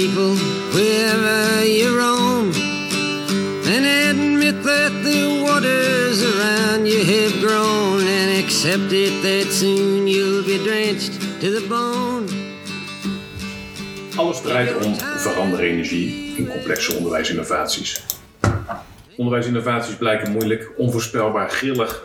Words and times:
people 0.00 0.34
you 1.76 2.00
admit 4.10 4.62
that 4.62 4.92
the 5.04 5.42
waters 5.44 6.18
around 6.30 6.86
you 6.86 7.00
have 7.04 7.34
grown. 7.40 8.00
And 8.00 8.42
accept 8.42 8.92
it 8.92 9.14
that 9.22 9.52
soon 9.52 10.06
you'll 10.06 10.44
be 10.44 10.58
drenched 10.64 11.14
to 11.40 11.48
the 11.56 11.64
bone. 11.68 12.26
Alles 14.16 14.40
draait 14.40 14.84
om 14.84 14.94
veranderenergie 14.96 16.36
in 16.36 16.48
complexe 16.48 16.96
onderwijsinnovaties. 16.96 18.04
Onderwijsinnovaties 19.16 19.94
blijken 19.94 20.32
moeilijk, 20.32 20.70
onvoorspelbaar, 20.76 21.50
grillig 21.50 22.02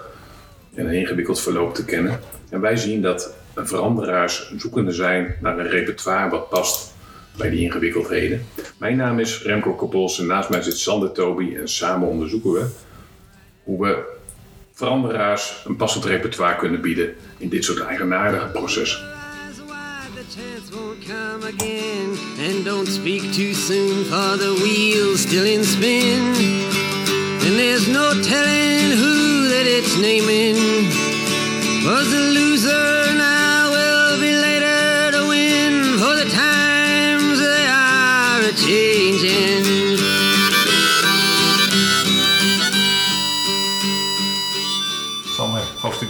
en 0.73 0.87
een 0.87 0.93
ingewikkeld 0.93 1.41
verloop 1.41 1.75
te 1.75 1.85
kennen. 1.85 2.19
En 2.49 2.61
wij 2.61 2.75
zien 2.75 3.01
dat 3.01 3.35
veranderaars 3.55 4.53
zoekende 4.57 4.91
zijn 4.91 5.35
naar 5.41 5.59
een 5.59 5.69
repertoire 5.69 6.29
wat 6.29 6.49
past 6.49 6.94
bij 7.37 7.49
die 7.49 7.59
ingewikkeldheden. 7.59 8.45
Mijn 8.77 8.97
naam 8.97 9.19
is 9.19 9.41
Remco 9.41 9.73
Koppels 9.73 10.19
en 10.19 10.25
naast 10.25 10.49
mij 10.49 10.61
zit 10.61 10.77
Sander 10.77 11.11
Toby 11.11 11.55
en 11.55 11.67
samen 11.67 12.07
onderzoeken 12.07 12.51
we 12.51 12.65
hoe 13.63 13.85
we 13.85 14.03
veranderaars 14.73 15.63
een 15.65 15.75
passend 15.75 16.05
repertoire 16.05 16.55
kunnen 16.55 16.81
bieden 16.81 17.15
in 17.37 17.49
dit 17.49 17.63
soort 17.63 17.79
eigenaardige 17.79 18.47
processen. 18.47 19.13
And 27.45 27.55
there's 27.57 27.87
no 27.87 28.09
telling 28.23 28.91
who 28.97 29.49
that 29.49 29.67
it's 29.67 29.95
naming. 29.97 30.55
Was 31.85 32.11
loser, 32.33 33.13
now 33.17 33.44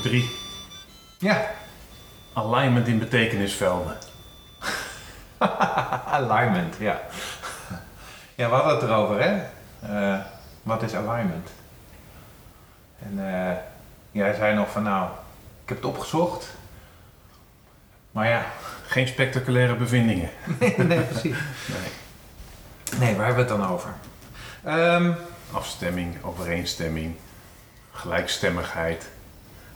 3. 0.06 0.30
Ja, 1.20 1.52
Alignment 2.34 2.88
in 2.88 3.00
betekenisvelden. 3.00 3.98
alignment, 6.18 6.76
ja. 6.80 7.02
Ja, 8.36 8.50
we 8.50 8.56
hadden 8.56 8.74
het 8.76 8.84
erover, 8.84 9.22
hè? 9.22 9.44
Eh, 9.82 10.20
wat 10.64 10.84
is 10.84 10.94
alignment? 10.94 11.50
En 13.00 13.34
eh, 13.34 13.58
jij 14.12 14.34
zei 14.34 14.56
nog 14.56 14.72
van, 14.72 14.84
nou, 14.84 15.10
ik 15.64 15.70
heb 15.70 15.78
het 15.78 15.86
opgezocht. 15.86 16.54
Maar 18.12 18.28
ja, 18.28 18.46
Geen 18.88 19.08
spectaculaire 19.08 19.76
bevindingen. 19.76 20.30
nee, 20.78 21.02
precies. 21.02 21.38
Nee. 21.68 21.92
Nee, 23.00 23.16
waar 23.16 23.26
hebben 23.26 23.46
we 23.46 23.52
het 23.52 23.62
dan 23.62 23.70
over? 23.70 23.94
Ehm, 24.64 25.12
Afstemming, 25.52 26.24
overeenstemming, 26.24 27.16
gelijkstemmigheid. 27.92 29.10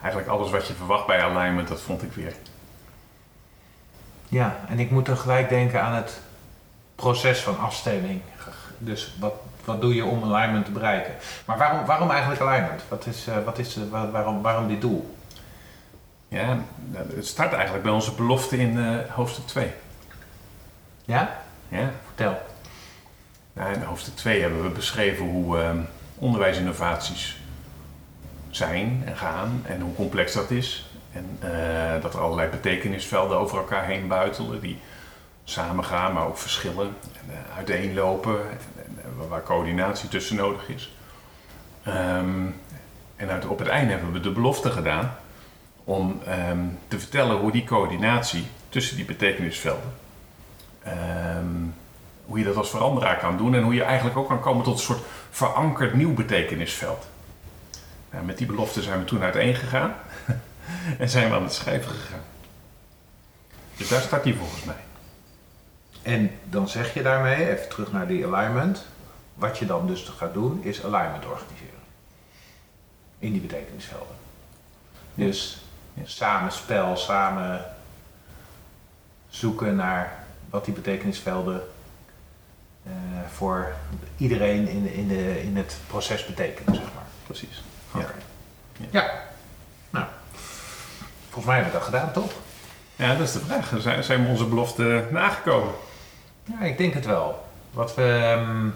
Eigenlijk 0.02 0.32
alles 0.32 0.52
wat 0.52 0.68
je 0.68 0.74
verwacht 0.74 1.08
bij 1.08 1.24
alignment, 1.24 1.68
dat 1.68 1.82
vond 1.82 2.04
ik 2.04 2.12
weer. 2.14 2.34
ja, 4.28 4.60
en 4.68 4.80
ik 4.80 4.92
moet 4.92 5.06
dan 5.06 5.18
gelijk 5.18 5.50
denken 5.50 5.82
aan 5.84 5.94
het 5.94 6.20
proces 6.96 7.40
van 7.40 7.60
afstemming. 7.60 8.22
Dus 8.78 9.16
wat, 9.20 9.34
wat 9.66 9.82
doe 9.82 9.96
je 9.96 10.06
om 10.06 10.24
alignment 10.34 10.66
te 10.66 10.72
bereiken? 10.72 11.14
Maar 11.46 11.58
waarom, 11.58 11.86
waarom 11.86 12.12
eigenlijk 12.12 12.42
alignment? 12.42 12.82
Wat 12.88 13.06
is, 13.06 13.28
eh, 13.28 13.36
wat 13.46 13.58
is, 13.60 13.74
de- 13.74 13.90
wa- 13.90 14.10
waarom, 14.10 14.42
waarom 14.42 14.68
dit 14.68 14.82
doel? 14.82 15.16
Ja, 16.28 16.58
nou, 16.76 17.16
het 17.16 17.28
start 17.28 17.54
eigenlijk 17.54 17.84
bij 17.84 17.92
onze 17.92 18.12
belofte 18.16 18.58
in 18.58 18.80
eh, 18.80 19.14
hoofdstuk 19.14 19.48
2. 19.48 19.72
Ja? 21.06 21.42
Ja? 21.68 21.92
Vertel. 22.06 22.42
Nou, 23.54 23.74
in 23.74 23.82
hoofdstuk 23.82 24.16
2 24.16 24.42
hebben 24.42 24.64
we 24.64 24.70
beschreven 24.70 25.26
hoe 25.26 25.60
ehm, 25.62 25.78
onderwijsinnovaties 26.16 27.39
zijn 28.50 29.04
en 29.06 29.18
gaan 29.18 29.62
en 29.66 29.82
hoe 29.82 29.96
complex 29.96 30.34
dat 30.34 30.52
is. 30.52 30.90
En 31.12 31.38
eh, 31.40 32.02
dat 32.02 32.14
er 32.14 32.20
allerlei 32.20 32.50
betekenisvelden 32.50 33.38
over 33.38 33.58
elkaar 33.58 33.86
heen 33.86 34.08
buitelen 34.08 34.60
die 34.62 34.80
samengaan, 35.44 36.14
maar 36.14 36.28
ook 36.28 36.38
verschillen 36.38 36.96
en 37.14 37.34
eh, 37.34 37.58
uiteenlopen 37.58 38.40
en, 38.50 39.28
waar 39.30 39.44
coördinatie 39.44 40.10
tussen 40.10 40.36
nodig 40.36 40.70
is. 40.70 40.94
Ehm, 41.84 42.46
en 43.16 43.30
uit, 43.30 43.46
op 43.46 43.60
het 43.60 43.68
einde 43.68 43.92
hebben 43.92 44.12
we 44.12 44.20
de 44.20 44.32
belofte 44.32 44.72
gedaan 44.72 45.16
om 45.84 46.22
ehm, 46.26 46.60
te 46.88 47.00
vertellen 47.00 47.38
hoe 47.38 47.52
die 47.52 47.64
coördinatie 47.64 48.48
tussen 48.70 48.96
die 48.96 49.06
betekenisvelden 49.06 49.94
ehm, 50.84 51.46
hoe 52.26 52.40
je 52.40 52.44
dat 52.44 52.56
als 52.56 52.70
veranderaar 52.70 53.18
kan 53.18 53.38
doen 53.38 53.56
en 53.56 53.64
hoe 53.64 53.74
je 53.74 53.84
eigenlijk 53.84 54.18
ook 54.18 54.28
kan 54.28 54.40
komen 54.40 54.64
tot 54.64 54.74
een 54.74 54.80
soort 54.80 55.02
verankerd 55.30 55.94
nieuw 55.94 56.14
betekenisveld. 56.14 57.08
Nou, 58.12 58.26
met 58.26 58.38
die 58.38 58.48
belofte 58.48 58.82
zijn 58.82 59.00
we 59.00 59.06
toen 59.06 59.22
uiteen 59.22 59.56
gegaan 59.56 59.94
en 61.00 61.10
zijn 61.10 61.30
we 61.30 61.36
aan 61.36 61.44
het 61.44 61.54
schrijven 61.54 61.92
gegaan. 61.92 62.24
Dus 63.78 63.88
daar 63.88 64.02
staat 64.02 64.24
die 64.24 64.36
volgens 64.36 64.64
mij. 64.64 64.84
En 66.02 66.32
dan 66.44 66.70
zeg 66.70 66.94
je 66.94 67.02
daarmee, 67.02 67.50
even 67.50 67.70
terug 67.70 67.92
naar 67.92 68.08
die 68.08 68.26
alignment. 68.26 68.86
Wat 69.34 69.58
je 69.58 69.66
dan 69.66 69.88
dus 69.88 70.04
gaat 70.18 70.34
doen, 70.34 70.64
is 70.64 70.84
alignment 70.84 71.26
organiseren. 71.26 71.80
In 73.20 73.32
die 73.32 73.42
betekenisvelden. 73.42 74.16
Dus 75.14 75.64
samenspel, 76.04 76.98
samen 76.98 77.66
zoeken 79.30 79.76
naar 79.76 80.24
wat 80.50 80.66
die 80.66 80.74
betekenisvelden 80.74 81.62
eh, 82.84 82.92
voor 83.32 83.74
iedereen 84.18 84.68
in, 84.68 84.94
in, 84.94 85.08
de, 85.08 85.42
in 85.42 85.58
het 85.58 85.78
proces 85.88 86.26
betekenen, 86.26 86.76
zeg 86.76 86.94
maar. 86.94 87.08
Precies. 87.26 87.62
Ja. 87.94 88.06
Ja. 88.90 89.12
Nou, 89.90 90.06
volgens 91.24 91.46
mij 91.46 91.56
hebben 91.56 91.74
we 91.74 91.80
dat 91.80 91.88
gedaan, 91.88 92.12
toch? 92.12 92.32
Ja, 92.96 93.16
dat 93.16 93.28
is 93.28 93.32
de 93.32 93.40
vraag. 93.40 93.74
Zijn, 93.78 94.04
zijn 94.04 94.24
we 94.24 94.30
onze 94.30 94.46
belofte 94.46 95.08
nagekomen? 95.12 95.74
Ja, 96.44 96.60
ik 96.60 96.78
denk 96.78 96.94
het 96.94 97.06
wel. 97.06 97.48
Wat 97.72 97.96
we, 97.96 98.36
ehm, 98.38 98.68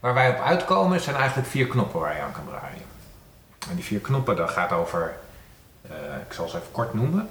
waar 0.00 0.14
wij 0.14 0.30
op 0.30 0.40
uitkomen 0.40 1.00
zijn 1.00 1.16
eigenlijk 1.16 1.48
vier 1.48 1.66
knoppen 1.66 2.00
waar 2.00 2.14
je 2.14 2.22
aan 2.22 2.32
kan 2.32 2.46
draaien. 2.48 2.82
En 3.70 3.74
die 3.74 3.84
vier 3.84 4.00
knoppen, 4.00 4.36
dat 4.36 4.50
gaat 4.50 4.72
over, 4.72 5.14
eh, 5.82 5.92
ik 6.26 6.32
zal 6.32 6.48
ze 6.48 6.56
even 6.56 6.70
kort 6.70 6.94
noemen. 6.94 7.28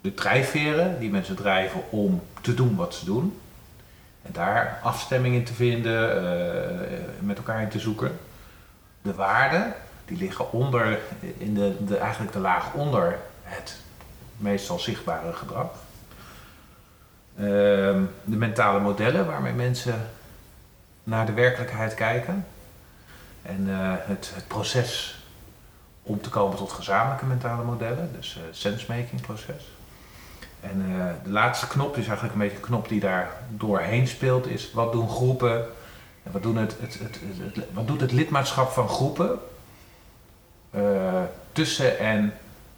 De 0.00 0.14
drijfveren 0.14 0.98
die 0.98 1.10
mensen 1.10 1.36
drijven 1.36 1.90
om 1.90 2.22
te 2.40 2.54
doen 2.54 2.76
wat 2.76 2.94
ze 2.94 3.04
doen. 3.04 3.40
En 4.22 4.32
daar 4.32 4.78
afstemming 4.82 5.34
in 5.34 5.44
te 5.44 5.54
vinden, 5.54 6.10
eh, 6.16 6.98
met 7.18 7.36
elkaar 7.36 7.62
in 7.62 7.68
te 7.68 7.78
zoeken. 7.78 8.18
De 9.04 9.14
waarden, 9.14 9.74
die 10.04 10.16
liggen 10.16 10.52
onder, 10.52 10.98
in 11.38 11.54
de, 11.54 11.84
de, 11.84 11.96
eigenlijk 11.96 12.32
de 12.32 12.38
laag 12.38 12.72
onder 12.72 13.18
het 13.42 13.76
meestal 14.36 14.78
zichtbare 14.78 15.32
gedrag. 15.32 15.68
Ehm, 17.36 18.02
de 18.24 18.36
mentale 18.36 18.80
modellen 18.80 19.26
waarmee 19.26 19.52
mensen 19.52 20.10
naar 21.02 21.26
de 21.26 21.32
werkelijkheid 21.32 21.94
kijken. 21.94 22.46
En 23.42 23.66
eh, 23.68 23.92
het, 23.98 24.32
het 24.34 24.48
proces 24.48 25.22
om 26.02 26.20
te 26.20 26.28
komen 26.28 26.56
tot 26.56 26.72
gezamenlijke 26.72 27.26
mentale 27.26 27.64
modellen, 27.64 28.12
dus 28.16 28.38
het 28.46 28.56
sensemaking 28.56 29.20
proces. 29.20 29.72
En 30.60 30.84
eh, 30.98 31.06
de 31.24 31.30
laatste 31.30 31.66
knop 31.66 31.96
is 31.96 32.06
eigenlijk 32.06 32.34
een 32.34 32.40
beetje 32.40 32.56
een 32.56 32.62
knop 32.62 32.88
die 32.88 33.00
daar 33.00 33.30
doorheen 33.48 34.06
speelt, 34.06 34.46
is 34.46 34.72
wat 34.72 34.92
doen 34.92 35.08
groepen, 35.08 35.66
en 36.24 36.32
wat, 36.32 36.42
doen 36.42 36.56
het, 36.56 36.76
het, 36.80 36.94
het, 36.98 37.18
het- 37.20 37.54
het- 37.56 37.64
wat 37.72 37.86
doet 37.86 38.00
het 38.00 38.12
lidmaatschap 38.12 38.70
van 38.70 38.88
groepen 38.88 39.38
eh, 40.70 41.22
tussen 41.52 41.98
en 41.98 42.34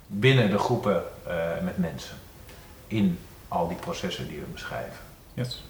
binnen 0.06 0.50
de 0.50 0.58
groepen 0.58 1.02
eh, 1.26 1.34
met 1.62 1.78
mensen 1.78 2.16
in 2.86 3.18
al 3.48 3.68
die 3.68 3.76
processen 3.76 4.28
die 4.28 4.38
we 4.38 4.44
beschrijven. 4.47 4.98
Yes. 5.34 5.65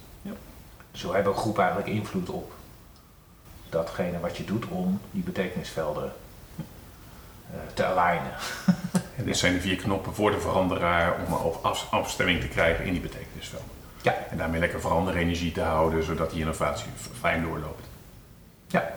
Dus 0.90 1.00
zo 1.00 1.14
hebben 1.14 1.34
groepen 1.34 1.62
eigenlijk 1.64 1.94
invloed 1.94 2.28
op 2.30 2.52
datgene 3.68 4.20
wat 4.20 4.36
je 4.36 4.44
doet 4.44 4.66
om 4.68 5.00
die 5.10 5.22
betekenisvelden 5.22 6.12
eh, 6.56 7.56
te 7.74 7.84
alignen. 7.84 8.32
En 9.16 9.24
dit 9.24 9.36
zijn 9.36 9.52
de 9.52 9.60
vier 9.60 9.76
knoppen 9.76 10.14
voor 10.14 10.30
de 10.30 10.40
veranderaar 10.40 11.16
om 11.26 11.32
op 11.32 11.58
af- 11.64 11.86
afstemming 11.90 12.40
te 12.40 12.48
krijgen 12.48 12.84
in 12.84 12.92
die 12.92 13.00
betekenisvelden. 13.02 13.68
Ja. 14.06 14.14
En 14.30 14.36
daarmee 14.36 14.60
lekker 14.60 14.80
veranderenergie 14.80 15.52
te 15.52 15.60
houden, 15.60 16.04
zodat 16.04 16.30
die 16.30 16.40
innovatie 16.40 16.88
fijn 17.20 17.42
doorloopt. 17.42 17.86
Ja. 18.66 18.94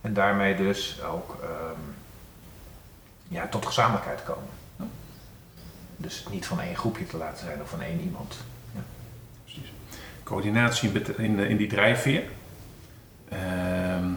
En 0.00 0.14
daarmee 0.14 0.56
dus 0.56 1.02
ook 1.02 1.38
ehm, 1.42 1.80
ja, 3.28 3.46
tot 3.46 3.66
gezamenlijkheid 3.66 4.22
komen. 4.24 4.48
Dus 5.96 6.26
niet 6.30 6.46
van 6.46 6.60
één 6.60 6.76
groepje 6.76 7.06
te 7.06 7.16
laten 7.16 7.46
zijn 7.46 7.60
of 7.62 7.68
van 7.70 7.82
één 7.82 8.00
iemand. 8.00 8.36
Precies. 9.44 9.72
Coördinatie 10.22 10.88
in, 10.88 10.94
bet- 10.94 11.18
in, 11.18 11.56
die 11.56 11.68
drijfveer. 11.68 12.22
Ehm, 13.28 14.08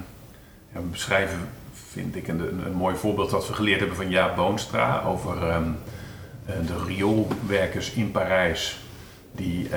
ja, 0.71 0.79
we 0.81 0.87
beschrijven, 0.91 1.49
vind 1.73 2.15
ik, 2.15 2.27
een, 2.27 2.39
een, 2.39 2.65
een 2.65 2.73
mooi 2.73 2.95
voorbeeld 2.95 3.29
dat 3.29 3.47
we 3.47 3.53
geleerd 3.53 3.79
hebben 3.79 3.97
van 3.97 4.09
Jaap 4.09 4.35
Boonstra 4.35 5.01
over 5.01 5.49
eh, 5.49 5.61
de 6.45 6.83
rioolwerkers 6.85 7.91
in 7.91 8.11
Parijs 8.11 8.85
die 9.37 9.69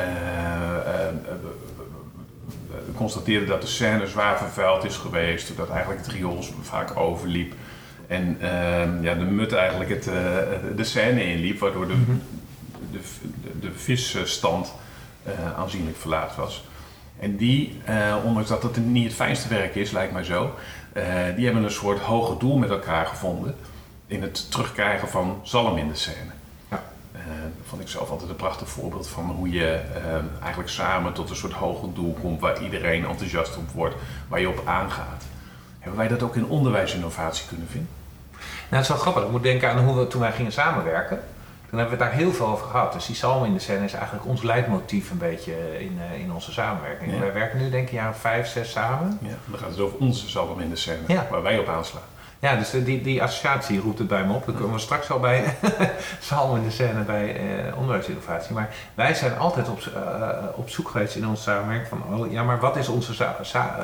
constateerde 2.95 3.47
dat 3.47 3.61
de 3.61 3.67
scène 3.67 4.07
zwaar 4.07 4.39
vervuild 4.39 4.85
is 4.85 4.97
geweest, 4.97 5.57
dat 5.57 5.71
eigenlijk 5.71 6.01
het 6.01 6.15
riool 6.15 6.45
vaak 6.63 6.97
overliep. 6.97 7.55
En 8.07 8.37
ehm, 8.41 9.03
ja, 9.03 9.15
de 9.15 9.25
mut 9.25 9.53
eigenlijk 9.53 9.91
het, 9.91 10.05
de 10.77 10.85
scène 10.85 11.25
inliep, 11.25 11.59
waardoor 11.59 11.87
de, 11.87 11.95
mhm. 11.95 12.13
de, 12.93 12.99
de, 13.43 13.59
de 13.59 13.73
visstand 13.73 14.75
aanzienlijk 15.57 15.97
verlaagd 15.97 16.37
was. 16.37 16.65
En 17.21 17.37
die, 17.37 17.81
ondanks 18.25 18.49
dat 18.49 18.63
het 18.63 18.87
niet 18.87 19.05
het 19.05 19.15
fijnste 19.15 19.49
werk 19.49 19.75
is, 19.75 19.91
lijkt 19.91 20.13
mij 20.13 20.25
zo, 20.25 20.55
die 21.37 21.45
hebben 21.45 21.63
een 21.63 21.71
soort 21.71 21.99
hoger 21.99 22.39
doel 22.39 22.57
met 22.57 22.71
elkaar 22.71 23.07
gevonden 23.07 23.55
in 24.07 24.23
het 24.23 24.51
terugkrijgen 24.51 25.09
van 25.09 25.41
zalm 25.43 25.77
in 25.77 25.89
de 25.89 25.95
scène. 25.95 26.40
Dat 27.37 27.67
vond 27.67 27.83
ik 27.83 27.89
zelf 27.89 28.11
altijd 28.11 28.31
een 28.31 28.37
prachtig 28.37 28.69
voorbeeld 28.69 29.09
van 29.09 29.25
hoe 29.25 29.51
je 29.51 29.81
uh, 29.97 30.43
eigenlijk 30.43 30.71
samen 30.71 31.13
tot 31.13 31.31
een 31.31 31.37
soort 31.37 31.53
hoger 31.53 31.95
doel 31.95 32.17
komt 32.21 32.41
waar 32.41 32.63
iedereen 32.63 33.05
enthousiast 33.05 33.57
op 33.57 33.71
wordt, 33.71 33.95
waar 34.29 34.41
je 34.41 34.49
op 34.49 34.63
aangaat. 34.65 35.25
Hebben 35.79 35.99
wij 35.99 36.09
dat 36.09 36.23
ook 36.23 36.37
in 36.37 36.47
onderwijsinnovatie 36.47 37.49
kunnen 37.49 37.67
vinden? 37.69 37.91
Nou, 38.41 38.43
het 38.69 38.83
is 38.83 38.89
wel 38.89 38.97
grappig. 38.97 39.23
Ik 39.25 39.31
moet 39.31 39.43
denken 39.43 39.71
aan 39.71 39.85
hoe 39.85 39.99
we 39.99 40.07
toen 40.07 40.21
wij 40.21 40.33
gingen 40.33 40.53
samenwerken. 40.53 41.21
Toen 41.69 41.79
hebben 41.79 41.99
we 41.99 42.05
het 42.05 42.13
daar 42.13 42.23
heel 42.23 42.33
veel 42.33 42.47
over 42.47 42.67
gehad. 42.67 42.93
Dus 42.93 43.07
die 43.07 43.17
zalm 43.17 43.45
in 43.45 43.53
de 43.53 43.59
scène 43.59 43.85
is 43.85 43.93
eigenlijk 43.93 44.27
ons 44.27 44.43
leidmotief 44.43 45.11
een 45.11 45.19
beetje 45.19 45.81
in, 45.81 45.99
uh, 46.13 46.21
in 46.21 46.33
onze 46.33 46.53
samenwerking. 46.53 47.19
Wij 47.19 47.33
werken 47.33 47.59
nu 47.59 47.71
denk 47.71 47.83
ik 47.87 47.91
een 47.91 47.97
jaar 47.97 48.15
vijf, 48.15 48.47
zes 48.47 48.71
samen. 48.71 49.19
Ja, 49.23 49.35
dan 49.45 49.59
gaat 49.59 49.71
het 49.71 49.79
over 49.81 49.99
onze 49.99 50.29
zalm 50.29 50.61
in 50.61 50.71
de 50.71 50.77
scène, 50.77 50.99
ja. 51.07 51.27
waar 51.31 51.43
wij 51.43 51.59
op 51.59 51.69
aanslaan. 51.69 52.03
Ja, 52.41 52.57
dus 52.57 52.71
die, 52.71 53.03
die 53.03 53.23
associatie 53.23 53.81
roept 53.81 53.99
het 53.99 54.09
bij 54.09 54.25
me 54.25 54.33
op. 54.33 54.47
Dan 54.47 54.55
komen 54.55 54.75
we 54.75 54.81
straks 54.81 55.11
al 55.11 55.21
bij 55.21 55.57
Salm 56.21 56.57
in 56.57 56.63
de 56.63 56.71
scène 56.71 57.03
bij 57.03 57.37
eh, 57.37 57.77
onderwijsinnovatie. 57.77 58.55
Maar 58.55 58.75
wij 58.95 59.15
zijn 59.15 59.39
altijd 59.39 59.69
op, 59.69 59.81
uh, 59.95 60.29
op 60.55 60.69
zoek 60.69 60.89
geweest 60.89 61.15
in 61.15 61.29
onze 61.29 61.43
samenwerking 61.43 61.89
van, 61.89 62.19
oh, 62.19 62.33
ja, 62.33 62.43
maar 62.43 62.61
wat 62.61 62.77
is 62.77 62.89
onze, 62.89 63.27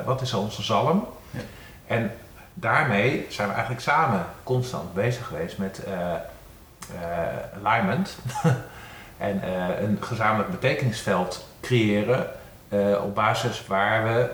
wat 0.04 0.20
is 0.20 0.34
onze 0.34 0.62
zalm? 0.62 1.06
Ja. 1.30 1.40
En 1.86 2.12
daarmee 2.54 3.26
zijn 3.28 3.48
we 3.48 3.54
eigenlijk 3.54 3.82
samen 3.82 4.26
constant 4.42 4.94
bezig 4.94 5.26
geweest 5.26 5.58
met 5.58 5.80
uh, 5.88 5.94
alignment. 7.64 8.18
en 9.16 9.40
een 9.82 9.98
gezamenlijk 10.00 10.50
betekenisveld 10.50 11.46
creëren 11.60 12.30
op 13.02 13.14
basis 13.14 13.66
waar 13.66 14.04
we 14.04 14.30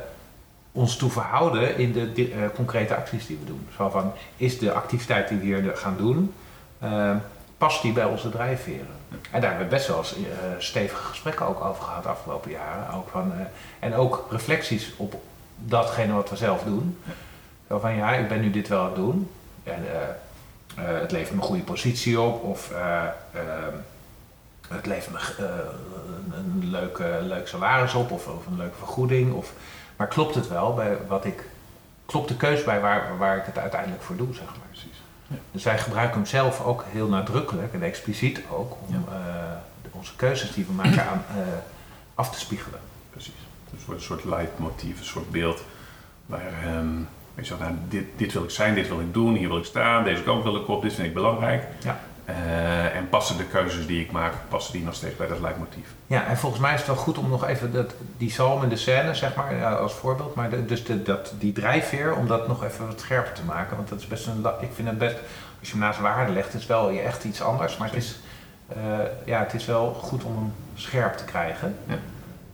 ons 0.73 0.97
toe 0.97 1.11
verhouden 1.11 1.79
in 1.79 1.93
de 1.93 2.13
uh, 2.17 2.37
concrete 2.55 2.97
acties 2.97 3.27
die 3.27 3.39
we 3.41 3.45
doen. 3.45 3.69
Zo 3.77 3.89
van, 3.89 4.13
is 4.37 4.59
de 4.59 4.73
activiteit 4.73 5.29
die 5.29 5.39
we 5.39 5.45
hier 5.45 5.77
gaan 5.77 5.97
doen, 5.97 6.35
uh, 6.83 7.17
past 7.59 7.83
die 7.83 7.93
bij 7.93 8.05
onze 8.05 8.31
drijfveren? 8.31 9.01
En 9.31 9.41
daar 9.41 9.51
hebben 9.51 9.69
we 9.69 9.75
best 9.75 9.87
wel 9.87 9.99
eens 9.99 10.17
uh, 10.17 10.25
stevige 10.59 11.03
gesprekken 11.03 11.47
ook 11.47 11.65
over 11.65 11.83
gehad 11.83 12.03
de 12.03 12.09
afgelopen 12.09 12.51
jaren. 12.51 12.95
Ook 12.95 13.09
van, 13.09 13.33
en 13.79 13.95
ook 13.95 14.27
reflecties 14.31 14.93
op 14.97 15.21
datgene 15.57 16.13
wat 16.13 16.31
we 16.31 16.37
zelf 16.37 16.63
doen. 16.63 16.99
Zo 17.69 17.79
van, 17.79 17.95
ja, 17.95 18.13
ik 18.13 18.29
ben 18.29 18.41
nu 18.41 18.51
dit 18.51 18.69
wel 18.69 18.81
aan 18.81 18.87
het 18.87 18.95
doen. 18.95 19.31
En, 19.63 19.85
het 20.75 21.13
levert 21.13 21.31
me 21.31 21.41
een 21.41 21.47
goede 21.47 21.63
positie 21.63 22.21
op. 22.21 22.45
Of 22.45 22.73
het 24.69 24.87
levert 24.87 25.13
me 25.13 25.45
een 26.37 26.71
leuke, 26.71 27.19
leuk 27.23 27.49
salaris 27.49 27.95
op. 27.95 28.11
Of, 28.11 28.27
of 28.27 28.47
een 28.47 28.57
leuke 28.57 28.79
vergoeding. 28.79 29.33
Of, 29.33 29.53
maar 30.03 30.11
klopt 30.11 30.35
het 30.35 30.49
wel 30.49 30.75
bij 30.75 30.97
wat 31.09 31.25
ik. 31.25 31.45
Klopt 32.07 32.29
de 32.29 32.37
keus 32.37 32.65
bij 32.65 32.81
waar, 32.81 33.19
waar 33.19 33.37
ik 33.37 33.45
het 33.45 33.59
uiteindelijk 33.59 34.03
voor 34.03 34.17
doe, 34.17 34.35
zeg 34.35 34.45
maar. 34.45 34.67
Precies. 34.71 35.03
Ja. 35.27 35.37
Dus 35.53 35.65
wij 35.65 35.79
gebruiken 35.79 36.17
hem 36.17 36.27
zelf 36.27 36.65
ook 36.65 36.85
heel 36.89 37.09
nadrukkelijk 37.09 37.73
en 37.73 37.83
expliciet 37.83 38.41
ook 38.51 38.77
om 38.87 38.95
uh, 39.09 39.15
onze 39.91 40.17
keuzes 40.17 40.53
die 40.53 40.65
we 40.65 40.73
maken 40.73 41.09
aan 41.09 41.25
uh, 41.37 41.43
af 42.15 42.31
te 42.31 42.39
spiegelen. 42.39 42.81
Precies. 43.11 43.33
Dus 43.65 43.79
het 43.79 43.85
wordt 43.85 44.01
een 44.01 44.07
soort 44.07 44.25
leidmotief, 44.25 44.99
een 44.99 45.05
soort 45.05 45.31
beeld 45.31 45.63
waar 46.27 46.77
um, 46.77 47.09
je 47.35 47.45
zegt, 47.45 47.61
nou, 47.61 47.73
dit, 47.89 48.05
dit 48.17 48.33
wil 48.33 48.43
ik 48.43 48.51
zijn, 48.51 48.75
dit 48.75 48.89
wil 48.89 49.01
ik 49.01 49.15
doen, 49.15 49.35
hier 49.35 49.49
wil 49.49 49.59
ik 49.59 49.65
staan, 49.65 50.05
deze 50.05 50.23
kant 50.23 50.43
wil 50.43 50.57
ik 50.57 50.69
op, 50.69 50.83
dit 50.83 50.93
vind 50.95 51.07
ik 51.07 51.15
belangrijk. 51.15 51.67
Ja. 51.83 52.01
Uh, 52.29 52.97
en 52.97 53.09
passen 53.09 53.37
de 53.37 53.45
keuzes 53.45 53.87
die 53.87 54.01
ik 54.01 54.13
maak, 54.13 54.33
passen 54.49 54.73
die 54.73 54.85
nog 54.85 54.95
steeds 54.95 55.17
bij 55.17 55.27
dat 55.27 55.41
leidmotief? 55.41 55.95
Ja, 56.07 56.27
en 56.27 56.37
volgens 56.37 56.61
mij 56.61 56.73
is 56.73 56.79
het 56.79 56.87
wel 56.87 56.97
goed 56.97 57.19
om 57.19 57.29
nog 57.29 57.47
even 57.47 57.73
dat, 57.73 57.95
die 58.17 58.31
zalm 58.31 58.63
en 58.63 58.69
de 58.69 58.77
scène, 58.77 59.15
zeg 59.15 59.35
maar, 59.35 59.55
ja, 59.55 59.73
als 59.73 59.93
voorbeeld. 59.93 60.35
Maar 60.35 60.51
de, 60.51 60.65
dus 60.65 60.85
de, 60.85 61.03
dat, 61.03 61.33
die 61.39 61.53
drijfveer, 61.53 62.15
om 62.15 62.27
dat 62.27 62.49
nog 62.49 62.65
even 62.65 62.87
wat 62.87 63.01
scherper 63.01 63.33
te 63.33 63.45
maken. 63.45 63.77
Want 63.77 63.89
dat 63.89 63.99
is 63.99 64.07
best 64.07 64.27
een, 64.27 64.47
ik 64.61 64.71
vind 64.75 64.89
het 64.89 64.99
best, 64.99 65.17
als 65.61 65.69
je 65.69 65.77
hem 65.77 65.85
naast 65.85 66.01
waarde 66.01 66.33
legt, 66.33 66.55
is 66.55 66.61
het 66.61 66.69
wel 66.69 66.91
echt 66.91 67.25
iets 67.25 67.43
anders. 67.43 67.77
Maar 67.77 67.89
het 67.89 67.97
is, 67.97 68.19
uh, 68.77 68.77
ja, 69.25 69.39
het 69.39 69.55
is 69.55 69.67
wel 69.67 69.95
goed 69.95 70.25
om 70.25 70.37
hem 70.37 70.53
scherp 70.75 71.17
te 71.17 71.25
krijgen. 71.25 71.77
Ja. 71.87 71.99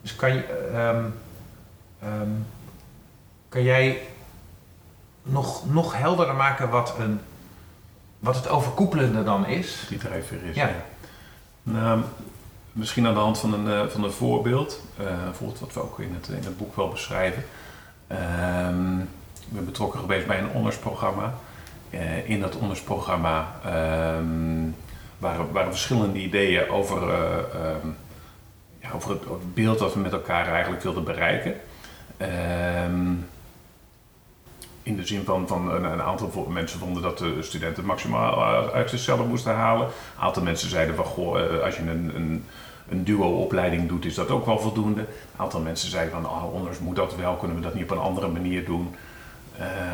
Dus 0.03 0.17
kan, 0.17 0.35
je, 0.35 0.45
um, 0.75 1.15
um, 2.05 2.47
kan 3.49 3.63
jij 3.63 4.01
nog, 5.23 5.71
nog 5.71 5.97
helderder 5.97 6.35
maken 6.35 6.71
wat 6.71 6.95
een 6.99 7.21
wat 8.19 8.37
het 8.37 8.49
overkoepelende 8.49 9.25
dan 9.25 9.47
is. 9.47 9.85
Die 9.89 9.99
drijfveer 9.99 10.43
is, 10.45 10.57
ja. 10.57 10.71
Nou, 11.63 12.01
misschien 12.73 13.07
aan 13.07 13.15
de 13.15 13.21
hand 13.21 13.39
van 13.39 13.53
een, 13.53 13.69
eh, 13.69 13.87
van 13.87 14.05
een 14.05 14.13
voorbeeld. 14.13 14.83
Uh, 15.01 15.07
voorbeeld 15.33 15.61
wat 15.61 15.73
we 15.73 15.83
ook 15.83 16.01
in 16.01 16.15
het, 16.15 16.29
in 16.29 16.45
het 16.45 16.57
boek 16.57 16.77
wel 16.77 16.89
beschrijven. 16.89 17.45
Uh, 18.13 18.19
ik 19.47 19.55
ben 19.55 19.65
betrokken 19.65 20.01
geweest 20.01 20.27
bij 20.27 20.39
een 20.39 20.51
ondersprogramma. 20.51 21.35
Uh, 21.91 22.31
in 22.31 22.41
dat 22.41 22.57
ondersprogramma 22.57 23.61
ehm, 23.65 24.71
waren, 25.19 25.53
waren 25.53 25.71
verschillende 25.71 26.19
ideeën 26.19 26.69
over, 26.69 27.03
ehm, 27.03 27.89
ja, 28.79 28.91
over, 28.95 29.11
het, 29.11 29.27
over, 29.27 29.41
het, 29.41 29.55
beeld 29.55 29.79
dat 29.79 29.95
we 29.95 30.01
met 30.01 30.13
elkaar 30.13 30.47
eigenlijk 30.47 30.83
wilden 30.83 31.05
bereiken. 31.05 31.55
Ehm, 32.17 33.13
in 34.89 34.97
de 34.97 35.07
zin 35.07 35.25
van, 35.25 35.49
van 35.49 35.73
een, 35.73 36.03
aantal 36.03 36.47
mensen 36.49 36.79
vonden 36.79 37.03
dat 37.03 37.19
de 37.19 37.37
studenten 37.41 37.85
maximaal 37.85 38.43
uit 38.73 38.91
zichzelf 38.91 39.27
moesten 39.27 39.55
halen. 39.55 39.87
Een 39.87 40.23
aantal 40.25 40.43
mensen 40.43 40.69
zeiden 40.71 40.95
van 40.95 41.05
goh, 41.05 41.41
eh, 41.41 41.63
als 41.63 41.77
je 41.77 41.83
een, 41.83 42.13
een, 42.15 42.45
een 42.89 43.05
duo-opleiding 43.05 43.89
doet, 43.89 44.05
is 44.05 44.15
dat 44.15 44.31
ook 44.31 44.47
wel 44.47 44.59
voldoende. 44.59 45.01
Een 45.01 45.07
aantal 45.37 45.61
mensen 45.61 45.91
zeiden 45.91 46.13
van 46.13 46.27
oh, 46.27 46.55
anders 46.55 46.79
moet 46.79 46.97
dat 46.97 47.17
wel, 47.17 47.35
kunnen 47.35 47.57
we 47.57 47.63
dat 47.63 47.75
niet 47.75 47.83
op 47.83 47.91
een 47.91 47.99
andere 47.99 48.29
manier 48.29 48.65
doen. 48.65 48.95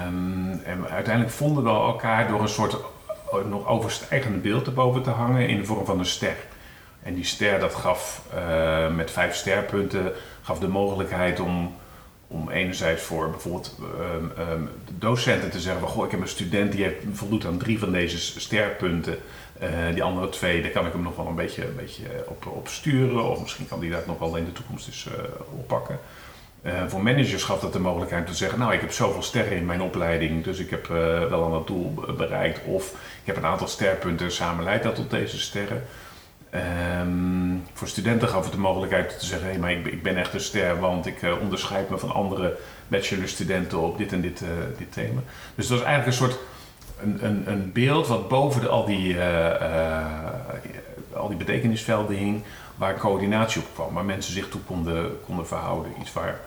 Um, 0.06 0.60
en 0.64 0.88
uiteindelijk 0.88 1.34
vonden 1.34 1.64
we 1.64 1.70
elkaar 1.70 2.28
door 2.28 2.40
een 2.40 2.48
soort 2.48 2.74
eh, 2.74 3.38
nog 3.48 3.66
overstijgende 3.66 4.38
beeld 4.38 4.66
erboven 4.66 5.02
te 5.02 5.10
hangen 5.10 5.48
in 5.48 5.56
de 5.56 5.64
vorm 5.64 5.84
van 5.84 5.98
een 5.98 6.06
ster. 6.06 6.36
En 7.02 7.14
die 7.14 7.24
ster 7.24 7.58
dat 7.58 7.74
gaf 7.74 8.22
uh, 8.34 8.94
met 8.94 9.10
vijf 9.10 9.34
sterpunten 9.34 10.12
gaf 10.42 10.58
de 10.58 10.68
mogelijkheid 10.68 11.40
om 11.40 11.74
om 12.34 12.50
enerzijds 12.50 13.02
voor 13.02 13.30
bijvoorbeeld 13.30 13.78
um, 14.00 14.32
um, 14.50 14.68
docenten 14.98 15.50
te 15.50 15.60
zeggen 15.60 15.80
van 15.80 15.90
goh, 15.90 16.04
ik 16.04 16.10
heb 16.10 16.20
een 16.20 16.28
student 16.28 16.72
die 16.72 16.82
heeft, 16.82 16.96
voldoet 17.12 17.44
aan 17.46 17.58
drie 17.58 17.78
van 17.78 17.92
deze 17.92 18.40
sterpunten. 18.40 19.18
Uh, 19.62 19.68
die 19.92 20.02
andere 20.02 20.28
twee, 20.28 20.62
daar 20.62 20.70
kan 20.70 20.86
ik 20.86 20.92
hem 20.92 21.02
nog 21.02 21.16
wel 21.16 21.26
een 21.26 21.34
beetje, 21.34 21.64
een 21.64 21.76
beetje 21.76 22.04
op, 22.26 22.46
op 22.46 22.68
sturen. 22.68 23.30
Of 23.30 23.40
misschien 23.40 23.68
kan 23.68 23.80
die 23.80 23.90
dat 23.90 24.06
nog 24.06 24.18
wel 24.18 24.36
in 24.36 24.44
de 24.44 24.52
toekomst 24.52 24.86
eens 24.86 25.08
uh, 25.08 25.24
oppakken. 25.58 25.98
Voor 26.86 27.02
managers 27.02 27.42
gaf 27.42 27.60
dat 27.60 27.72
de 27.72 27.78
mogelijkheid 27.78 28.26
te 28.26 28.34
zeggen, 28.34 28.58
nou 28.58 28.72
ik 28.72 28.80
heb 28.80 28.92
zoveel 28.92 29.22
sterren 29.22 29.56
in 29.56 29.64
mijn 29.64 29.82
opleiding, 29.82 30.44
dus 30.44 30.58
ik 30.58 30.70
heb 30.70 30.86
wel 31.28 31.44
aan 31.44 31.50
dat 31.50 31.66
doel 31.66 31.94
bereikt. 32.16 32.60
Of 32.64 32.90
ik 32.92 33.26
heb 33.26 33.36
een 33.36 33.44
aantal 33.44 33.68
sterpunten, 33.68 34.32
samen 34.32 34.64
leidt 34.64 34.84
dat 34.84 34.94
tot 34.94 35.10
deze 35.10 35.40
sterren. 35.40 35.82
Um, 36.54 37.62
voor 37.72 37.88
studenten 37.88 38.28
gaf 38.28 38.44
het 38.44 38.52
de 38.52 38.58
mogelijkheid 38.58 39.18
te 39.18 39.26
zeggen: 39.26 39.46
hé, 39.46 39.52
hey, 39.52 39.60
maar 39.60 39.72
ik, 39.72 39.86
ik, 39.86 40.02
ben 40.02 40.16
echt 40.16 40.34
een 40.34 40.40
ster, 40.40 40.80
want 40.80 41.06
ik 41.06 41.22
uh, 41.22 41.40
onderscheid 41.40 41.90
me 41.90 41.98
van 41.98 42.12
andere 42.12 42.56
bachelorstudenten 42.88 43.80
op 43.80 43.98
dit 43.98 44.12
en 44.12 44.20
dit, 44.20 44.40
uh, 44.40 44.48
dit 44.78 44.92
thema. 44.92 45.20
Dus 45.54 45.66
dat 45.66 45.78
was 45.78 45.86
eigenlijk 45.86 46.06
een 46.06 46.26
soort 46.26 46.38
een, 47.00 47.24
een, 47.24 47.50
een 47.50 47.72
beeld 47.72 48.06
wat 48.06 48.28
boven 48.28 48.60
de, 48.60 48.68
al, 48.68 48.84
die, 48.84 49.14
uh, 49.14 49.96
al 51.12 51.28
die 51.28 51.36
betekenisvelden 51.36 52.16
hing, 52.16 52.42
waar 52.76 52.98
coördinatie 52.98 53.60
op 53.60 53.68
kwam, 53.74 53.94
waar 53.94 54.04
mensen 54.04 54.32
zich 54.32 54.48
toe 54.48 54.60
konden, 54.60 55.20
konden 55.24 55.46
verhouden. 55.46 55.92
Iets 56.00 56.12
waar, 56.12 56.40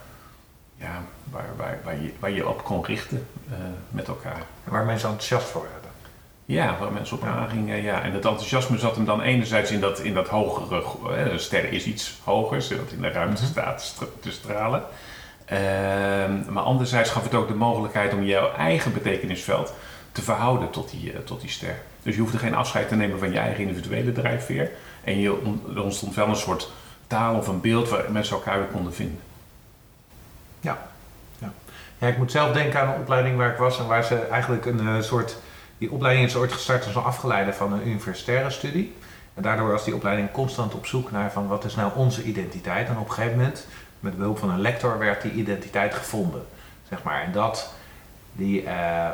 ja, 0.75 1.01
waar, 1.31 1.49
waar, 1.57 1.79
waar, 1.83 2.01
je, 2.01 2.13
waar 2.19 2.31
je 2.31 2.47
op 2.47 2.63
kon 2.63 2.85
richten 2.85 3.27
met 3.89 4.07
elkaar. 4.07 4.41
waar 4.63 4.85
mensen 4.85 5.09
enthousiast 5.09 5.47
voor 5.47 5.61
werden. 5.61 5.86
Ja, 6.47 6.77
waar 6.79 6.91
mensen 6.91 7.17
op 7.17 7.23
aangingen. 7.23 7.81
Ja. 7.81 8.01
En 8.01 8.11
het 8.11 8.25
enthousiasme 8.25 8.77
zat 8.77 8.95
hem 8.95 9.05
dan 9.05 9.21
enerzijds 9.21 9.71
in 9.71 9.79
dat, 9.79 9.99
in 9.99 10.13
dat 10.13 10.27
hogere. 10.27 10.83
Hè, 11.13 11.29
de 11.29 11.37
ster 11.37 11.71
is 11.71 11.85
iets 11.85 12.19
hoger, 12.23 12.61
zodat 12.61 12.91
in 12.91 13.01
de 13.01 13.09
ruimte 13.09 13.41
mhm. 13.41 13.51
staat 13.51 13.97
te 14.19 14.31
stralen. 14.31 14.83
Uh, 15.51 15.59
maar 16.49 16.63
anderzijds 16.63 17.09
gaf 17.09 17.23
het 17.23 17.33
ook 17.33 17.47
de 17.47 17.53
mogelijkheid 17.53 18.13
om 18.13 18.23
jouw 18.23 18.51
eigen 18.53 18.93
betekenisveld 18.93 19.73
te 20.11 20.21
verhouden 20.21 20.69
tot 20.69 20.89
die, 20.89 21.13
uh, 21.13 21.19
tot 21.19 21.41
die 21.41 21.49
ster. 21.49 21.75
Dus 22.03 22.15
je 22.15 22.21
hoefde 22.21 22.37
geen 22.37 22.55
afscheid 22.55 22.87
te 22.87 22.95
nemen 22.95 23.19
van 23.19 23.31
je 23.31 23.39
eigen 23.39 23.67
individuele 23.67 24.11
drijfveer. 24.11 24.71
En 25.03 25.19
je, 25.19 25.41
er 25.75 25.83
ontstond 25.83 26.15
wel 26.15 26.27
een 26.27 26.35
soort 26.35 26.71
taal 27.07 27.37
of 27.37 27.47
een 27.47 27.61
beeld 27.61 27.89
waar 27.89 28.11
mensen 28.11 28.35
elkaar 28.35 28.57
weer 28.57 28.67
konden 28.67 28.93
vinden. 28.93 29.19
Ja. 30.59 30.87
ja. 31.39 31.51
ja 31.97 32.07
ik 32.07 32.17
moet 32.17 32.31
zelf 32.31 32.53
denken 32.53 32.81
aan 32.81 32.93
een 32.93 32.99
opleiding 32.99 33.37
waar 33.37 33.51
ik 33.51 33.57
was 33.57 33.79
en 33.79 33.87
waar 33.87 34.03
ze 34.03 34.15
eigenlijk 34.15 34.65
een 34.65 34.83
uh, 34.83 35.01
soort 35.01 35.37
die 35.77 35.91
opleiding 35.91 36.27
is 36.27 36.35
ooit 36.35 36.51
gestart 36.51 36.85
als 36.85 36.95
een 36.95 37.01
afgeleide 37.01 37.53
van 37.53 37.73
een 37.73 37.87
universitaire 37.87 38.49
studie. 38.49 38.95
En 39.33 39.43
daardoor 39.43 39.71
was 39.71 39.83
die 39.83 39.95
opleiding 39.95 40.31
constant 40.31 40.73
op 40.73 40.85
zoek 40.85 41.11
naar 41.11 41.31
van 41.31 41.47
wat 41.47 41.65
is 41.65 41.75
nou 41.75 41.91
onze 41.95 42.23
identiteit. 42.23 42.87
En 42.87 42.97
op 42.97 43.07
een 43.07 43.13
gegeven 43.13 43.37
moment, 43.37 43.67
met 43.99 44.17
behulp 44.17 44.37
van 44.37 44.49
een 44.49 44.61
lector, 44.61 44.99
werd 44.99 45.21
die 45.21 45.31
identiteit 45.31 45.93
gevonden. 45.93 46.45
Zeg 46.89 47.03
maar. 47.03 47.23
En 47.23 47.31
dat, 47.31 47.73
die, 48.31 48.63
uh, 48.63 49.09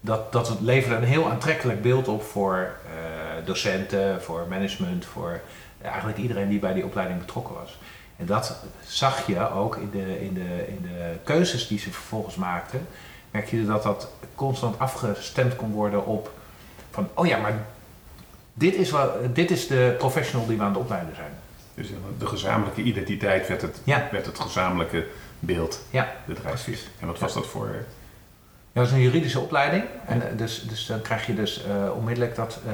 dat, 0.00 0.32
dat 0.32 0.56
leverde 0.60 0.96
een 0.96 1.04
heel 1.04 1.30
aantrekkelijk 1.30 1.82
beeld 1.82 2.08
op 2.08 2.22
voor 2.22 2.76
uh, 2.86 3.46
docenten, 3.46 4.22
voor 4.22 4.46
management, 4.48 5.04
voor 5.04 5.40
eigenlijk 5.82 6.18
iedereen 6.18 6.48
die 6.48 6.58
bij 6.58 6.74
die 6.74 6.84
opleiding 6.84 7.18
betrokken 7.18 7.54
was. 7.54 7.78
En 8.16 8.26
dat 8.26 8.56
zag 8.86 9.26
je 9.26 9.50
ook 9.50 9.76
in 9.76 9.90
de, 9.90 10.20
in 10.24 10.34
de, 10.34 10.66
in 10.68 10.78
de 10.82 11.14
keuzes 11.24 11.66
die 11.66 11.78
ze 11.78 11.90
vervolgens 11.90 12.36
maakten. 12.36 12.86
Merk 13.34 13.48
je 13.48 13.66
dat 13.66 13.82
dat 13.82 14.08
constant 14.34 14.78
afgestemd 14.78 15.56
kon 15.56 15.72
worden 15.72 16.06
op 16.06 16.32
van, 16.90 17.08
oh 17.14 17.26
ja, 17.26 17.38
maar 17.38 17.66
dit 18.52 18.74
is, 18.74 18.90
wat, 18.90 19.34
dit 19.34 19.50
is 19.50 19.66
de 19.66 19.94
professional 19.98 20.46
die 20.46 20.56
we 20.56 20.62
aan 20.62 20.72
het 20.72 20.78
opleiden 20.78 21.14
zijn. 21.14 21.30
Dus 21.74 21.88
de 22.18 22.26
gezamenlijke 22.26 22.82
identiteit 22.82 23.48
werd 23.48 23.62
het, 23.62 23.80
ja. 23.84 24.08
werd 24.10 24.26
het 24.26 24.38
gezamenlijke 24.38 25.06
beeld. 25.38 25.80
Ja, 25.90 26.12
precies. 26.42 26.88
En 27.00 27.06
wat 27.06 27.18
was 27.18 27.34
dat 27.34 27.46
voor... 27.46 27.68
Ja, 28.72 28.80
dat 28.80 28.86
is 28.86 28.92
een 28.92 29.00
juridische 29.00 29.40
opleiding. 29.40 29.84
En 30.06 30.36
dus, 30.36 30.62
dus 30.68 30.86
dan 30.86 31.02
krijg 31.02 31.26
je 31.26 31.34
dus 31.34 31.64
uh, 31.66 31.96
onmiddellijk 31.96 32.34
dat... 32.34 32.60
Uh, 32.66 32.72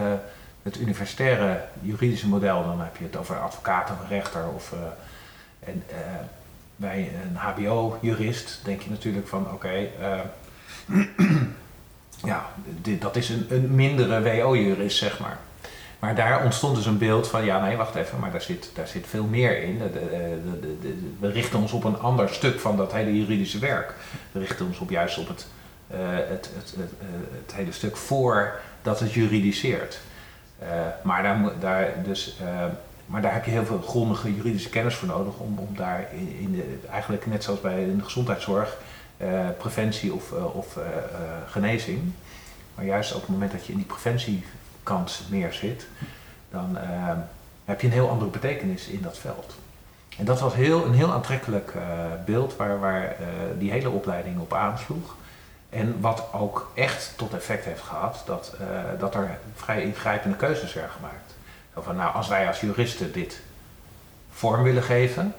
het 0.63 0.79
universitaire 0.79 1.65
juridische 1.81 2.29
model, 2.29 2.65
dan 2.65 2.81
heb 2.81 2.97
je 2.97 3.05
het 3.05 3.17
over 3.17 3.39
advocaat 3.41 3.91
of 3.91 4.09
rechter 4.09 4.49
of 4.55 4.73
uh, 4.73 4.79
en, 5.69 5.83
bij 6.77 7.11
een 7.25 7.37
HBO-jurist 7.37 8.61
denk 8.65 8.83
je 8.83 8.91
natuurlijk 8.91 9.29
van 9.29 9.45
oké, 9.45 9.55
okay, 9.55 9.91
ja, 12.25 12.51
dit, 12.65 13.01
dat 13.01 13.17
is 13.17 13.29
een, 13.29 13.47
een 13.49 13.75
mindere 13.75 14.23
WO-jurist, 14.23 14.99
zeg 14.99 15.19
maar. 15.21 15.39
Maar 16.01 16.15
daar 16.15 16.45
ontstond 16.45 16.77
dus 16.77 16.87
een 16.87 16.99
beeld 16.99 17.29
van, 17.29 17.45
ja 17.45 17.61
nee, 17.61 17.77
wacht 17.77 17.95
even, 17.95 18.19
maar 18.19 18.31
daar 18.31 18.43
zit, 18.43 18.71
daar 18.75 18.89
zit 18.89 19.07
veel 19.07 19.25
meer 19.25 19.63
in. 19.63 19.79
De, 19.79 19.91
de, 19.93 20.79
de, 20.81 21.13
we 21.19 21.31
richten 21.31 21.59
ons 21.59 21.73
op 21.73 21.85
een 21.85 21.99
ander 21.99 22.29
stuk 22.29 22.61
van 22.61 22.77
dat 22.77 22.93
hele 22.93 23.19
juridische 23.19 23.59
werk. 23.59 23.95
We 24.33 24.39
richten 24.39 24.67
ons 24.67 24.79
op 24.79 24.91
juist 24.91 25.19
op 25.19 25.29
het, 25.29 25.47
uh, 25.93 25.99
het, 26.13 26.51
het, 26.55 26.75
het, 26.77 26.91
het, 27.47 27.55
hele 27.55 27.73
stuk 27.73 27.97
voor 27.97 28.61
dat 28.83 29.01
het 29.01 29.13
juridiseert. 29.13 30.01
Maar, 31.03 31.23
daar, 31.23 31.53
daar, 31.61 31.95
dus, 32.05 32.37
maar 33.07 33.23
daar 33.23 33.33
heb 33.33 33.45
je 33.45 33.51
heel 33.51 33.65
veel 33.65 33.81
grondige 33.81 34.35
juridische 34.35 34.69
kennis 34.69 34.95
voor 34.95 35.09
nodig 35.09 35.39
om, 35.39 35.59
om 35.59 35.77
daar 35.77 36.09
in, 36.13 36.37
in 36.41 36.53
de, 36.53 36.89
eigenlijk 36.91 37.27
net 37.27 37.45
zoals 37.45 37.61
bij 37.61 37.83
in 37.83 37.97
de 37.97 38.05
gezondheidszorg, 38.05 38.77
preventie 39.59 40.15
of, 40.15 40.33
of 40.33 40.79
genezing. 41.47 42.13
Maar 42.75 42.85
juist 42.85 43.15
op 43.15 43.21
het 43.21 43.31
moment 43.31 43.53
dat 43.53 43.67
je 43.67 43.73
in 43.73 43.79
die 43.79 43.87
preventiekant 43.87 45.21
meer 45.31 45.53
zit, 45.53 45.87
dan 46.51 46.79
heb 47.65 47.81
je 47.81 47.87
een 47.87 47.93
heel 47.93 48.11
andere 48.11 48.31
betekenis 48.31 48.87
in 48.87 49.03
dat 49.03 49.19
veld. 49.19 49.55
En 50.19 50.25
dat 50.25 50.41
was 50.41 50.55
heel, 50.55 50.85
een 50.85 50.95
heel 50.95 51.13
aantrekkelijk 51.13 51.73
beeld 52.25 52.57
waar, 52.57 52.81
waar 52.81 53.17
die 53.59 53.71
hele 53.71 53.91
opleiding 53.91 54.41
op 54.41 54.55
aansloeg. 54.55 55.15
En 55.71 56.01
wat 56.01 56.25
ook 56.33 56.71
echt 56.75 57.13
tot 57.17 57.35
effect 57.35 57.65
heeft 57.65 57.83
gehad, 57.83 58.23
dat, 58.27 58.57
dat 58.99 59.15
er 59.15 59.39
vrij 59.55 59.83
ingrijpende 59.83 60.37
keuzes 60.37 60.73
werden 60.73 60.93
gemaakt. 60.93 61.35
Zo 61.75 61.81
van, 61.81 61.97
nou, 61.97 62.15
als 62.15 62.29
wij 62.29 62.49
als 62.49 62.61
juristen 62.61 63.13
dit 63.13 63.41
vorm 64.33 64.63
willen 64.63 64.83
geven, 64.83 65.35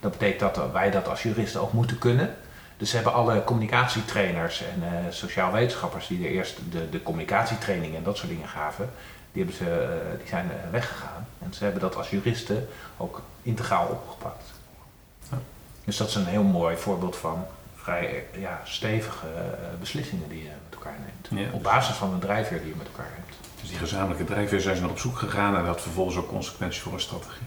dat 0.00 0.10
betekent 0.10 0.54
dat 0.54 0.72
wij 0.72 0.90
dat 0.90 1.08
als 1.08 1.22
juristen 1.22 1.60
ook 1.60 1.72
moeten 1.72 1.98
kunnen. 1.98 2.36
Dus 2.76 2.92
hebben 2.92 3.12
alle 3.12 3.44
communicatietrainers 3.44 4.62
en 4.62 4.82
uh, 4.82 5.12
sociaal 5.12 5.52
wetenschappers 5.52 6.06
die 6.06 6.26
er 6.26 6.30
eerst 6.30 6.58
de, 6.70 6.88
de 6.88 7.02
communicatietraining 7.02 7.96
en 7.96 8.02
dat 8.02 8.16
soort 8.16 8.28
dingen 8.28 8.48
gaven, 8.48 8.90
die, 9.32 9.44
hebben 9.44 9.64
ze, 9.64 9.98
uh, 10.12 10.18
die 10.18 10.28
zijn 10.28 10.50
weggegaan. 10.70 11.26
En 11.38 11.54
ze 11.54 11.64
hebben 11.64 11.82
dat 11.82 11.96
als 11.96 12.10
juristen 12.10 12.68
ook 12.96 13.22
integraal 13.42 13.86
opgepakt. 13.86 14.44
Ja. 15.30 15.38
Dus 15.84 15.96
dat 15.96 16.08
is 16.08 16.14
een 16.14 16.26
heel 16.26 16.42
mooi 16.42 16.76
voorbeeld 16.76 17.16
van 17.16 17.44
vrij 17.74 18.24
ja, 18.32 18.60
stevige 18.64 19.26
beslissingen 19.80 20.28
die 20.28 20.42
je 20.42 20.50
met 20.64 20.74
elkaar 20.74 20.98
neemt. 20.98 21.46
Ja, 21.48 21.52
op 21.56 21.62
basis 21.62 21.96
van 21.96 22.12
een 22.12 22.20
drijfveer 22.20 22.60
die 22.60 22.68
je 22.68 22.76
met 22.76 22.86
elkaar 22.86 23.10
hebt. 23.14 23.36
Dus 23.60 23.68
die 23.68 23.78
gezamenlijke 23.78 24.24
drijfveer 24.24 24.60
zijn 24.60 24.76
ze 24.76 24.82
naar 24.82 24.90
op 24.90 24.98
zoek 24.98 25.18
gegaan 25.18 25.54
en 25.54 25.60
dat 25.60 25.74
had 25.74 25.82
vervolgens 25.82 26.16
ook 26.16 26.28
consequenties 26.28 26.82
voor 26.82 26.92
een 26.92 27.00
strategie. 27.00 27.46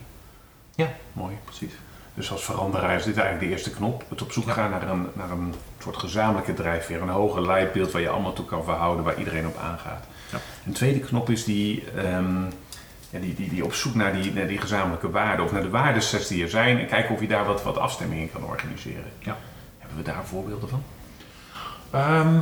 Ja. 0.75 0.88
Mooi, 1.13 1.38
precies. 1.45 1.74
Dus 2.20 2.32
als 2.32 2.44
veranderaar 2.44 2.96
is 2.96 3.04
dit 3.04 3.18
eigenlijk 3.18 3.46
de 3.46 3.52
eerste 3.56 3.72
knop. 3.72 4.04
Het 4.10 4.22
op 4.22 4.32
zoek 4.32 4.46
ja. 4.46 4.54
gaan 4.54 4.70
naar 4.70 4.90
een, 4.90 5.08
naar 5.14 5.32
een 5.32 5.54
soort 5.82 5.98
gezamenlijke 5.98 6.54
drijfveer. 6.54 7.02
Een 7.02 7.10
hoger 7.10 7.46
leidbeeld 7.46 7.92
waar 7.92 8.02
je 8.02 8.10
allemaal 8.10 8.34
toe 8.34 8.46
kan 8.46 8.64
verhouden, 8.64 9.06
waar 9.06 9.18
iedereen 9.18 9.48
op 9.48 9.58
aangaat. 9.58 10.06
Ja. 10.32 10.38
Een 10.66 10.74
tweede 10.74 11.00
knop 11.00 11.30
is 11.30 11.44
die, 11.44 11.84
um, 11.98 12.48
ja, 13.10 13.20
die, 13.20 13.36
die, 13.36 13.50
die 13.50 13.64
op 13.64 13.74
zoek 13.74 13.96
naar 13.96 14.14
die, 14.14 14.34
naar 14.34 14.48
die 14.48 14.58
gezamenlijke 14.58 15.10
waarden. 15.10 15.46
Of 15.46 15.52
naar 15.52 15.62
de 15.62 15.70
waardesets 15.70 16.28
die 16.28 16.44
er 16.44 16.50
zijn. 16.50 16.80
En 16.80 16.88
kijken 16.88 17.16
of 17.16 17.22
je 17.22 17.28
daar 17.28 17.46
wat, 17.46 17.64
wat 17.64 17.78
afstemming 17.78 18.22
in 18.22 18.32
kan 18.32 18.44
organiseren. 18.44 19.12
Ja. 19.20 19.38
Hebben 19.78 19.98
we 19.98 20.04
daar 20.04 20.26
voorbeelden 20.26 20.70
van? 20.70 20.84
Um, 21.96 22.42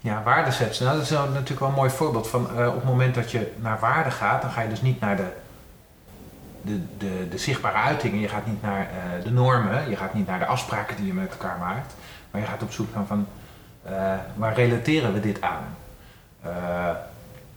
ja, 0.00 0.22
waardesets. 0.22 0.80
Nou, 0.80 0.94
dat 0.96 1.04
is 1.04 1.10
natuurlijk 1.10 1.60
wel 1.60 1.68
een 1.68 1.74
mooi 1.74 1.90
voorbeeld 1.90 2.28
van 2.28 2.48
uh, 2.58 2.66
op 2.66 2.74
het 2.74 2.84
moment 2.84 3.14
dat 3.14 3.30
je 3.30 3.52
naar 3.56 3.78
waarde 3.78 4.10
gaat, 4.10 4.42
dan 4.42 4.50
ga 4.50 4.60
je 4.60 4.68
dus 4.68 4.82
niet 4.82 5.00
naar 5.00 5.16
de, 5.16 5.26
de, 6.64 6.80
de, 6.98 7.28
de 7.28 7.38
zichtbare 7.38 7.76
uitingen, 7.76 8.20
je 8.20 8.28
gaat 8.28 8.46
niet 8.46 8.62
naar 8.62 8.80
uh, 8.80 9.24
de 9.24 9.30
normen, 9.30 9.90
je 9.90 9.96
gaat 9.96 10.14
niet 10.14 10.26
naar 10.26 10.38
de 10.38 10.46
afspraken 10.46 10.96
die 10.96 11.06
je 11.06 11.12
met 11.12 11.30
elkaar 11.30 11.58
maakt, 11.58 11.94
maar 12.30 12.40
je 12.40 12.46
gaat 12.46 12.62
op 12.62 12.72
zoek 12.72 12.94
naar 12.94 13.06
van 13.06 13.26
uh, 13.86 14.14
waar 14.34 14.54
relateren 14.54 15.12
we 15.12 15.20
dit 15.20 15.40
aan? 15.40 15.64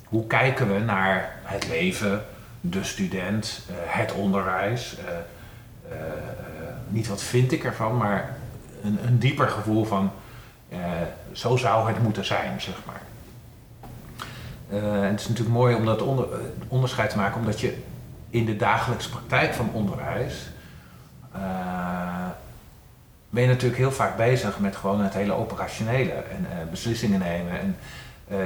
hoe 0.05 0.27
kijken 0.27 0.73
we 0.73 0.79
naar 0.79 1.35
het 1.43 1.67
leven, 1.67 2.25
de 2.61 2.83
student, 2.83 3.61
het 3.71 4.13
onderwijs? 4.13 4.97
niet 6.87 7.07
wat 7.07 7.23
vind 7.23 7.51
ik 7.51 7.63
ervan, 7.63 7.97
maar 7.97 8.35
een, 8.83 8.99
een 9.05 9.19
dieper 9.19 9.49
gevoel 9.49 9.85
van 9.85 10.11
zo 11.31 11.55
zou 11.55 11.87
het 11.87 12.03
moeten 12.03 12.25
zijn, 12.25 12.61
zeg 12.61 12.75
maar. 12.85 13.01
Het 15.09 15.19
is 15.19 15.27
natuurlijk 15.27 15.57
mooi 15.57 15.75
om 15.75 15.85
dat 15.85 16.01
onder, 16.01 16.27
onderscheid 16.67 17.09
te 17.09 17.17
maken, 17.17 17.39
omdat 17.39 17.59
je 17.59 17.77
in 18.29 18.45
de 18.45 18.55
dagelijkse 18.55 19.09
praktijk 19.09 19.53
van 19.53 19.69
onderwijs 19.73 20.49
uh, 21.35 21.41
ben 23.29 23.41
je 23.41 23.47
natuurlijk 23.47 23.79
heel 23.79 23.91
vaak 23.91 24.17
bezig 24.17 24.59
met 24.59 24.75
gewoon 24.75 25.01
het 25.01 25.13
hele 25.13 25.33
operationele 25.33 26.11
en 26.11 26.47
beslissingen 26.69 27.19
nemen. 27.19 27.59
En, 27.59 27.75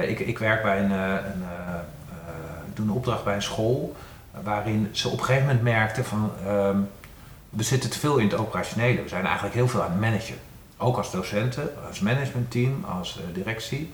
ik, 0.08 0.18
ik 0.18 0.38
werk 0.38 0.62
bij 0.62 0.80
een, 0.80 0.90
een 0.90 1.44
doe 2.74 2.86
een 2.86 2.92
opdracht 2.92 3.24
bij 3.24 3.34
een 3.34 3.42
school 3.42 3.96
waarin 4.42 4.88
ze 4.92 5.08
op 5.08 5.18
een 5.18 5.24
gegeven 5.24 5.46
moment 5.46 5.64
merkten 5.64 6.04
van 6.04 6.30
um, 6.46 6.88
we 7.48 7.62
zitten 7.62 7.90
te 7.90 7.98
veel 7.98 8.16
in 8.16 8.28
het 8.28 8.38
operationele. 8.38 9.02
We 9.02 9.08
zijn 9.08 9.24
eigenlijk 9.24 9.54
heel 9.54 9.68
veel 9.68 9.82
aan 9.82 9.90
het 9.90 10.00
managen. 10.00 10.36
Ook 10.76 10.96
als 10.96 11.10
docenten, 11.10 11.70
als 11.88 12.00
managementteam, 12.00 12.84
als 12.84 13.20
directie. 13.32 13.92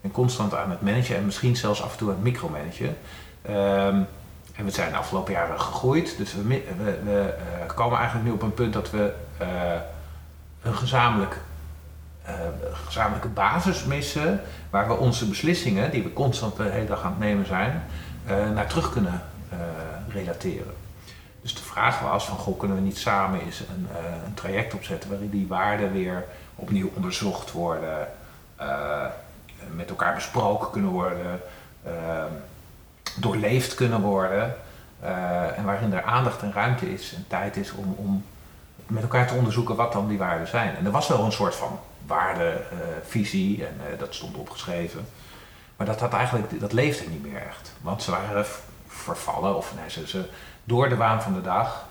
En 0.00 0.10
constant 0.10 0.54
aan 0.54 0.70
het 0.70 0.82
managen 0.82 1.16
en 1.16 1.24
misschien 1.24 1.56
zelfs 1.56 1.82
af 1.82 1.92
en 1.92 1.98
toe 1.98 2.08
aan 2.08 2.14
het 2.14 2.24
micromanagen. 2.24 2.96
Um, 3.50 4.06
en 4.56 4.64
we 4.64 4.70
zijn 4.70 4.90
de 4.90 4.96
afgelopen 4.96 5.32
jaren 5.32 5.60
gegroeid. 5.60 6.16
Dus 6.16 6.34
we, 6.34 6.42
we, 6.42 6.98
we 7.04 7.34
uh, 7.66 7.74
komen 7.74 7.98
eigenlijk 7.98 8.26
nu 8.26 8.32
op 8.32 8.42
een 8.42 8.54
punt 8.54 8.72
dat 8.72 8.90
we 8.90 9.12
uh, 9.42 9.48
een 10.62 10.74
gezamenlijk, 10.74 11.40
gezamenlijke 12.72 13.28
basis 13.28 13.84
missen. 13.84 14.40
Waar 14.70 14.88
we 14.88 14.94
onze 14.94 15.28
beslissingen, 15.28 15.90
die 15.90 16.02
we 16.02 16.12
constant 16.12 16.56
de 16.56 16.62
hele 16.62 16.86
dag 16.86 17.02
aan 17.02 17.10
het 17.10 17.18
nemen 17.18 17.46
zijn, 17.46 17.82
naar 18.54 18.66
terug 18.66 18.92
kunnen 18.92 19.22
relateren. 20.08 20.74
Dus 21.42 21.54
de 21.54 21.62
vraag 21.62 22.00
was 22.00 22.26
van, 22.26 22.36
goh, 22.36 22.58
kunnen 22.58 22.76
we 22.76 22.82
niet 22.82 22.98
samen 22.98 23.40
eens 23.40 23.60
een, 23.60 23.88
een 24.26 24.34
traject 24.34 24.74
opzetten 24.74 25.10
waarin 25.10 25.30
die 25.30 25.46
waarden 25.46 25.92
weer 25.92 26.24
opnieuw 26.54 26.90
onderzocht 26.94 27.52
worden, 27.52 28.08
met 29.74 29.88
elkaar 29.88 30.14
besproken 30.14 30.70
kunnen 30.70 30.90
worden, 30.90 31.40
uh, 31.86 31.92
doorleefd 33.16 33.74
kunnen 33.74 34.00
worden. 34.00 34.54
en 35.56 35.64
waarin 35.64 35.92
er 35.92 36.02
aandacht 36.02 36.42
en 36.42 36.52
ruimte 36.52 36.92
is 36.92 37.14
en 37.16 37.24
tijd 37.28 37.56
is 37.56 37.72
om, 37.72 37.94
om 37.98 38.24
met 38.86 39.02
elkaar 39.02 39.26
te 39.26 39.34
onderzoeken 39.34 39.76
wat 39.76 39.92
dan 39.92 40.08
die 40.08 40.18
waarden 40.18 40.46
zijn. 40.46 40.76
En 40.76 40.84
er 40.84 40.90
was 40.90 41.08
wel 41.08 41.24
een 41.24 41.32
soort 41.32 41.54
van 41.54 41.78
waardevisie 42.06 43.66
en 43.66 43.98
dat 43.98 44.14
stond 44.14 44.36
opgeschreven. 44.36 45.06
Maar 45.76 45.86
dat, 45.86 46.00
had 46.00 46.12
eigenlijk, 46.12 46.60
dat 46.60 46.72
leefde 46.72 47.08
niet 47.08 47.22
meer 47.22 47.42
echt. 47.42 47.72
Want 47.80 48.02
ze 48.02 48.10
waren 48.10 48.44
vervallen 48.86 49.56
of 49.56 49.72
nee, 49.80 49.90
ze, 49.90 50.08
ze 50.08 50.24
door 50.64 50.88
de 50.88 50.96
waan 50.96 51.22
van 51.22 51.34
de 51.34 51.42
dag 51.42 51.86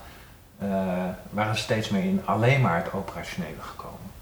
waren 1.30 1.56
ze 1.56 1.62
steeds 1.62 1.88
meer 1.88 2.04
in 2.04 2.22
alleen 2.24 2.60
maar 2.60 2.76
het 2.76 2.92
operationele 2.92 3.60
gekomen. 3.60 4.12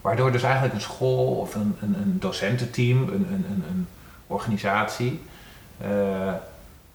Waardoor 0.00 0.32
dus 0.32 0.42
eigenlijk 0.42 0.74
een 0.74 0.80
school 0.80 1.26
of 1.26 1.54
een, 1.54 1.76
een, 1.80 1.94
een 1.94 2.16
docententeam, 2.20 3.02
een, 3.02 3.26
een, 3.30 3.64
een 3.68 3.88
organisatie, 4.26 5.22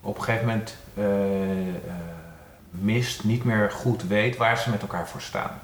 op 0.02 0.18
een 0.18 0.24
gegeven 0.24 0.48
moment 0.48 0.76
uh, 0.94 1.06
mist, 2.70 3.24
niet 3.24 3.44
meer 3.44 3.72
goed 3.72 4.08
weet 4.08 4.38
waar 4.38 4.58
ze 4.58 4.70
met 4.70 4.82
elkaar 4.82 5.08
voor 5.08 5.22
staan. 5.22 5.60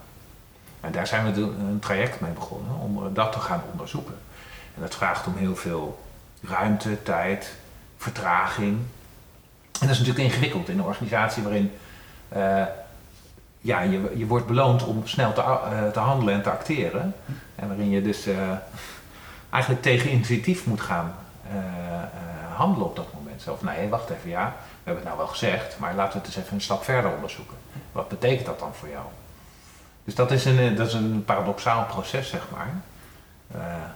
En 0.82 0.92
daar 0.92 1.08
zijn 1.08 1.34
we 1.34 1.42
een 1.42 1.80
traject 1.80 2.22
mee 2.22 2.32
begonnen 2.32 2.80
om 2.80 3.14
dat 3.14 3.32
te 3.32 3.40
gaan 3.40 3.62
onderzoeken. 3.72 4.16
En 4.76 4.82
dat 4.82 4.96
vraagt 4.96 5.28
om 5.28 5.36
heel 5.36 5.56
veel 5.56 6.06
ruimte, 6.42 7.04
tijd, 7.04 7.56
vertraging, 7.98 8.78
En 9.80 9.88
dat 9.88 9.90
is 9.90 10.00
natuurlijk 10.00 10.26
ingewikkeld 10.26 10.70
in 10.70 10.80
een 10.80 10.86
organisatie 10.86 11.44
waarin 11.44 11.72
eh, 12.30 12.64
ja, 13.62 13.82
je, 13.82 14.12
je 14.16 14.26
wordt 14.26 14.48
beloond 14.48 14.84
om 14.86 15.08
snel 15.08 15.34
te, 15.34 15.42
te 15.94 16.00
handelen 16.00 16.34
en 16.34 16.42
te 16.42 16.50
acteren. 16.50 17.16
En 17.56 17.68
waarin 17.68 17.90
je 17.90 18.02
dus 18.02 18.28
eigenlijk 19.50 19.82
tegen 19.82 20.10
intuïtief 20.10 20.66
moet 20.66 20.82
gaan 20.82 21.16
handelen 22.58 22.88
op 22.88 22.96
dat 22.96 23.14
moment. 23.14 23.44
Van, 23.44 23.58
nee, 23.62 23.90
wacht 23.90 24.10
even, 24.10 24.30
ja, 24.30 24.46
we 24.46 24.74
hebben 24.84 25.04
het 25.04 25.14
nou 25.14 25.18
wel 25.18 25.28
gezegd, 25.28 25.80
maar 25.80 25.96
laten 25.96 26.14
we 26.14 26.18
het 26.18 26.28
eens 26.28 26.44
even 26.44 26.56
een 26.56 26.62
stap 26.62 26.84
verder 26.84 27.12
onderzoeken. 27.12 27.58
Wat 27.92 28.08
betekent 28.08 28.46
dat 28.46 28.60
dan 28.60 28.74
voor 28.74 28.90
jou? 28.90 29.06
Dus 30.04 30.16
dat 30.16 30.32
is 30.32 30.46
een, 30.46 30.76
dat 30.76 30.88
is 30.88 30.94
een 30.94 31.24
paradoxaal 31.26 31.86
proces, 31.86 32.30
zeg 32.30 32.42
maar. 32.52 32.70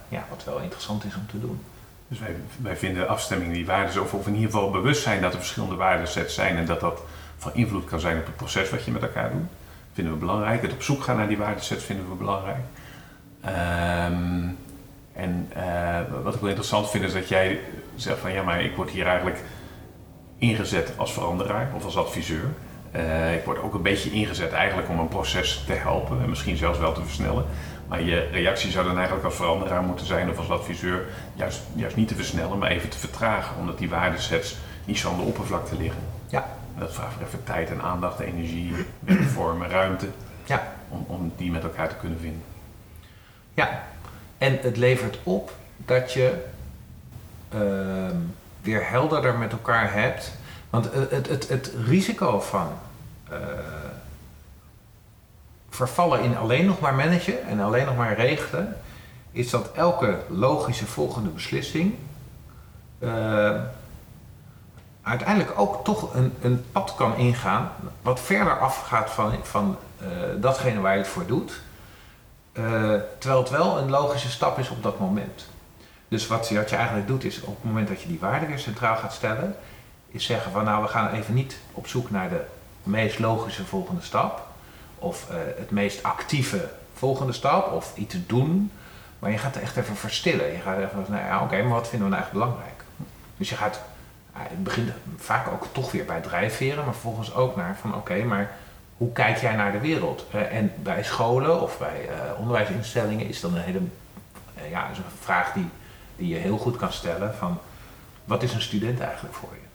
ja, 0.07 0.25
wat 0.29 0.43
wel 0.43 0.59
interessant 0.59 1.03
is 1.03 1.15
om 1.15 1.27
te 1.27 1.39
doen. 1.39 1.63
Dus 2.07 2.19
wij, 2.19 2.35
wij 2.61 2.77
vinden 2.77 3.07
afstemming 3.07 3.53
die 3.53 3.65
waarden, 3.65 4.01
of, 4.01 4.13
of 4.13 4.27
in 4.27 4.35
ieder 4.35 4.51
geval 4.51 4.71
bewustzijn 4.71 5.21
dat 5.21 5.33
er 5.33 5.39
verschillende 5.39 5.75
waardesets 5.75 6.33
zijn 6.33 6.57
en 6.57 6.65
dat 6.65 6.79
dat 6.79 7.01
van 7.37 7.53
invloed 7.53 7.85
kan 7.85 7.99
zijn 7.99 8.19
op 8.19 8.25
het 8.25 8.35
proces 8.35 8.69
wat 8.69 8.85
je 8.85 8.91
met 8.91 9.01
elkaar 9.01 9.31
doet. 9.31 9.49
Vinden 9.93 10.13
we 10.13 10.19
belangrijk. 10.19 10.61
Het 10.61 10.73
op 10.73 10.81
zoek 10.81 11.03
gaan 11.03 11.17
naar 11.17 11.27
die 11.27 11.37
waardesets 11.37 11.83
vinden 11.83 12.09
we 12.09 12.15
belangrijk. 12.15 12.63
Um, 13.45 14.57
en 15.13 15.51
uh, 15.57 15.99
wat 16.23 16.33
ik 16.33 16.39
wel 16.39 16.49
interessant 16.49 16.89
vind 16.89 17.03
is 17.03 17.13
dat 17.13 17.27
jij 17.27 17.59
zegt 17.95 18.19
van 18.19 18.33
ja, 18.33 18.43
maar 18.43 18.61
ik 18.61 18.75
word 18.75 18.89
hier 18.89 19.05
eigenlijk 19.05 19.39
ingezet 20.37 20.93
als 20.95 21.13
veranderaar 21.13 21.71
of 21.75 21.85
als 21.85 21.97
adviseur. 21.97 22.45
Uh, 22.95 23.35
ik 23.35 23.43
word 23.43 23.61
ook 23.61 23.73
een 23.73 23.81
beetje 23.81 24.11
ingezet 24.11 24.51
eigenlijk 24.51 24.89
om 24.89 24.99
een 24.99 25.07
proces 25.07 25.63
te 25.65 25.73
helpen 25.73 26.21
en 26.21 26.29
misschien 26.29 26.57
zelfs 26.57 26.79
wel 26.79 26.93
te 26.93 27.01
versnellen. 27.01 27.45
Maar 27.87 28.01
je 28.01 28.27
reactie 28.31 28.71
zou 28.71 28.85
dan 28.85 28.95
eigenlijk 28.95 29.25
als 29.25 29.35
veranderaar 29.35 29.83
moeten 29.83 30.05
zijn 30.05 30.29
of 30.29 30.37
als 30.37 30.49
adviseur 30.49 31.05
juist, 31.33 31.61
juist 31.73 31.95
niet 31.95 32.07
te 32.07 32.15
versnellen, 32.15 32.57
maar 32.57 32.69
even 32.69 32.89
te 32.89 32.97
vertragen, 32.97 33.57
omdat 33.59 33.77
die 33.77 33.89
waardesets 33.89 34.55
niet 34.85 34.97
zo 34.97 35.09
aan 35.09 35.17
de 35.17 35.23
oppervlakte 35.23 35.77
liggen. 35.77 36.01
Ja. 36.27 36.47
Dat 36.77 36.93
vraagt 36.93 37.21
even 37.27 37.43
tijd 37.43 37.69
en 37.69 37.81
aandacht, 37.81 38.19
energie, 38.19 38.73
vormen, 39.35 39.69
ruimte. 39.69 40.07
Ja. 40.45 40.73
Om, 40.89 41.05
om 41.07 41.31
die 41.37 41.51
met 41.51 41.63
elkaar 41.63 41.89
te 41.89 41.95
kunnen 41.95 42.19
vinden. 42.19 42.41
Ja, 43.53 43.83
en 44.37 44.59
het 44.61 44.77
levert 44.77 45.19
op 45.23 45.51
dat 45.77 46.13
je 46.13 46.43
weer 48.61 48.89
helderder 48.89 49.37
met 49.37 49.51
elkaar 49.51 49.93
hebt. 49.93 50.31
Want 50.69 50.89
het, 50.93 51.27
het, 51.27 51.49
het, 51.49 51.71
risico 51.85 52.39
van 52.39 52.67
uh, 53.31 53.37
vervallen 55.69 56.21
in 56.21 56.37
alleen 56.37 56.65
nog 56.65 56.79
maar 56.79 56.93
managen 56.93 57.47
en 57.47 57.59
alleen 57.59 57.85
nog 57.85 57.95
maar 57.95 58.15
regelen, 58.15 58.77
is 59.31 59.49
dat 59.49 59.71
elke 59.75 60.17
logische 60.29 60.85
volgende 60.85 61.29
beslissing 61.29 61.95
uh, 62.99 63.59
uiteindelijk 65.01 65.59
ook 65.59 65.83
toch 65.83 66.13
een, 66.13 66.33
een 66.41 66.65
pad 66.71 66.95
kan 66.95 67.15
ingaan 67.15 67.71
wat 68.01 68.19
verder 68.19 68.59
afgaat 68.59 69.09
van, 69.09 69.33
van 69.43 69.77
uh, 70.01 70.07
datgene 70.41 70.79
waar 70.79 70.93
je 70.93 70.97
het 70.97 71.07
voor 71.07 71.25
doet. 71.25 71.61
Terwijl 73.17 73.39
het 73.39 73.49
wel 73.49 73.77
een 73.77 73.89
logische 73.89 74.29
stap 74.29 74.59
is 74.59 74.69
op 74.69 74.83
dat 74.83 74.99
moment. 74.99 75.45
Dus 76.11 76.27
wat, 76.27 76.49
je 76.49 76.63
eigenlijk 76.63 77.07
doet 77.07 77.23
is 77.23 77.41
op 77.41 77.55
het 77.55 77.63
moment 77.63 77.87
dat 77.87 78.01
je 78.01 78.07
die 78.07 78.19
waarde 78.19 78.45
weer 78.45 78.59
centraal 78.59 78.95
gaat 78.95 79.13
stellen, 79.13 79.55
is 80.07 80.25
zeggen 80.25 80.51
van 80.51 80.63
nou 80.63 80.81
we 80.81 80.87
gaan 80.87 81.13
even 81.13 81.33
niet 81.33 81.57
op 81.71 81.87
zoek 81.87 82.09
naar 82.09 82.29
de 82.29 82.41
meest 82.83 83.19
logische 83.19 83.65
volgende 83.65 84.01
stap 84.01 84.47
of 84.99 85.27
uh, 85.29 85.35
het 85.57 85.71
meest 85.71 86.03
actieve 86.03 86.69
volgende 86.93 87.33
stap 87.33 87.71
of 87.71 87.97
iets 87.97 88.15
doen, 88.27 88.71
maar 89.19 89.31
je 89.31 89.37
gaat 89.37 89.55
echt 89.55 89.77
even 89.77 89.95
verstillen. 89.95 90.51
Je 90.51 90.59
gaat 90.59 90.77
even 90.77 90.89
van 90.89 91.13
nou 91.13 91.25
ja 91.25 91.43
oké, 91.43 91.61
maar 91.61 91.73
wat 91.73 91.87
vinden 91.87 92.09
we 92.09 92.15
nou 92.15 92.23
eigenlijk 92.23 92.45
belangrijk? 92.45 92.83
Dus 93.37 93.49
je 93.49 93.55
gaat 93.55 93.81
het 94.31 94.63
begint 94.63 94.91
vaak 95.17 95.47
ook 95.47 95.67
toch 95.71 95.91
weer 95.91 96.05
bij 96.05 96.21
drijfveren, 96.21 96.83
maar 96.83 96.93
vervolgens 96.93 97.33
ook 97.33 97.55
naar 97.55 97.77
van 97.81 97.95
oké, 97.95 98.23
maar 98.23 98.51
hoe 98.97 99.11
kijk 99.11 99.37
jij 99.37 99.55
naar 99.55 99.71
de 99.71 99.79
wereld? 99.79 100.25
Uh, 100.35 100.55
en 100.55 100.73
bij 100.75 101.03
scholen 101.03 101.61
of 101.61 101.77
bij 101.77 102.09
onderwijsinstellingen 102.37 103.27
is 103.27 103.39
dan 103.39 103.55
een 103.55 103.61
hele 103.61 103.81
ja, 104.69 104.89
is 104.89 104.97
een 104.97 105.03
vraag 105.19 105.53
die, 105.53 105.69
die 106.21 106.33
je 106.33 106.39
heel 106.39 106.57
goed 106.57 106.77
kan 106.77 106.91
stellen 106.93 107.35
van 107.35 107.59
wat 108.25 108.43
is 108.43 108.53
een 108.53 108.61
student 108.61 108.99
eigenlijk 108.99 109.35
voor 109.35 109.53
je? 109.53 109.67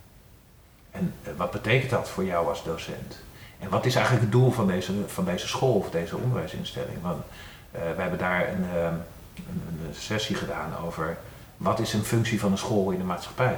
En 0.91 1.15
wat 1.37 1.51
betekent 1.51 1.91
dat 1.91 2.09
voor 2.09 2.25
jou 2.25 2.49
als 2.49 2.65
docent? 2.65 3.19
En 3.59 3.69
wat 3.69 3.87
is 3.87 3.95
eigenlijk 3.95 4.25
het 4.25 4.33
doel 4.33 4.51
van 4.51 4.67
deze, 4.67 4.93
van 5.07 5.25
deze 5.25 5.49
school 5.49 5.75
of 5.75 5.91
deze 5.91 6.17
onderwijsinstelling? 6.17 7.03
Want 7.03 7.23
we 7.71 8.01
hebben 8.03 8.19
daar 8.19 8.49
een, 8.49 8.63
een, 8.63 9.03
een 9.87 9.95
sessie 9.95 10.37
gedaan 10.37 10.77
over 10.85 11.19
wat 11.57 11.79
is 11.79 11.93
een 11.93 12.05
functie 12.05 12.41
van 12.41 12.53
een 12.53 12.59
school 12.59 12.91
in 12.91 12.99
de 12.99 13.05
maatschappij? 13.05 13.57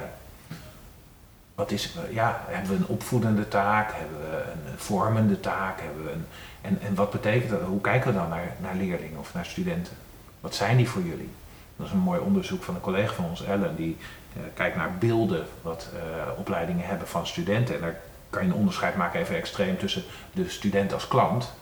wat 1.59 1.71
is, 1.71 1.95
ja, 2.11 2.41
hebben 2.47 2.71
we 2.71 2.77
een 2.77 2.87
opvoedende 2.87 3.47
taak, 3.47 3.91
hebben 3.93 4.19
we 4.19 4.43
een 4.71 4.77
vormende 4.77 5.39
taak, 5.39 5.81
hebben 5.81 6.03
we 6.05 6.11
een, 6.11 6.25
en, 6.61 6.81
en 6.81 6.95
wat 6.95 7.11
betekent 7.11 7.49
dat? 7.49 7.61
Hoe 7.61 7.81
kijken 7.81 8.11
we 8.11 8.17
dan 8.17 8.29
naar, 8.29 8.55
naar 8.61 8.75
leerlingen 8.75 9.19
of 9.19 9.33
naar 9.33 9.45
studenten? 9.45 9.93
Wat 10.39 10.55
zijn 10.55 10.77
die 10.77 10.89
voor 10.89 11.01
jullie? 11.01 11.29
Dat 11.79 11.87
is 11.87 11.93
een 11.93 11.99
mooi 11.99 12.19
onderzoek 12.19 12.63
van 12.63 12.75
een 12.75 12.81
collega 12.81 13.13
van 13.13 13.25
ons, 13.25 13.43
Ellen, 13.43 13.75
die 13.75 13.97
uh, 14.37 14.43
kijkt 14.53 14.75
naar 14.75 14.97
beelden 14.97 15.45
wat 15.61 15.89
uh, 15.93 16.01
opleidingen 16.37 16.85
hebben 16.85 17.07
van 17.07 17.27
studenten. 17.27 17.75
En 17.75 17.81
daar 17.81 17.99
kan 18.29 18.43
je 18.43 18.49
een 18.49 18.55
onderscheid 18.55 18.95
maken, 18.95 19.19
even 19.19 19.35
extreem, 19.35 19.77
tussen 19.77 20.03
de 20.33 20.49
student 20.49 20.93
als 20.93 21.07
klant 21.07 21.53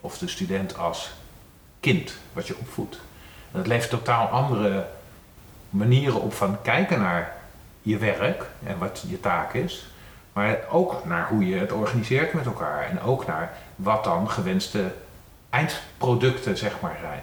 of 0.00 0.18
de 0.18 0.28
student 0.28 0.78
als 0.78 1.12
kind 1.80 2.16
wat 2.32 2.46
je 2.46 2.58
opvoedt. 2.58 3.00
En 3.52 3.58
dat 3.58 3.66
levert 3.66 3.90
totaal 3.90 4.26
andere 4.26 4.86
manieren 5.70 6.20
op 6.20 6.34
van 6.34 6.62
kijken 6.62 7.00
naar 7.00 7.36
je 7.82 7.98
werk 7.98 8.46
en 8.62 8.78
wat 8.78 9.04
je 9.08 9.20
taak 9.20 9.54
is. 9.54 9.86
Maar 10.32 10.58
ook 10.70 11.04
naar 11.04 11.28
hoe 11.28 11.46
je 11.46 11.56
het 11.56 11.72
organiseert 11.72 12.32
met 12.32 12.46
elkaar. 12.46 12.82
En 12.90 13.00
ook 13.00 13.26
naar 13.26 13.52
wat 13.76 14.04
dan 14.04 14.30
gewenste 14.30 14.92
eindproducten 15.50 16.56
zeg 16.56 16.80
maar, 16.80 16.96
zijn. 17.00 17.22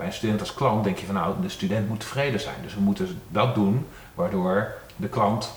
Bij 0.00 0.08
een 0.08 0.14
student 0.14 0.40
als 0.40 0.54
klant 0.54 0.84
denk 0.84 0.98
je 0.98 1.06
van 1.06 1.14
nou, 1.14 1.34
de 1.42 1.48
student 1.48 1.88
moet 1.88 2.00
tevreden 2.00 2.40
zijn. 2.40 2.54
Dus 2.62 2.74
we 2.74 2.80
moeten 2.80 3.20
dat 3.28 3.54
doen 3.54 3.86
waardoor 4.14 4.72
de 4.96 5.08
klant 5.08 5.52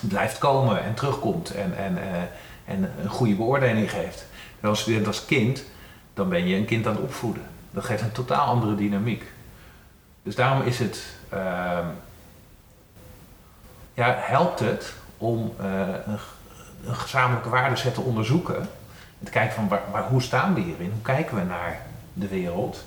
blijft 0.00 0.38
komen 0.38 0.82
en 0.82 0.94
terugkomt 0.94 1.50
en, 1.50 1.76
en, 1.76 1.92
uh, 1.92 2.22
en 2.64 2.90
een 3.02 3.08
goede 3.08 3.34
beoordeling 3.34 3.90
geeft. 3.90 4.26
En 4.60 4.68
als 4.68 4.80
student 4.80 5.06
als 5.06 5.24
kind, 5.24 5.64
dan 6.14 6.28
ben 6.28 6.46
je 6.46 6.56
een 6.56 6.64
kind 6.64 6.86
aan 6.86 6.92
het 6.92 7.02
opvoeden. 7.02 7.42
Dat 7.70 7.84
geeft 7.84 8.02
een 8.02 8.12
totaal 8.12 8.46
andere 8.46 8.74
dynamiek. 8.74 9.24
Dus 10.22 10.34
daarom 10.34 10.62
is 10.62 10.78
het. 10.78 11.04
Uh, 11.34 11.78
ja, 13.94 14.16
helpt 14.18 14.60
het 14.60 14.94
om 15.16 15.54
uh, 15.60 15.66
een, 16.06 16.18
een, 16.84 16.94
gezamenlijke 16.94 17.48
waardeset 17.48 17.94
te 17.94 18.00
onderzoeken. 18.00 18.56
En 19.18 19.24
te 19.24 19.30
kijken 19.30 19.54
van 19.54 19.68
waar, 19.68 19.82
waar, 19.92 20.08
hoe 20.08 20.22
staan 20.22 20.54
we 20.54 20.60
hierin? 20.60 20.90
Hoe 20.90 21.02
kijken 21.02 21.36
we 21.36 21.42
naar 21.42 21.80
de 22.12 22.28
wereld? 22.28 22.84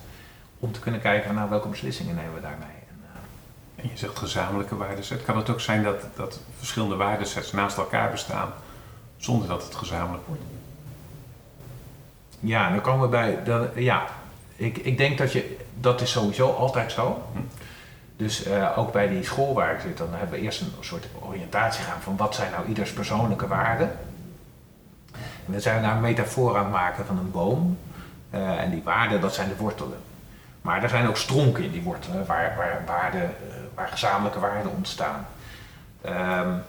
Om 0.66 0.72
te 0.72 0.80
kunnen 0.80 1.02
kijken 1.02 1.28
naar 1.28 1.36
nou, 1.38 1.50
welke 1.50 1.68
beslissingen 1.68 2.16
nemen 2.16 2.34
we 2.34 2.42
daarmee. 2.42 2.68
En, 2.68 3.04
uh, 3.04 3.84
en 3.84 3.90
je 3.90 3.98
zegt 3.98 4.18
gezamenlijke 4.18 4.76
waardeset. 4.76 5.24
Kan 5.24 5.38
het 5.38 5.50
ook 5.50 5.60
zijn 5.60 5.84
dat, 5.84 6.02
dat 6.16 6.40
verschillende 6.58 6.96
waardesets 6.96 7.52
naast 7.52 7.78
elkaar 7.78 8.12
bestaan 8.12 8.50
zonder 9.18 9.48
dat 9.48 9.64
het 9.64 9.76
gezamenlijk 9.76 10.28
wordt? 10.28 10.42
Ja, 12.40 12.70
dan 12.70 12.82
komen 12.82 13.02
we 13.02 13.08
bij. 13.08 13.44
Dan, 13.44 13.68
ja, 13.76 14.06
ik, 14.56 14.78
ik 14.78 14.98
denk 14.98 15.18
dat 15.18 15.32
je. 15.32 15.58
Dat 15.80 16.02
is 16.02 16.12
sowieso 16.12 16.52
altijd 16.52 16.92
zo. 16.92 17.24
Hm. 17.34 17.40
Dus 18.16 18.48
uh, 18.48 18.78
ook 18.78 18.92
bij 18.92 19.08
die 19.08 19.24
school 19.24 19.54
waar 19.54 19.74
ik 19.74 19.82
zit, 19.82 19.98
dan 19.98 20.10
hebben 20.12 20.40
we 20.40 20.46
eerst 20.46 20.62
een 20.62 20.74
soort 20.80 21.08
oriëntatie 21.20 21.84
gaan 21.84 22.02
van 22.02 22.18
wat 22.18 22.36
zijn 22.36 22.52
nou 22.52 22.68
ieders 22.68 22.94
persoonlijke 22.94 23.48
waarden. 23.48 23.98
En 25.46 25.52
dan 25.52 25.62
zijn 25.62 25.76
we 25.76 25.82
daar 25.82 25.96
een 25.96 26.02
metafoor 26.02 26.58
aan 26.58 26.64
het 26.64 26.72
maken 26.74 27.06
van 27.06 27.18
een 27.18 27.32
boom. 27.32 27.78
Uh, 28.34 28.62
en 28.62 28.70
die 28.70 28.84
waarden, 28.84 29.22
dat 29.22 29.34
zijn 29.34 29.50
de 29.50 29.56
wortelen. 29.56 29.98
Maar 30.66 30.84
er 30.84 30.90
zijn 30.90 31.08
ook 31.08 31.18
stronken 31.18 31.64
in 31.64 31.72
die 31.72 31.82
wortelen 31.82 32.26
waar, 32.26 32.56
waar, 32.58 32.84
waarden, 32.86 33.22
uh, 33.22 33.54
waar 33.76 33.88
gezamenlijke 33.88 34.40
waarden 34.40 34.72
ontstaan. 34.72 35.28
Um, 36.06 36.64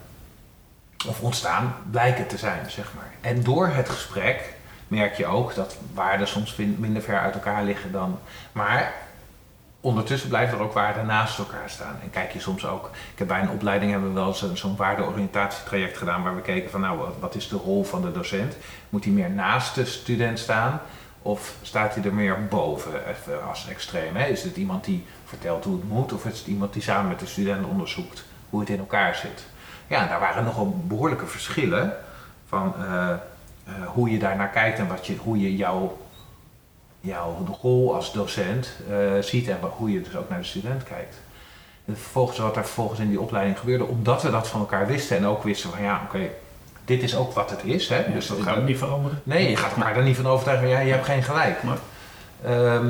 of 1.07 1.21
ontstaan, 1.21 1.75
blijken 1.91 2.27
te 2.27 2.37
zijn, 2.37 2.71
zeg 2.71 2.93
maar. 2.95 3.11
En 3.21 3.43
door 3.43 3.67
het 3.67 3.89
gesprek 3.89 4.53
merk 4.87 5.15
je 5.15 5.25
ook 5.25 5.55
dat 5.55 5.77
waarden 5.93 6.27
soms 6.27 6.55
minder 6.55 7.01
ver 7.01 7.19
uit 7.19 7.33
elkaar 7.33 7.63
liggen 7.63 7.91
dan. 7.91 8.19
Maar 8.51 8.93
ondertussen 9.81 10.29
blijven 10.29 10.57
er 10.57 10.63
ook 10.63 10.73
waarden 10.73 11.05
naast 11.05 11.39
elkaar 11.39 11.69
staan. 11.69 11.95
En 12.01 12.09
kijk 12.09 12.31
je 12.31 12.39
soms 12.39 12.65
ook, 12.65 12.89
ik 13.13 13.19
heb 13.19 13.27
bij 13.27 13.41
een 13.41 13.49
opleiding 13.49 13.91
hebben 13.91 14.09
we 14.09 14.19
wel 14.19 14.33
zo'n 14.33 14.57
zo 14.57 14.75
waardeoriëntatietraject 14.75 15.97
gedaan 15.97 16.23
waar 16.23 16.35
we 16.35 16.41
keken 16.41 16.71
van 16.71 16.81
nou, 16.81 17.09
wat 17.19 17.35
is 17.35 17.47
de 17.47 17.57
rol 17.57 17.83
van 17.83 18.01
de 18.01 18.11
docent? 18.11 18.55
Moet 18.89 19.03
hij 19.03 19.13
meer 19.13 19.29
naast 19.29 19.75
de 19.75 19.85
student 19.85 20.39
staan 20.39 20.81
of 21.27 21.55
staat 21.61 21.95
hij 21.95 22.03
er 22.03 22.13
meer 22.13 22.47
boven, 22.47 23.01
als 23.47 23.67
extreem? 23.69 24.15
Hè? 24.15 24.25
Is 24.25 24.43
het 24.43 24.57
iemand 24.57 24.83
die 24.83 25.05
vertelt 25.25 25.63
hoe 25.63 25.75
het 25.75 25.89
moet 25.89 26.13
of 26.13 26.25
is 26.25 26.37
het 26.37 26.47
iemand 26.47 26.73
die 26.73 26.81
samen 26.81 27.07
met 27.07 27.19
de 27.19 27.25
student 27.25 27.65
onderzoekt 27.65 28.25
hoe 28.49 28.59
het 28.59 28.69
in 28.69 28.79
elkaar 28.79 29.15
zit? 29.15 29.45
Ja, 29.87 30.07
daar 30.07 30.19
waren 30.19 30.43
nogal 30.43 30.81
behoorlijke 30.83 31.25
verschillen 31.25 31.93
van 32.47 32.73
uh, 32.79 32.83
uh, 33.67 33.87
hoe 33.87 34.11
je 34.11 34.19
daar 34.19 34.35
naar 34.35 34.49
kijkt 34.49 34.79
en 34.79 34.87
wat 34.87 35.07
je, 35.07 35.15
hoe 35.15 35.41
je 35.41 35.55
jouw 35.55 35.97
jouw 36.99 37.57
rol 37.61 37.95
als 37.95 38.13
docent 38.13 38.69
uh, 38.89 39.21
ziet 39.21 39.47
en 39.47 39.57
hoe 39.61 39.91
je 39.91 40.01
dus 40.01 40.15
ook 40.15 40.29
naar 40.29 40.39
de 40.39 40.45
student 40.45 40.83
kijkt. 40.83 41.15
En 41.85 41.97
vervolgens 41.97 42.37
wat 42.37 42.55
er 42.55 42.63
vervolgens 42.65 42.99
in 42.99 43.09
die 43.09 43.19
opleiding 43.19 43.59
gebeurde, 43.59 43.85
omdat 43.85 44.21
we 44.21 44.31
dat 44.31 44.47
van 44.47 44.59
elkaar 44.59 44.87
wisten 44.87 45.17
en 45.17 45.25
ook 45.25 45.43
wisten 45.43 45.69
van 45.69 45.83
ja, 45.83 46.01
oké, 46.05 46.29
dit 46.87 47.03
is 47.03 47.15
ook 47.15 47.33
wat 47.33 47.49
het 47.49 47.63
is. 47.63 47.89
Hè? 47.89 48.13
Dus 48.13 48.27
dat 48.27 48.41
gaat 48.41 48.63
niet 48.63 48.77
veranderen. 48.77 49.21
Nee, 49.23 49.49
je 49.49 49.55
gaat 49.55 49.75
elkaar 49.75 49.95
er 49.95 50.03
niet 50.03 50.15
van 50.15 50.27
overtuigen, 50.27 50.67
ja, 50.67 50.79
je 50.79 50.91
hebt 50.91 51.05
geen 51.05 51.23
gelijk. 51.23 51.63
Maar, 51.63 51.77
Ehm, 52.43 52.87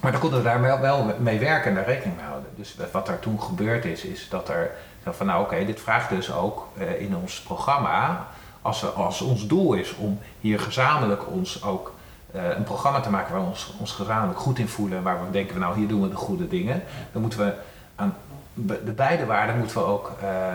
maar 0.00 0.12
dan 0.12 0.20
konden 0.20 0.38
we 0.38 0.44
daar 0.44 0.80
wel, 0.80 1.14
mee 1.18 1.38
werken 1.38 1.68
en 1.68 1.74
daar 1.74 1.86
rekening 1.86 2.16
mee 2.16 2.26
houden. 2.26 2.50
Dus 2.56 2.76
wat 2.92 3.08
er 3.08 3.18
toen 3.18 3.42
gebeurd 3.42 3.84
is, 3.84 4.04
is 4.04 4.28
dat 4.28 4.48
er 4.48 4.70
van 5.10 5.26
nou 5.26 5.42
oké, 5.42 5.64
dit 5.64 5.80
vraagt 5.80 6.10
dus 6.10 6.32
ook 6.32 6.68
eh, 6.78 7.00
in 7.00 7.16
ons 7.16 7.40
programma, 7.40 8.26
als, 8.62 8.94
als 8.94 9.20
ons 9.20 9.46
doel 9.46 9.72
is 9.72 9.94
om 9.94 10.18
hier 10.40 10.60
gezamenlijk 10.60 11.30
ons 11.30 11.62
ook 11.62 11.94
eh, 12.32 12.42
een 12.56 12.64
programma 12.64 13.00
te 13.00 13.10
maken 13.10 13.32
waar 13.32 13.42
we 13.42 13.48
ons, 13.48 13.74
ons 13.78 13.92
gezamenlijk 13.92 14.38
goed 14.38 14.58
in 14.58 14.68
voelen, 14.68 15.02
waar 15.02 15.24
we 15.24 15.30
denken, 15.30 15.60
nou 15.60 15.76
hier 15.78 15.88
doen 15.88 16.02
we 16.02 16.08
de 16.08 16.16
goede 16.16 16.48
dingen, 16.48 16.82
dan 17.12 17.22
moeten 17.22 17.38
we 17.38 17.52
aan 17.96 18.16
de 18.54 18.92
beide 18.96 19.26
waarden 19.26 19.58
moeten 19.58 19.76
we 19.76 19.84
ook 19.84 20.12
eh, 20.20 20.54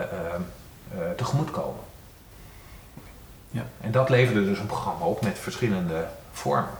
tegemoet 1.16 1.50
komen. 1.50 1.80
Ja. 3.54 3.62
En 3.80 3.90
dat 3.90 4.08
leverde 4.08 4.44
dus 4.44 4.58
een 4.58 4.66
programma 4.66 5.04
op 5.04 5.22
met 5.22 5.38
verschillende 5.38 6.06
vormen. 6.32 6.70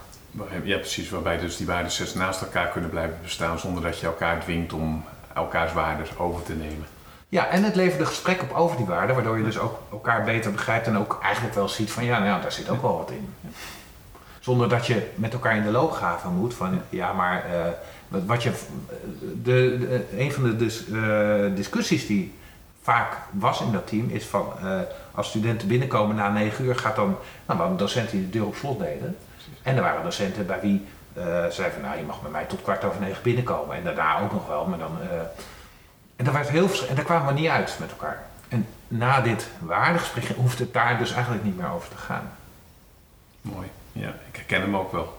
ja, 0.63 0.77
precies. 0.79 1.11
Waarbij 1.11 1.39
dus 1.39 1.57
die 1.57 1.67
waardesets 1.67 2.15
naast 2.15 2.41
elkaar 2.41 2.69
kunnen 2.69 2.91
blijven 2.91 3.19
bestaan 3.23 3.59
zonder 3.59 3.83
dat 3.83 3.99
je 3.99 4.07
elkaar 4.07 4.41
dwingt 4.41 4.73
om 4.73 5.05
elkaars 5.35 5.73
waarden 5.73 6.07
over 6.19 6.43
te 6.43 6.53
nemen. 6.53 6.87
Ja, 7.29 7.47
en 7.47 7.63
het 7.65 7.75
leverde 7.75 8.07
gesprek 8.07 8.43
op 8.43 8.53
over 8.53 8.77
die 8.77 8.87
waarden, 8.87 9.15
waardoor 9.15 9.39
je 9.39 9.45
dus 9.45 9.59
ook 9.59 9.79
elkaar 9.91 10.25
beter 10.25 10.53
begrijpt 10.53 10.87
en 10.87 10.99
ook 10.99 11.19
eigenlijk 11.23 11.55
wel 11.55 11.69
ziet 11.69 11.91
van 11.91 12.05
ja, 12.05 12.19
nou 12.19 12.31
ja, 12.31 12.39
daar 12.41 12.53
zit 12.53 12.69
ook 12.69 12.83
wel 12.83 12.97
wat 12.97 13.11
in. 13.11 13.35
Zonder 14.41 14.69
dat 14.69 14.87
je 14.87 15.11
met 15.15 15.33
elkaar 15.33 15.57
in 15.57 15.63
de 15.63 15.71
loopgraven 15.71 16.33
moet 16.33 16.55
van 16.55 16.81
ja, 16.89 17.13
maar 17.13 17.45
eh, 17.45 17.71
wat- 18.09 18.25
wat 18.25 18.43
je, 18.43 18.53
de, 19.21 19.77
de- 19.79 20.07
een 20.19 20.33
van 20.33 20.43
de 20.43 20.57
dis- 20.57 20.85
eh, 20.93 21.57
discussies 21.57 22.07
die 22.07 22.35
vaak 22.83 23.17
was 23.31 23.61
in 23.61 23.73
dat 23.73 23.87
team 23.87 24.11
is 24.11 24.25
van 24.27 24.53
eh, 24.63 24.79
als 25.15 25.29
studenten 25.29 25.69
binnenkomen 25.69 26.17
na 26.17 26.29
negen 26.29 26.65
uur 26.65 26.77
gaat 26.77 26.97
dan, 26.97 27.17
nou 27.47 27.59
hadden 27.59 27.77
docenten 27.79 28.17
die 28.17 28.31
de 28.31 28.39
deur 28.39 28.47
op 28.47 28.55
slot 28.55 28.79
deden. 28.79 29.17
En 29.63 29.77
er 29.77 29.83
waren 29.83 30.03
docenten 30.03 30.47
bij 30.47 30.61
wie 30.61 30.87
eh 31.15 31.23
zeiden 31.25 31.73
van 31.73 31.83
nou 31.83 31.99
je 31.99 32.05
mag 32.05 32.23
bij 32.23 32.31
mij 32.31 32.45
tot 32.45 32.63
kwart 32.63 32.85
over 32.85 33.01
negen 33.01 33.23
binnenkomen 33.23 33.77
en 33.77 33.85
daarna 33.85 34.21
ook 34.21 34.33
nog 34.33 34.47
wel, 34.47 34.67
maar 34.67 34.79
dan... 34.79 34.99
eh, 35.03 35.09
en 36.17 36.25
daar, 36.25 36.35
werd 36.35 36.49
heel, 36.49 36.69
en 36.89 36.95
daar 36.95 37.05
kwamen 37.05 37.35
we 37.35 37.41
niet 37.41 37.49
uit 37.49 37.77
met 37.81 37.91
elkaar. 37.91 38.23
En 38.49 38.67
na 38.89 39.21
dit 39.21 39.49
waardegesprek 39.59 40.37
hoeft 40.37 40.59
het 40.59 40.73
daar 40.73 40.99
dus 40.99 41.13
eigenlijk 41.13 41.45
niet 41.45 41.57
meer 41.57 41.71
over 41.71 41.89
te 41.89 41.97
gaan. 41.97 42.33
Mooi. 43.41 43.67
Ja, 43.93 44.09
ik 44.09 44.37
herken 44.37 44.61
hem 44.61 44.77
ook 44.77 44.93
wel. 44.93 45.19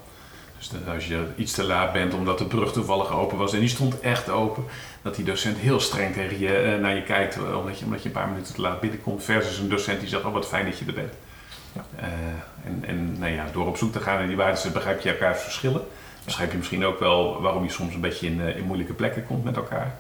Dus 0.69 0.79
dat 0.79 0.93
als 0.93 1.07
je 1.07 1.25
iets 1.35 1.51
te 1.51 1.63
laat 1.63 1.93
bent 1.93 2.13
omdat 2.13 2.37
de 2.37 2.45
brug 2.45 2.71
toevallig 2.71 3.11
open 3.11 3.37
was 3.37 3.53
en 3.53 3.59
die 3.59 3.69
stond 3.69 3.99
echt 3.99 4.29
open, 4.29 4.63
dat 5.01 5.15
die 5.15 5.25
docent 5.25 5.57
heel 5.57 5.79
streng 5.79 6.13
tegen 6.13 6.39
je 6.39 6.57
eh, 6.57 6.79
naar 6.79 6.95
je 6.95 7.03
kijkt 7.03 7.35
eh, 7.35 7.57
omdat 7.57 7.79
je, 7.79 7.85
omdat 7.85 8.01
je 8.01 8.07
een 8.07 8.15
paar 8.15 8.27
minuten 8.27 8.53
te 8.53 8.61
laat 8.61 8.79
binnenkomt. 8.79 9.23
Versus 9.23 9.57
een 9.57 9.69
docent 9.69 9.99
die 9.99 10.09
zegt, 10.09 10.23
oh 10.23 10.33
wat 10.33 10.47
fijn 10.47 10.65
dat 10.65 10.77
je 10.77 10.85
er 10.85 10.93
bent. 10.93 11.13
Ja. 11.73 11.85
Eh, 11.95 12.07
en 12.65 12.83
en 12.87 13.19
nou 13.19 13.31
ja, 13.31 13.45
door 13.53 13.67
op 13.67 13.77
zoek 13.77 13.91
te 13.91 13.99
gaan 13.99 14.17
naar 14.17 14.27
die 14.27 14.35
waarden 14.35 14.73
begrijp 14.73 15.01
je 15.01 15.09
elkaars 15.09 15.41
verschillen. 15.41 15.81
Begrijp 16.23 16.51
je 16.51 16.57
misschien 16.57 16.85
ook 16.85 16.99
wel 16.99 17.41
waarom 17.41 17.63
je 17.63 17.71
soms 17.71 17.93
een 17.93 18.01
beetje 18.01 18.27
in, 18.27 18.39
in 18.39 18.63
moeilijke 18.63 18.93
plekken 18.93 19.25
komt 19.25 19.43
met 19.43 19.55
elkaar. 19.55 19.97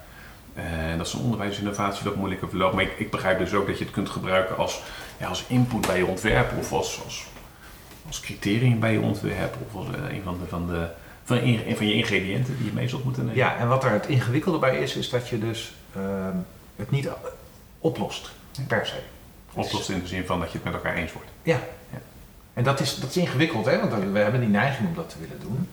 En 0.53 0.97
dat 0.97 1.07
is 1.07 1.13
een 1.13 1.19
onderwijsinnovatie 1.19 2.03
wat 2.03 2.15
moeilijker 2.15 2.49
verloopt. 2.49 2.73
Maar 2.73 2.83
ik, 2.83 2.93
ik 2.97 3.11
begrijp 3.11 3.37
dus 3.39 3.53
ook 3.53 3.67
dat 3.67 3.77
je 3.77 3.83
het 3.83 3.93
kunt 3.93 4.09
gebruiken 4.09 4.57
als, 4.57 4.81
ja, 5.17 5.27
als 5.27 5.43
input 5.47 5.87
bij 5.87 5.97
je 5.97 6.05
ontwerp 6.05 6.51
of 6.59 6.71
als, 6.71 7.01
als, 7.05 7.25
als 8.07 8.19
criterium 8.19 8.79
bij 8.79 8.91
je 8.93 8.99
ontwerp 8.99 9.55
of 9.67 9.75
als 9.75 9.95
eh, 9.95 10.15
een 10.15 10.21
van, 10.23 10.37
de, 10.39 10.45
van, 10.47 10.67
de, 10.67 10.87
van, 11.23 11.37
in- 11.37 11.75
van 11.75 11.87
je 11.87 11.93
ingrediënten 11.93 12.57
die 12.57 12.65
je 12.65 12.71
mee 12.73 12.89
zult 12.89 13.03
moeten 13.03 13.23
nemen. 13.25 13.37
Ja, 13.39 13.57
en 13.57 13.67
wat 13.67 13.83
er 13.83 13.91
het 13.91 14.07
ingewikkelde 14.07 14.59
bij 14.59 14.77
is, 14.77 14.95
is 14.95 15.09
dat 15.09 15.27
je 15.27 15.39
dus 15.39 15.73
ehm, 15.95 16.35
het 16.75 16.91
niet 16.91 17.09
oplost, 17.79 18.31
per 18.67 18.85
se. 18.85 18.99
Oplost 19.53 19.89
in 19.89 19.99
de 19.99 20.07
zin 20.07 20.25
van 20.25 20.39
dat 20.39 20.47
je 20.51 20.55
het 20.55 20.63
met 20.65 20.73
elkaar 20.73 20.95
eens 20.95 21.13
wordt. 21.13 21.29
Ja. 21.43 21.59
Ja. 21.91 21.97
En 22.53 22.63
dat 22.63 22.79
is, 22.79 22.95
dat 22.95 23.09
is 23.09 23.17
ingewikkeld, 23.17 23.65
hè? 23.65 23.79
want 23.89 24.03
we 24.11 24.19
hebben 24.19 24.39
die 24.39 24.49
neiging 24.49 24.87
om 24.87 24.95
dat 24.95 25.09
te 25.09 25.19
willen 25.19 25.39
doen. 25.39 25.69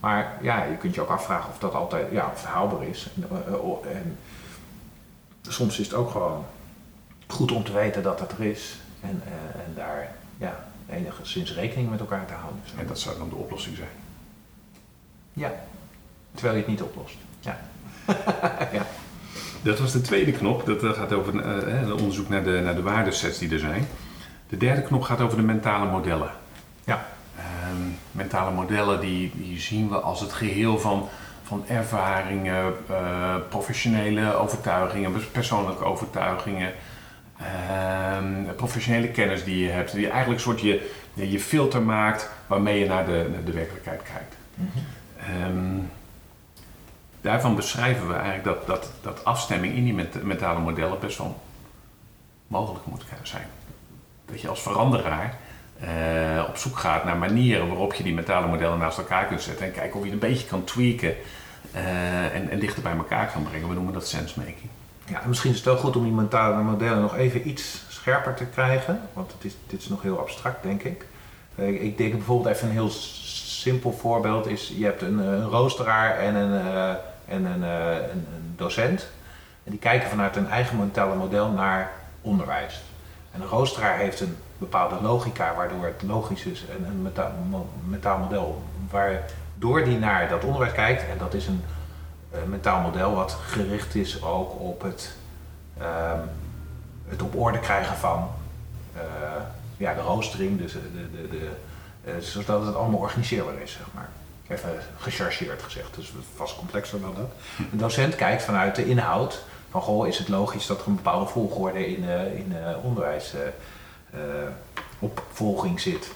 Maar 0.00 0.38
ja, 0.42 0.64
je 0.64 0.76
kunt 0.76 0.94
je 0.94 1.00
ook 1.00 1.08
afvragen 1.08 1.50
of 1.50 1.58
dat 1.58 1.74
altijd 1.74 2.06
ja, 2.10 2.26
of 2.32 2.40
het 2.42 2.50
haalbaar 2.50 2.86
is. 2.88 3.08
En, 3.16 3.24
eh, 3.30 3.52
eh, 3.54 3.96
en 3.96 4.18
soms 5.48 5.78
is 5.78 5.86
het 5.86 5.94
ook 5.94 6.10
gewoon 6.10 6.44
goed 7.26 7.52
om 7.52 7.64
te 7.64 7.72
weten 7.72 8.02
dat 8.02 8.18
dat 8.18 8.32
er 8.32 8.44
is. 8.44 8.76
En, 9.00 9.22
eh, 9.24 9.60
en 9.64 9.72
daar 9.74 10.12
ja, 10.38 10.64
enigszins 10.96 11.54
rekening 11.54 11.90
met 11.90 12.00
elkaar 12.00 12.26
te 12.26 12.32
houden. 12.32 12.60
En 12.78 12.86
dat 12.86 12.98
zou 12.98 13.18
dan 13.18 13.28
de 13.28 13.34
oplossing 13.34 13.76
zijn. 13.76 13.88
Ja, 15.32 15.52
terwijl 16.34 16.54
je 16.54 16.60
het 16.60 16.70
niet 16.70 16.82
oplost. 16.82 17.16
Ja. 17.40 17.58
ja. 18.78 18.86
Dat 19.62 19.78
was 19.78 19.92
de 19.92 20.00
tweede 20.00 20.32
knop. 20.32 20.66
Dat 20.66 20.84
eh, 20.84 20.90
gaat 20.90 21.12
over 21.12 21.40
eh, 21.40 21.92
onderzoek 21.92 22.28
naar 22.28 22.44
de, 22.44 22.60
naar 22.64 22.74
de 22.74 22.82
waardesets 22.82 23.38
die 23.38 23.50
er 23.50 23.58
zijn. 23.58 23.86
De 24.48 24.56
derde 24.56 24.82
knop 24.82 25.02
gaat 25.02 25.20
over 25.20 25.36
de 25.36 25.42
mentale 25.42 25.90
modellen. 25.90 26.30
Ja. 26.84 27.06
Ehm, 27.36 27.82
mentale 28.12 28.50
modellen 28.50 29.00
die, 29.00 29.32
die 29.34 29.60
zien 29.60 29.88
we 29.88 30.00
als 30.00 30.20
het 30.20 30.32
geheel 30.32 30.78
van, 30.78 31.08
van 31.42 31.64
ervaringen, 31.68 32.74
eh, 32.88 33.34
professionele 33.48 34.34
overtuigingen, 34.34 35.12
pers- 35.12 35.26
persoonlijke 35.26 35.84
overtuigingen, 35.84 36.72
ehm, 37.38 38.54
professionele 38.56 39.08
kennis 39.08 39.44
die 39.44 39.64
je 39.64 39.70
hebt. 39.70 39.92
Die 39.92 40.08
eigenlijk 40.08 40.38
een 40.38 40.46
soort 40.46 40.60
je, 40.60 40.90
je 41.14 41.40
filter 41.40 41.82
maakt 41.82 42.30
waarmee 42.46 42.78
je 42.78 42.86
naar 42.86 43.06
de, 43.06 43.28
naar 43.32 43.44
de 43.44 43.52
werkelijkheid 43.52 44.02
kijkt. 44.02 44.36
Ehm, 45.18 45.78
daarvan 47.20 47.56
beschrijven 47.56 48.08
we 48.08 48.14
eigenlijk 48.14 48.44
dat, 48.44 48.66
dat, 48.66 48.90
dat 49.02 49.24
afstemming 49.24 49.74
in 49.74 49.84
die 49.84 49.94
ment- 49.94 50.22
mentale 50.22 50.60
modellen 50.60 51.00
best 51.00 51.18
wel 51.18 51.40
mogelijk 52.46 52.86
moet 52.86 53.04
zijn. 53.22 53.46
Dat 54.24 54.40
je 54.40 54.48
als 54.48 54.62
veranderaar 54.62 55.36
eh, 55.80 56.44
op 56.48 56.56
zoek 56.56 56.78
gaat 56.78 57.04
naar 57.04 57.16
manieren 57.16 57.68
waarop 57.68 57.94
je 57.94 58.02
die 58.02 58.14
mentale 58.14 58.46
modellen 58.46 58.78
naast 58.78 58.98
elkaar 58.98 59.26
kunt 59.26 59.42
zetten 59.42 59.66
en 59.66 59.72
kijken 59.72 59.98
of 59.98 60.04
je 60.04 60.12
het 60.12 60.22
een 60.22 60.28
beetje 60.28 60.46
kan 60.46 60.64
tweaken 60.64 61.14
eh, 61.72 62.34
en, 62.34 62.50
en 62.50 62.58
dichter 62.58 62.82
bij 62.82 62.96
elkaar 62.96 63.30
kan 63.32 63.42
brengen. 63.42 63.68
We 63.68 63.74
noemen 63.74 63.92
dat 63.92 64.08
sensemaking. 64.08 64.68
Ja, 65.06 65.22
en 65.22 65.28
misschien 65.28 65.50
is 65.50 65.56
het 65.56 65.64
wel 65.64 65.76
goed 65.76 65.96
om 65.96 66.02
die 66.02 66.12
mentale 66.12 66.62
modellen 66.62 67.00
nog 67.00 67.16
even 67.16 67.48
iets 67.48 67.82
scherper 67.88 68.34
te 68.34 68.44
krijgen. 68.44 69.00
Want 69.12 69.32
het 69.32 69.44
is, 69.44 69.56
dit 69.66 69.80
is 69.80 69.88
nog 69.88 70.02
heel 70.02 70.18
abstract, 70.20 70.62
denk 70.62 70.82
ik. 70.82 71.06
Eh, 71.54 71.82
Ik 71.82 71.98
denk 71.98 72.12
bijvoorbeeld 72.12 72.54
even 72.54 72.66
een 72.68 72.72
heel 72.74 72.90
simpel 72.90 73.92
voorbeeld 73.92 74.46
is... 74.46 74.72
je 74.76 74.84
hebt 74.84 75.02
een, 75.02 75.20
eh, 75.20 75.26
een 75.26 75.44
roosteraar 75.48 76.18
en 76.18 76.34
een, 76.34 76.60
eh, 76.66 76.88
en 77.34 77.44
een, 77.44 77.62
een, 77.62 78.26
docent. 78.56 79.08
En 79.64 79.70
die 79.70 79.80
kijken 79.80 80.08
vanuit 80.08 80.34
hun 80.34 80.48
eigen 80.50 80.78
mentale 80.78 81.14
model 81.14 81.48
naar 81.50 81.90
onderwijs. 82.20 82.80
En 83.32 83.40
een 83.40 83.46
roosteraar 83.48 83.98
heeft 83.98 84.20
een 84.20 84.36
bepaalde 84.58 84.96
logica 85.02 85.54
waardoor 85.56 85.84
het 85.84 86.02
logisch 86.06 86.44
is. 86.44 86.64
En 86.78 86.84
een 86.84 87.10
mo- 87.50 87.68
mentaal 87.88 88.18
model 88.18 88.62
waardoor 88.90 89.84
die 89.84 89.98
naar 89.98 90.28
dat 90.28 90.44
onderwijs 90.44 90.72
kijkt. 90.72 91.02
En 91.02 91.18
dat 91.18 91.34
is 91.34 91.46
een 91.46 91.62
mentaal 92.46 92.80
model 92.80 93.14
wat 93.14 93.32
gericht 93.46 93.94
is 93.94 94.22
ook 94.22 94.60
op 94.60 94.82
het, 94.82 95.16
ehm, 95.78 96.20
het 97.08 97.22
op 97.22 97.36
orde 97.36 97.58
krijgen 97.58 97.96
van 97.96 98.28
eh, 98.94 99.02
ja, 99.76 99.94
de 99.94 100.00
roostering, 100.00 100.58
dus 100.58 100.72
de, 100.72 101.10
de, 101.12 101.28
de, 101.28 101.50
eh, 102.04 102.18
zodat 102.20 102.66
het 102.66 102.74
allemaal 102.74 103.00
organiseerbaar 103.00 103.60
is, 103.62 103.72
zeg 103.72 103.86
maar. 103.94 104.08
Even 104.48 104.70
gechargeerd 104.98 105.62
gezegd, 105.62 105.94
dus 105.94 106.12
vast 106.36 106.56
complexer 106.56 107.00
dan 107.00 107.14
dat. 107.14 107.30
Een 107.72 107.78
docent 107.78 108.14
kijkt 108.14 108.42
vanuit 108.42 108.76
de 108.76 108.86
inhoud 108.86 109.44
van, 109.70 109.82
goh, 109.82 110.06
is 110.06 110.18
het 110.18 110.28
logisch 110.28 110.66
dat 110.66 110.80
er 110.80 110.86
een 110.86 110.94
bepaalde 110.94 111.26
volgorde 111.26 111.86
in, 111.96 112.08
eh, 112.08 112.38
in 112.38 112.56
eh, 112.56 112.84
onderwijs 112.84 113.34
eh, 113.34 113.40
eh, 114.20 114.48
opvolging 114.98 115.80
zit, 115.80 116.10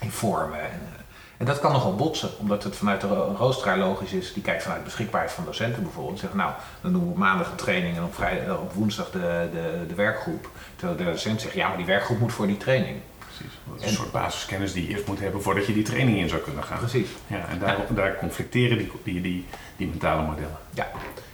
in 0.00 0.10
vormen. 0.10 0.60
En, 0.60 0.80
eh, 0.92 1.01
en 1.42 1.48
dat 1.48 1.60
kan 1.60 1.72
nogal 1.72 1.94
botsen, 1.96 2.30
omdat 2.38 2.62
het 2.64 2.76
vanuit 2.76 3.00
de 3.00 3.06
ro- 3.06 3.34
roosteraar 3.38 3.78
logisch 3.78 4.12
is. 4.12 4.32
Die 4.32 4.42
kijkt 4.42 4.62
vanuit 4.62 4.84
beschikbaarheid 4.84 5.32
van 5.32 5.44
docenten 5.44 5.82
bijvoorbeeld. 5.82 6.18
Zegt, 6.18 6.34
nou, 6.34 6.52
dan 6.80 6.92
doen 6.92 7.04
we 7.04 7.10
op 7.10 7.16
maandag 7.16 7.50
een 7.50 7.56
training 7.56 7.96
en 7.96 8.02
op, 8.02 8.14
vrij, 8.14 8.44
eh, 8.46 8.60
op 8.62 8.72
woensdag 8.72 9.10
de, 9.10 9.48
de, 9.52 9.84
de 9.88 9.94
werkgroep. 9.94 10.48
Terwijl 10.76 10.98
de 10.98 11.04
docent 11.04 11.40
zegt, 11.40 11.54
ja, 11.54 11.68
maar 11.68 11.76
die 11.76 11.86
werkgroep 11.86 12.18
moet 12.18 12.32
voor 12.32 12.46
die 12.46 12.56
training. 12.56 12.96
Precies. 13.18 13.58
Dat 13.68 13.76
is 13.76 13.82
En- 13.82 13.88
een 13.88 13.94
soort 13.94 14.12
basiskennis 14.12 14.72
die 14.72 14.82
je 14.82 14.88
eerst 14.88 15.06
moet 15.06 15.20
hebben 15.20 15.42
voordat 15.42 15.66
je 15.66 15.72
die 15.72 15.82
training 15.82 16.18
in 16.18 16.28
zou 16.28 16.40
kunnen 16.40 16.64
gaan. 16.64 16.78
Precies. 16.78 17.08
Ja, 17.26 17.46
en 17.48 17.58
daar, 17.58 17.76
daar 17.88 18.16
conflicteren 18.18 18.78
die, 18.78 18.92
die, 19.04 19.20
die, 19.20 19.46
die 19.76 19.88
mentale 19.88 20.22
modellen. 20.22 20.56
Ja, 20.70 20.86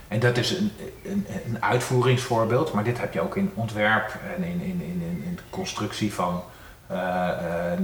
en 0.08 0.20
dat 0.20 0.36
is 0.36 0.50
een, 0.50 0.72
een, 1.04 1.26
een 1.46 1.62
uitvoeringsvoorbeeld, 1.62 2.72
maar 2.72 2.84
dit 2.84 3.00
heb 3.00 3.12
je 3.12 3.20
ook 3.20 3.36
in 3.36 3.50
ontwerp 3.54 4.14
en 4.36 4.42
in, 4.44 4.60
in, 4.60 4.80
in, 4.82 5.22
in, 5.26 5.38
constructie 5.50 6.12
van 6.14 6.42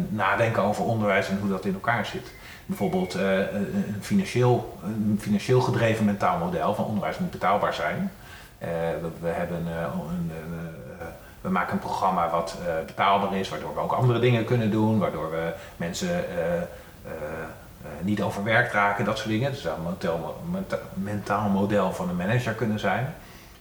nadenken 0.08 0.62
over 0.62 0.84
onderwijs 0.84 1.28
en 1.28 1.38
hoe 1.40 1.48
dat 1.50 1.64
in 1.64 1.74
elkaar 1.74 2.06
zit. 2.06 2.32
Bijvoorbeeld 2.66 3.14
eh, 3.14 3.38
een, 3.38 3.96
financieel, 4.00 4.78
een 4.84 5.18
financieel 5.20 5.60
gedreven 5.60 6.04
mentaal 6.04 6.38
model 6.38 6.74
van 6.74 6.84
onderwijs 6.84 7.18
moet 7.18 7.30
betaalbaar 7.30 7.74
zijn. 7.74 8.12
Eh, 8.58 8.68
we, 9.00 9.08
we 9.20 9.28
hebben, 9.28 9.62
eh, 9.66 9.82
een, 10.10 10.30
eh, 11.00 11.06
we 11.40 11.48
maken 11.50 11.72
een 11.72 11.78
programma 11.78 12.30
wat 12.30 12.56
eh, 12.66 12.72
betaalbaar 12.86 13.36
is, 13.36 13.48
waardoor 13.48 13.74
we 13.74 13.80
ook 13.80 13.92
andere 13.92 14.18
dingen 14.18 14.44
kunnen 14.44 14.70
doen, 14.70 14.98
waardoor 14.98 15.30
we 15.30 15.52
mensen 15.76 16.08
eh, 16.08 16.54
eh, 16.56 16.62
eh, 17.02 17.90
niet 18.00 18.22
overwerkt 18.22 18.72
raken, 18.72 19.04
dat 19.04 19.16
soort 19.16 19.28
dingen. 19.28 19.52
Dus 19.52 19.62
dat 19.62 19.72
zou 19.72 19.86
een 19.86 19.92
mentaal, 19.98 20.42
menta- 20.50 20.78
mentaal 20.94 21.48
model 21.48 21.92
van 21.92 22.08
een 22.08 22.16
manager 22.16 22.52
kunnen 22.52 22.78
zijn. 22.78 23.14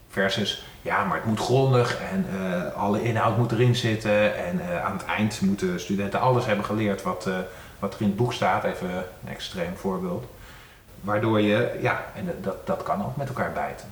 Versus, 0.10 0.66
ja, 0.84 1.04
maar 1.04 1.18
het 1.18 1.26
moet 1.26 1.40
grondig 1.40 2.00
en 2.00 2.26
eh, 2.30 2.74
alle 2.74 3.04
inhoud 3.04 3.38
moet 3.38 3.52
erin 3.52 3.76
zitten. 3.76 4.46
En 4.46 4.60
eh, 4.60 4.86
aan 4.86 4.98
het 4.98 5.06
eind 5.06 5.42
moeten 5.42 5.80
studenten 5.80 6.20
alles 6.20 6.46
hebben 6.46 6.66
geleerd 6.66 7.02
wat, 7.02 7.28
eh, 7.28 7.38
wat 7.80 7.94
er 7.94 8.02
in 8.02 8.08
het 8.08 8.16
boek 8.16 8.34
staat. 8.34 8.64
Even 8.64 8.90
een 8.90 9.32
extreem 9.32 9.76
voorbeeld. 9.76 10.26
Waardoor 11.02 11.42
je, 11.42 11.80
ja, 11.82 12.06
en 12.16 12.38
dat, 12.42 12.68
dat 12.68 12.84
kan 12.84 13.06
ook 13.06 13.16
met 13.16 13.28
elkaar 13.28 13.52
bijten. 13.52 13.88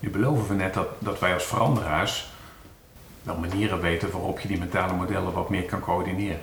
Nu 0.00 0.10
beloven 0.10 0.48
we 0.48 0.54
net 0.54 0.74
dat, 0.74 0.88
dat 0.98 1.18
wij 1.18 1.34
als 1.34 1.44
veranderaars 1.44 2.30
wel 3.22 3.36
manieren 3.36 3.80
weten 3.80 4.10
waarop 4.10 4.40
je 4.40 4.48
die 4.48 4.58
mentale 4.58 4.92
modellen 4.92 5.32
wat 5.32 5.48
meer 5.48 5.64
kan 5.64 5.80
coördineren. 5.80 6.42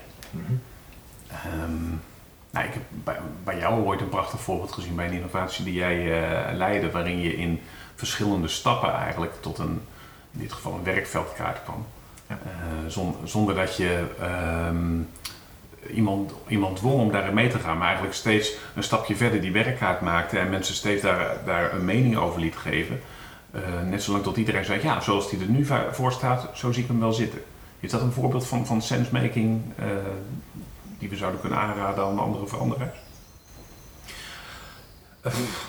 Ehm, 1.27 1.89
nou, 2.49 2.65
ik 2.65 2.73
heb 2.73 2.83
bij, 2.89 3.17
bij 3.43 3.57
jou 3.57 3.85
ooit 3.85 4.01
een 4.01 4.09
prachtig 4.09 4.39
voorbeeld 4.39 4.71
gezien 4.71 4.95
bij 4.95 5.05
een 5.05 5.13
innovatie 5.13 5.65
die 5.65 5.73
jij 5.73 5.97
leidde, 6.53 6.91
waarin 6.91 7.19
je 7.19 7.35
in 7.35 7.61
verschillende 7.99 8.47
stappen 8.47 8.93
eigenlijk 8.93 9.31
tot 9.39 9.57
een, 9.57 9.81
in 10.31 10.39
dit 10.39 10.53
geval 10.53 10.73
een 10.73 10.83
werkveldkaart 10.83 11.63
kwam. 11.63 11.85
Ja. 12.27 12.39
Eh, 12.45 12.87
zon- 12.87 13.15
zonder 13.23 13.55
dat 13.55 13.75
je 13.77 14.05
ehm, 14.19 14.99
iemand, 15.93 16.31
iemand 16.47 16.77
dwong 16.77 16.99
om 16.99 17.11
daarin 17.11 17.33
mee 17.33 17.49
te 17.49 17.59
gaan, 17.59 17.77
maar 17.77 17.85
eigenlijk 17.87 18.15
steeds 18.15 18.53
een 18.75 18.83
stapje 18.83 19.15
verder 19.15 19.41
die 19.41 19.51
werkkaart 19.51 20.01
maakte 20.01 20.39
en 20.39 20.49
mensen 20.49 20.75
steeds 20.75 21.01
daar, 21.01 21.37
daar 21.45 21.73
een 21.73 21.85
mening 21.85 22.17
over 22.17 22.39
liet 22.39 22.55
geven. 22.55 23.01
Eh, 23.51 23.61
net 23.89 24.03
zolang 24.03 24.23
tot 24.23 24.37
iedereen 24.37 24.65
zei, 24.65 24.81
ja, 24.83 24.99
zoals 25.01 25.29
die 25.29 25.39
er 25.39 25.49
nu 25.49 25.67
voor 25.91 26.11
staat, 26.11 26.49
zo 26.53 26.71
zie 26.71 26.81
ik 26.83 26.89
hem 26.89 26.99
wel 26.99 27.13
zitten. 27.13 27.41
Is 27.79 27.91
dat 27.91 28.01
een 28.01 28.11
voorbeeld 28.11 28.47
van, 28.47 28.65
van 28.65 28.81
sensemaking 28.81 29.61
eh, 29.75 29.85
die 30.99 31.09
we 31.09 31.15
zouden 31.15 31.39
kunnen 31.41 31.59
aanraden 31.59 32.03
aan 32.05 32.19
andere 32.19 32.47
veranderaars? 32.47 32.97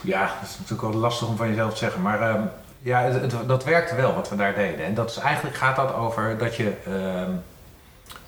Ja, 0.02 0.26
dat 0.40 0.48
is 0.48 0.58
natuurlijk 0.58 0.92
wel 0.92 1.00
lastig 1.00 1.28
om 1.28 1.36
van 1.36 1.48
jezelf 1.48 1.70
te 1.70 1.78
zeggen. 1.78 2.02
Maar 2.02 2.20
ehm, 2.20 2.42
ja, 2.82 3.02
het, 3.02 3.34
dat 3.46 3.64
werkte 3.64 3.94
wel 3.94 4.14
wat 4.14 4.28
we 4.28 4.36
daar 4.36 4.54
deden. 4.54 4.84
En 4.84 4.94
dat 4.94 5.10
is, 5.10 5.16
eigenlijk 5.16 5.56
gaat 5.56 5.76
dat 5.76 5.94
over 5.94 6.38
dat 6.38 6.56
je, 6.56 6.72
ehm, 6.84 7.30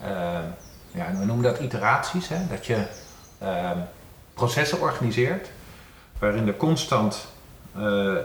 ehm, 0.00 0.44
ja, 0.90 1.18
we 1.18 1.24
noemen 1.24 1.42
dat 1.42 1.58
iteraties. 1.58 2.28
Hè? 2.28 2.46
Dat 2.46 2.66
je 2.66 2.86
ehm, 3.38 3.78
processen 4.34 4.80
organiseert 4.80 5.48
waarin 6.18 6.46
er 6.46 6.56
constant 6.56 7.26
eh, 7.74 8.16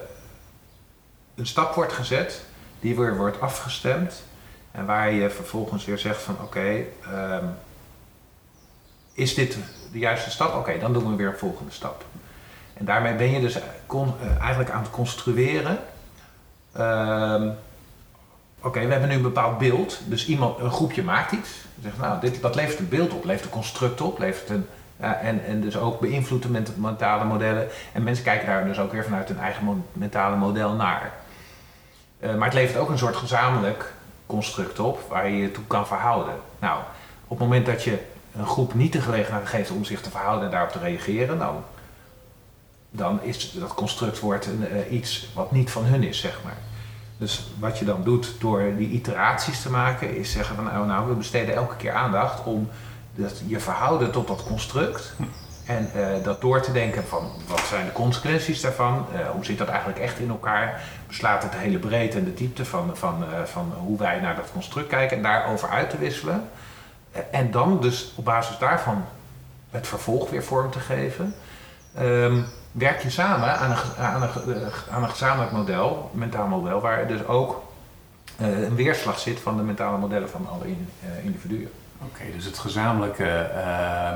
een 1.35 1.45
stap 1.45 1.75
wordt 1.75 1.93
gezet, 1.93 2.41
die 2.79 2.95
weer 2.95 3.17
wordt 3.17 3.41
afgestemd. 3.41 4.23
En 4.71 4.85
waar 4.85 5.11
je 5.11 5.29
vervolgens 5.29 5.85
weer 5.85 5.97
zegt 5.97 6.21
van 6.21 6.37
oké, 6.41 6.83
ehm, 7.03 7.45
is 9.13 9.33
dit 9.33 9.57
de 9.91 9.99
juiste 9.99 10.29
stap? 10.29 10.55
Oké, 10.55 10.79
dan 10.79 10.93
doen 10.93 11.09
we 11.09 11.15
weer 11.15 11.27
een 11.27 11.37
volgende 11.37 11.71
stap. 11.71 12.05
En 12.79 12.85
daarmee 12.85 13.13
ben 13.15 13.31
je 13.31 13.39
dus 13.39 13.57
con- 13.85 14.13
eh, 14.21 14.39
eigenlijk 14.39 14.69
aan 14.69 14.81
het 14.81 14.91
construeren. 14.91 15.77
Ehm, 16.73 17.49
Oké, 18.61 18.85
we 18.85 18.91
hebben 18.91 19.09
nu 19.09 19.15
een 19.15 19.21
bepaald 19.21 19.57
beeld. 19.57 19.99
Dus 20.05 20.27
iemand, 20.27 20.59
een 20.59 20.71
groepje 20.71 21.03
maakt 21.03 21.31
iets. 21.31 21.49
Zegt, 21.83 21.97
nou, 21.97 22.19
dit, 22.19 22.41
dat 22.41 22.55
levert 22.55 22.79
een 22.79 22.89
beeld 22.89 23.13
op, 23.13 23.23
levert 23.25 23.45
een 23.45 23.51
construct 23.51 24.01
op, 24.01 24.19
levert 24.19 24.49
een, 24.49 24.67
en, 24.97 25.45
en 25.45 25.61
dus 25.61 25.77
ook 25.77 25.99
beïnvloedt 25.99 26.43
de 26.43 26.49
ment- 26.49 26.77
mentale 26.77 27.25
modellen. 27.25 27.67
En 27.93 28.03
mensen 28.03 28.23
kijken 28.23 28.47
daar 28.47 28.65
dus 28.65 28.79
ook 28.79 28.91
weer 28.91 29.03
vanuit 29.03 29.27
hun 29.27 29.39
eigen 29.39 29.83
mentale 29.93 30.35
model 30.35 30.71
naar. 30.73 31.11
Eh, 32.19 32.35
maar 32.35 32.45
het 32.45 32.53
levert 32.53 32.77
ook 32.77 32.89
een 32.89 32.97
soort 32.97 33.15
gezamenlijk 33.15 33.93
construct 34.25 34.79
op 34.79 34.99
waar 35.09 35.29
je 35.29 35.37
je 35.37 35.51
toe 35.51 35.63
kan 35.67 35.87
verhouden. 35.87 36.33
Nou, 36.59 36.79
op 37.27 37.39
het 37.39 37.47
moment 37.47 37.65
dat 37.65 37.83
je 37.83 37.97
een 38.37 38.47
groep 38.47 38.73
niet 38.73 38.93
de 38.93 39.01
gelegenheid 39.01 39.47
geeft 39.47 39.71
om 39.71 39.83
zich 39.85 40.01
te 40.01 40.09
verhouden 40.09 40.45
en 40.45 40.51
daarop 40.51 40.71
te 40.71 40.79
reageren, 40.79 41.37
nou, 41.37 41.55
dan 42.91 43.23
is 43.23 43.51
dat 43.51 43.73
construct 43.73 44.19
wordt 44.19 44.45
een, 44.45 44.67
eh, 44.67 44.91
iets 44.91 45.29
wat 45.33 45.51
niet 45.51 45.71
van 45.71 45.83
hun 45.83 46.03
is, 46.03 46.19
zeg 46.19 46.39
maar. 46.43 46.57
Dus 47.17 47.47
wat 47.59 47.79
je 47.79 47.85
dan 47.85 48.03
doet 48.03 48.35
door 48.39 48.75
die 48.77 48.89
iteraties 48.89 49.61
te 49.61 49.69
maken, 49.69 50.15
is 50.15 50.31
zeggen 50.31 50.55
van 50.55 50.63
nou, 50.63 50.87
nou 50.87 51.09
we 51.09 51.13
besteden 51.13 51.55
elke 51.55 51.75
keer 51.75 51.91
aandacht 51.91 52.43
om 52.43 52.69
dat 53.15 53.41
je 53.45 53.59
verhouden 53.59 54.11
tot 54.11 54.27
dat 54.27 54.43
construct. 54.43 55.13
En 55.65 55.91
eh, 55.93 56.23
dat 56.23 56.41
door 56.41 56.61
te 56.61 56.71
denken 56.71 57.07
van 57.07 57.31
wat 57.47 57.59
zijn 57.59 57.85
de 57.85 57.91
consequenties 57.91 58.61
daarvan? 58.61 59.05
Eh, 59.13 59.29
hoe 59.29 59.45
zit 59.45 59.57
dat 59.57 59.67
eigenlijk 59.67 59.99
echt 59.99 60.19
in 60.19 60.29
elkaar? 60.29 60.81
Beslaat 61.07 61.43
het 61.43 61.51
de 61.51 61.57
hele 61.57 61.79
breedte 61.79 62.17
en 62.17 62.23
de 62.23 62.33
diepte 62.33 62.65
van, 62.65 62.97
van, 62.97 63.25
van 63.45 63.73
hoe 63.77 63.97
wij 63.97 64.19
naar 64.19 64.35
dat 64.35 64.51
construct 64.53 64.87
kijken 64.87 65.17
en 65.17 65.23
daarover 65.23 65.69
uit 65.69 65.89
te 65.89 65.97
wisselen. 65.97 66.49
En 67.31 67.51
dan 67.51 67.81
dus 67.81 68.13
op 68.15 68.25
basis 68.25 68.57
daarvan 68.57 69.05
het 69.71 69.87
vervolg 69.87 70.29
weer 70.29 70.43
vorm 70.43 70.71
te 70.71 70.79
geven. 70.79 71.35
Ehm, 71.95 72.41
werk 72.77 73.01
je 73.01 73.09
samen 73.09 73.57
aan 73.57 73.71
een, 73.71 73.77
aan, 74.03 74.21
een, 74.21 74.29
eh, 74.55 74.93
aan 74.93 75.03
een 75.03 75.09
gezamenlijk 75.09 75.51
model, 75.51 76.09
mentaal 76.13 76.47
model, 76.47 76.81
waar 76.81 77.07
dus 77.07 77.25
ook 77.25 77.63
eh, 78.37 78.61
een 78.61 78.75
weerslag 78.75 79.19
zit 79.19 79.39
van 79.39 79.57
de 79.57 79.63
mentale 79.63 79.97
modellen 79.97 80.29
van 80.29 80.47
alle 80.49 80.67
in- 80.67 80.89
eh, 81.01 81.25
individuen. 81.25 81.69
Oké, 82.05 82.23
dus 82.35 82.45
het 82.45 82.57
gezamenlijke 82.57 83.49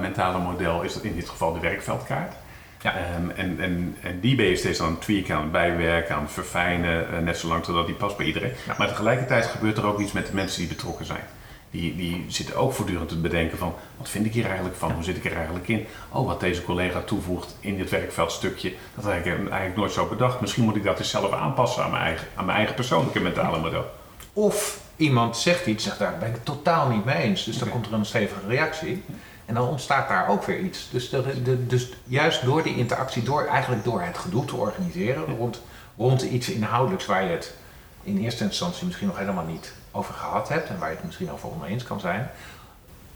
mentale 0.01 0.39
model 0.39 0.81
is 0.81 0.99
in 1.01 1.15
dit 1.15 1.29
geval 1.29 1.53
de 1.53 1.59
werkveldkaart. 1.59 2.33
Ja. 2.81 2.93
Ehm, 2.95 3.29
en, 3.29 3.59
en, 3.59 3.95
en 4.01 4.19
die 4.19 4.35
ben 4.35 4.45
je 4.45 4.55
steeds 4.55 4.81
aan 4.81 4.91
het 4.91 5.01
tweaken, 5.01 5.35
aan 5.35 5.41
het 5.41 5.51
bijwerken, 5.51 6.15
aan 6.15 6.21
het 6.21 6.31
verfijnen, 6.31 7.23
net 7.23 7.37
zolang 7.37 7.63
totdat 7.63 7.85
die 7.85 7.95
past 7.95 8.17
bij 8.17 8.25
iedereen. 8.25 8.53
Ja. 8.67 8.75
Maar 8.77 8.87
tegelijkertijd 8.87 9.45
gebeurt 9.45 9.77
er 9.77 9.85
ook 9.85 9.99
iets 9.99 10.11
met 10.11 10.27
de 10.27 10.33
mensen 10.33 10.59
die 10.59 10.67
betrokken 10.69 11.05
zijn. 11.05 11.23
Die, 11.71 11.95
die 11.95 12.25
zitten 12.27 12.55
ook 12.55 12.73
voortdurend 12.73 13.09
te 13.09 13.17
bedenken 13.17 13.57
van, 13.57 13.73
wat 13.97 14.09
vind 14.09 14.25
ik 14.25 14.33
hier 14.33 14.45
eigenlijk 14.45 14.75
van? 14.75 14.91
Hoe 14.91 15.03
zit 15.03 15.15
ik 15.17 15.25
er 15.25 15.35
eigenlijk 15.35 15.67
in? 15.67 15.85
Oh, 16.09 16.27
wat 16.27 16.39
deze 16.39 16.63
collega 16.63 17.01
toevoegt 17.01 17.55
in 17.59 17.77
dit 17.77 17.89
werkveldstukje, 17.89 18.73
dat 18.95 19.03
had 19.03 19.13
ik 19.13 19.25
eigenlijk 19.25 19.75
nooit 19.75 19.91
zo 19.91 20.05
bedacht. 20.07 20.41
Misschien 20.41 20.63
moet 20.63 20.75
ik 20.75 20.83
dat 20.83 20.99
eens 20.99 21.09
zelf 21.09 21.31
aanpassen 21.31 21.83
aan 21.83 21.91
mijn 21.91 22.03
eigen, 22.03 22.27
aan 22.35 22.45
mijn 22.45 22.57
eigen 22.57 22.75
persoonlijke 22.75 23.19
mentale 23.19 23.59
model. 23.59 23.85
Of 24.33 24.79
iemand 24.95 25.37
zegt 25.37 25.65
iets, 25.65 25.83
zegt 25.83 25.99
daar 25.99 26.17
ben 26.19 26.27
ik 26.27 26.33
het 26.33 26.45
totaal 26.45 26.89
niet 26.89 27.05
mee 27.05 27.15
eens. 27.23 27.43
Dus 27.43 27.57
dan 27.57 27.69
komt 27.69 27.85
er 27.85 27.93
een 27.93 28.05
stevige 28.05 28.47
reactie. 28.47 29.03
En 29.45 29.53
dan 29.53 29.67
ontstaat 29.67 30.07
daar 30.09 30.27
ook 30.29 30.43
weer 30.43 30.59
iets. 30.59 30.87
Dus, 30.91 31.09
de, 31.09 31.41
de- 31.43 31.67
dus 31.67 31.89
juist 32.03 32.43
door 32.45 32.63
die 32.63 32.77
interactie, 32.77 33.23
door, 33.23 33.45
eigenlijk 33.45 33.83
door 33.83 34.01
het 34.01 34.17
gedoe 34.17 34.45
te 34.45 34.55
organiseren 34.55 35.25
rond, 35.37 35.61
rond 35.97 36.21
iets 36.21 36.49
inhoudelijks 36.49 37.05
waar 37.05 37.23
je 37.23 37.29
het 37.29 37.53
in 38.03 38.17
eerste 38.17 38.43
instantie 38.43 38.85
misschien 38.85 39.07
nog 39.07 39.17
helemaal 39.17 39.45
niet 39.45 39.73
over 39.91 40.13
gehad 40.13 40.49
hebt 40.49 40.69
en 40.69 40.79
waar 40.79 40.89
je 40.89 40.95
het 40.95 41.05
misschien 41.05 41.31
over 41.31 41.49
oneens 41.49 41.83
kan 41.83 41.99
zijn, 41.99 42.29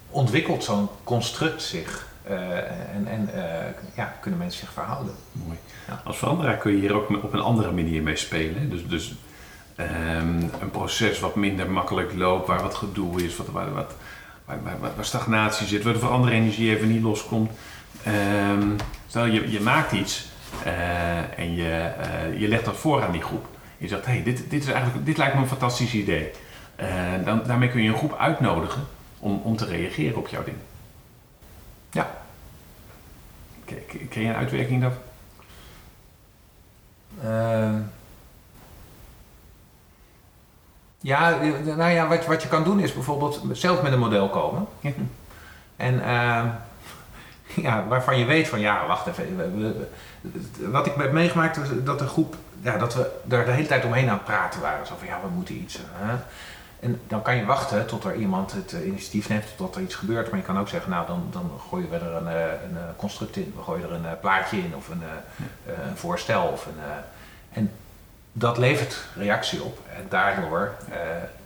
ontwikkelt 0.10 0.64
zo'n 0.64 0.88
construct 1.04 1.62
zich. 1.62 2.08
eh, 2.24 2.58
en 2.96 3.08
en 3.08 3.30
eh, 3.34 3.66
ja, 3.96 4.16
kunnen 4.22 4.40
mensen 4.40 4.60
zich 4.60 4.74
verhouden. 4.74 5.14
Mooi. 5.32 5.58
Ja. 5.88 6.02
Als 6.04 6.18
veranderaar 6.18 6.58
kun 6.58 6.72
je 6.72 6.78
hier 6.80 6.94
ook 6.94 7.10
op 7.24 7.34
een 7.34 7.40
andere 7.42 7.72
manier 7.72 8.02
mee 8.04 8.16
spelen. 8.16 8.70
Dus, 8.70 8.88
dus 8.88 9.14
ehm, 9.76 10.42
een 10.60 10.72
proces 10.72 11.20
wat 11.20 11.36
minder 11.36 11.70
makkelijk 11.72 12.14
loopt, 12.14 12.48
waar 12.48 12.62
wat 12.62 12.76
gedoe 12.76 13.24
is, 13.24 13.36
wat, 13.38 13.48
waar, 13.48 13.74
wat, 13.74 13.94
waar, 14.46 14.64
waar, 14.64 14.80
waar- 14.80 14.96
waar 14.96 15.06
stagnatie 15.06 15.68
zit, 15.68 15.84
waar 15.84 15.94
de 15.94 16.00
veranderenergie 16.00 16.76
even 16.76 16.92
niet 16.92 17.02
loskomt. 17.04 17.52
Ehm, 18.04 18.68
stel 19.08 19.26
je, 19.26 19.52
je 19.52 19.60
maakt 19.62 19.92
iets 19.92 20.28
eh, 20.64 21.40
en 21.40 21.56
je, 21.56 21.92
je 22.38 22.48
legt 22.48 22.66
dat 22.66 22.76
voor 22.76 23.04
aan 23.04 23.12
die 23.12 23.22
groep. 23.22 23.46
Je 23.78 23.88
zegt, 23.88 24.06
hey, 24.06 24.24
dit, 24.24 24.44
dit, 24.50 24.64
is 24.64 24.70
eigenlijk, 24.70 25.06
dit 25.06 25.18
lijkt 25.18 25.36
me 25.36 25.42
een 25.42 25.48
fantastisch 25.48 25.94
idee. 25.94 26.32
Eh, 26.76 27.26
dan, 27.26 27.42
daarmee 27.46 27.70
kun 27.70 27.82
je 27.84 27.90
een 27.90 27.98
groep 27.98 28.18
uitnodigen 28.18 28.84
om, 29.20 29.42
om 29.44 29.56
te 29.56 29.66
reageren 29.66 30.18
op 30.18 30.28
jouw 30.28 30.44
ding. 30.44 30.58
Ja. 31.92 32.10
Ken, 33.66 34.22
je 34.22 34.28
een 34.30 34.36
uitwerking 34.36 34.82
daarvan? 34.82 35.02
Ehm. 37.24 37.82
ja, 41.00 41.40
eh, 41.40 41.76
nou 41.76 41.92
ja, 41.92 42.08
wat, 42.08 42.26
wat 42.26 42.42
je 42.42 42.48
kan 42.48 42.64
doen 42.64 42.80
is 42.80 42.94
bijvoorbeeld 42.94 43.42
zelf 43.52 43.82
met 43.82 43.92
een 43.92 44.00
model 44.00 44.30
komen. 44.30 44.66
Ja. 44.80 44.92
En 45.76 45.96
ja, 47.66 47.88
waarvan 47.88 48.18
je 48.18 48.26
weet 48.26 48.48
van 48.48 48.60
ja, 48.60 48.88
wacht 48.88 49.08
even. 49.08 49.38
we- 49.38 49.52
we- 49.52 49.88
we- 50.22 50.70
wat 50.72 50.86
ik 50.86 50.94
heb 50.96 51.12
meegemaakt 51.12 51.58
is 51.58 51.68
dat 51.84 52.00
de 52.00 52.08
groep, 52.08 52.36
ja, 52.62 52.78
dat 52.78 52.94
we 52.96 53.12
daar 53.24 53.46
de 53.46 53.52
hele 53.52 53.68
tijd 53.68 53.86
omheen 53.86 54.10
aan 54.10 54.16
het 54.16 54.26
praten 54.26 54.62
waren. 54.62 54.88
Zo 54.88 54.96
van 54.98 55.08
ja, 55.08 55.20
we 55.22 55.28
moeten 55.30 55.56
iets. 55.56 55.80
hè. 55.92 56.16
En 56.86 57.02
dan 57.08 57.22
kan 57.22 57.36
je 57.36 57.46
wachten 57.46 57.88
tot 57.88 58.04
er 58.04 58.16
iemand 58.16 58.52
het 58.52 58.74
eh, 58.74 58.88
initiatief 58.88 59.30
neemt, 59.30 59.44
tot 59.58 59.76
er 59.76 59.82
iets 59.82 59.96
gebeurt. 59.96 60.30
Maar 60.30 60.40
je 60.40 60.46
kan 60.46 60.60
ook 60.60 60.68
zeggen, 60.70 60.92
nou 60.92 61.08
dan, 61.08 61.28
dan 61.32 61.52
gooien 61.70 61.90
we 61.90 61.96
er 61.96 62.12
een, 62.14 62.28
eh, 62.28 62.36
een 62.70 62.78
eh, 62.78 62.84
construct 62.98 63.36
in. 63.36 63.54
We 63.56 63.64
gooien 63.64 63.84
er 63.84 63.92
een 63.92 64.20
plaatje 64.20 64.58
in 64.58 64.76
of 64.76 64.90
een, 64.90 65.02
een 65.90 65.98
voorstel. 65.98 66.44
Of 66.48 66.66
een, 66.66 66.74
en 67.52 67.72
dat 68.32 68.58
levert 68.58 69.06
reactie 69.16 69.64
op. 69.64 69.80
En 69.96 70.06
daardoor 70.10 70.76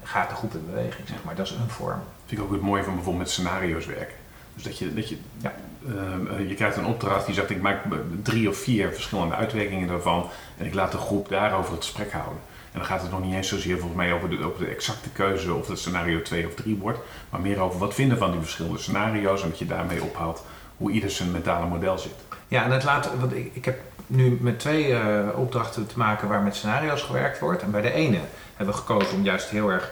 gaat 0.03 0.29
de 0.29 0.35
groep 0.35 0.53
in 0.53 0.65
beweging, 0.65 1.07
zeg 1.07 1.23
maar. 1.23 1.35
Dat 1.35 1.45
is 1.45 1.51
een 1.51 1.69
vorm. 1.69 2.01
vind 2.25 2.39
ik 2.39 2.45
ook 2.45 2.53
het 2.53 2.61
mooie 2.61 2.83
van 2.83 2.93
bijvoorbeeld 2.93 3.23
met 3.23 3.33
scenario's 3.33 3.85
werken. 3.85 4.15
Dus 4.53 4.63
dat 4.63 4.77
je, 4.77 4.93
dat 4.93 5.09
je, 5.09 5.17
Ja. 5.37 5.53
ehm, 5.87 6.27
eh, 6.27 6.49
je 6.49 6.55
krijgt 6.55 6.77
een 6.77 6.85
opdracht 6.85 7.25
die 7.25 7.35
zegt 7.35 7.49
ik 7.49 7.61
maak 7.61 7.83
drie 8.23 8.49
of 8.49 8.57
vier 8.57 8.93
verschillende 8.93 9.35
uitwerkingen 9.35 9.87
daarvan 9.87 10.29
en 10.57 10.65
ik 10.65 10.73
laat 10.73 10.91
de 10.91 10.97
groep 10.97 11.29
daarover 11.29 11.73
het 11.73 11.83
gesprek 11.83 12.11
houden. 12.11 12.39
En 12.71 12.79
dan 12.79 12.85
gaat 12.85 13.01
het 13.01 13.11
nog 13.11 13.23
niet 13.23 13.33
eens 13.33 13.47
zozeer 13.47 13.77
volgens 13.77 13.97
mij 13.97 14.13
over 14.13 14.29
de, 14.29 14.51
de 14.59 14.67
exacte 14.67 15.09
keuze 15.09 15.53
of 15.53 15.67
het 15.67 15.79
scenario 15.79 16.21
2 16.21 16.47
of 16.47 16.53
3 16.53 16.75
wordt, 16.75 16.99
maar 17.29 17.41
meer 17.41 17.59
over 17.59 17.79
wat 17.79 17.93
vinden 17.93 18.17
van 18.17 18.31
die 18.31 18.41
verschillende 18.41 18.79
scenario's 18.79 19.43
en 19.43 19.49
dat 19.49 19.59
je 19.59 19.65
daarmee 19.65 20.03
ophaalt 20.03 20.43
hoe 20.77 20.91
ieder 20.91 21.09
zijn 21.09 21.31
mentale 21.31 21.65
model 21.65 21.97
zit. 21.97 22.15
Ja, 22.47 22.63
en 22.63 22.71
het 22.71 22.83
laat, 22.83 23.09
want 23.19 23.33
ik, 23.35 23.51
ik 23.53 23.65
heb 23.65 23.79
nu 24.07 24.37
met 24.41 24.59
twee 24.59 24.93
eh, 24.93 25.27
opdrachten 25.35 25.87
te 25.87 25.97
maken 25.97 26.27
waar 26.27 26.41
met 26.41 26.55
scenario's 26.55 27.01
gewerkt 27.01 27.39
wordt. 27.39 27.61
En 27.61 27.71
bij 27.71 27.81
de 27.81 27.91
ene 27.91 28.19
hebben 28.55 28.75
we 28.75 28.81
gekozen 28.81 29.17
om 29.17 29.23
juist 29.23 29.49
heel 29.49 29.69
erg 29.69 29.91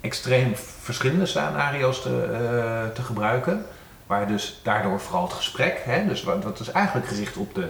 extreem 0.00 0.56
verschillende 0.80 1.26
scenario's 1.26 2.02
te, 2.02 2.22
eh, 2.22 2.94
te 2.94 3.02
gebruiken. 3.02 3.66
Waar 4.06 4.26
dus 4.26 4.60
daardoor 4.62 5.00
vooral 5.00 5.22
het 5.22 5.32
gesprek, 5.32 5.80
hè, 5.84 6.06
dus 6.06 6.22
wat, 6.22 6.42
dat 6.42 6.60
is 6.60 6.70
eigenlijk 6.70 7.06
gericht 7.06 7.36
op 7.36 7.54
de, 7.54 7.68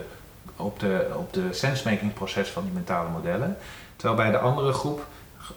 op 0.57 0.81
de, 0.81 1.07
op 1.17 1.33
de 1.33 1.53
sensemaking 1.53 2.15
proces 2.15 2.49
van 2.49 2.63
die 2.63 2.73
mentale 2.73 3.09
modellen. 3.09 3.57
Terwijl 3.97 4.21
bij 4.21 4.31
de 4.31 4.39
andere 4.39 4.73
groep 4.73 5.07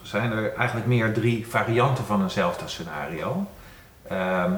zijn 0.02 0.32
er 0.32 0.54
eigenlijk 0.54 0.86
meer 0.86 1.12
drie 1.12 1.46
varianten 1.48 2.04
van 2.04 2.22
eenzelfde 2.22 2.68
scenario. 2.68 3.46
Ehm, 4.08 4.52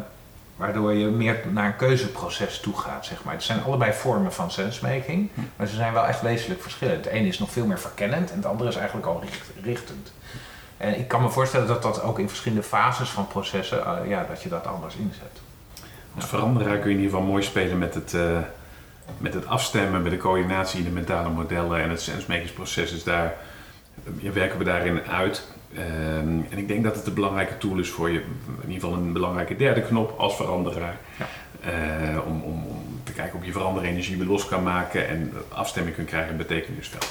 waardoor 0.57 0.93
je 0.93 1.07
meer 1.07 1.41
naar 1.51 1.67
een 1.67 1.77
keuzeproces 1.77 2.61
toe 2.61 2.79
gaat, 2.79 3.07
zeg 3.07 3.25
maar. 3.25 3.35
Het 3.35 3.43
zijn 3.43 3.63
allebei 3.63 3.93
vormen 3.93 4.33
van 4.33 4.51
sensemaking, 4.51 5.31
maar 5.57 5.67
ze 5.67 5.75
zijn 5.75 5.93
wel 5.93 6.07
echt 6.07 6.23
wezenlijk 6.23 6.63
verschillend. 6.63 7.05
Het 7.05 7.15
ene 7.15 7.29
is 7.29 7.39
nog 7.39 7.51
veel 7.51 7.67
meer 7.67 7.79
verkennend 7.79 8.31
en 8.31 8.37
het 8.37 8.47
andere 8.47 8.69
is 8.69 8.77
eigenlijk 8.77 9.07
al 9.07 9.21
richt- 9.21 9.51
richtend. 9.63 10.13
En 10.77 10.99
ik 10.99 11.09
kan 11.09 11.23
me 11.23 11.29
voorstellen 11.29 11.67
dat 11.67 11.83
dat 11.83 12.03
ook 12.03 12.19
in 12.19 12.29
verschillende 12.29 12.63
fases 12.63 13.09
van 13.09 13.27
processen, 13.27 13.85
eh, 13.85 14.09
ja, 14.09 14.27
dat 14.29 14.43
je 14.43 14.49
dat 14.49 14.67
anders 14.67 14.95
inzet. 14.95 15.41
Als 16.15 16.27
veranderaar 16.27 16.79
kun 16.79 16.91
je 16.91 16.97
in 16.97 17.03
ieder 17.03 17.11
geval 17.11 17.31
mooi 17.31 17.43
spelen 17.43 17.79
met 17.79 17.95
het, 17.95 18.15
eh, 18.15 18.39
met 19.19 19.35
het 19.35 19.47
afstemmen, 19.47 20.03
met 20.03 20.13
de 20.13 20.19
coördinatie 20.19 20.79
in 20.79 20.85
de 20.85 20.91
mentale 20.91 21.29
modellen 21.29 21.81
en 21.83 21.91
het 21.91 22.01
sensemakingsproces 22.01 22.93
is 22.93 23.05
daar, 23.05 23.35
werken 24.33 24.59
we 24.59 24.65
daarin 24.65 25.03
uit. 25.03 25.47
Ehm, 25.75 26.41
en 26.51 26.59
ik 26.59 26.69
denk 26.69 26.85
dat 26.85 26.97
het 26.97 27.07
een 27.07 27.15
belangrijke 27.15 27.59
tool 27.59 27.79
is 27.79 27.91
voor 27.91 28.11
je, 28.11 28.19
in 28.63 28.71
ieder 28.71 28.75
geval 28.75 28.93
een 28.93 29.13
belangrijke 29.13 29.57
derde 29.57 29.83
knop 29.83 30.19
als 30.19 30.37
veranderaar. 30.37 30.97
Ja. 31.19 31.27
Eh, 31.61 32.27
om, 32.27 32.43
om, 32.43 32.67
om 32.67 33.01
te 33.05 33.13
kijken 33.13 33.39
of 33.39 33.45
je 33.45 33.53
veranderenergie 33.53 34.17
weer 34.17 34.27
los 34.27 34.49
kan 34.49 34.63
maken 34.63 35.09
en 35.09 35.33
afstemming 35.49 35.95
kunt 35.95 36.09
krijgen 36.09 36.33
in 36.33 36.39
het 36.39 36.47
betekenisveld. 36.47 37.09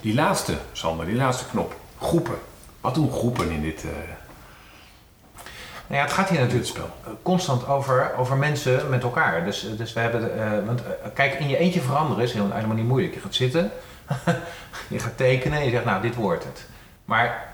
Die 0.00 0.14
laatste, 0.14 0.54
Sander, 0.72 1.06
die 1.06 1.14
laatste 1.16 1.44
knop, 1.46 1.74
groepen. 2.00 2.38
Wat 2.80 2.94
doen 2.94 3.12
groepen 3.12 3.50
in 3.50 3.62
dit, 3.62 3.84
eh, 3.84 3.90
Nou 5.86 6.00
ja, 6.00 6.02
het 6.02 6.12
gaat 6.12 6.28
hier 6.28 6.40
natuurlijk 6.40 6.68
spel? 6.68 6.90
constant 7.22 7.66
over, 7.66 8.14
over 8.16 8.36
mensen 8.36 8.88
met 8.88 9.02
elkaar. 9.02 9.44
Dus, 9.44 9.66
dus 9.76 9.92
we 9.92 10.00
hebben, 10.00 10.40
eh, 10.40 10.66
want 10.66 10.82
eh, 10.84 10.90
kijk, 11.14 11.34
in 11.34 11.48
je 11.48 11.56
eentje 11.56 11.80
veranderen 11.80 12.24
is 12.24 12.32
helemaal 12.32 12.76
niet 12.76 12.86
moeilijk. 12.86 13.14
Je 13.14 13.20
gaat 13.20 13.34
zitten, 13.34 13.70
je 14.88 14.98
gaat 14.98 15.16
tekenen 15.16 15.58
en 15.58 15.64
je 15.64 15.70
zegt, 15.70 15.84
nou, 15.84 16.02
dit 16.02 16.14
wordt 16.14 16.44
het. 16.44 16.66
Maar 17.04 17.52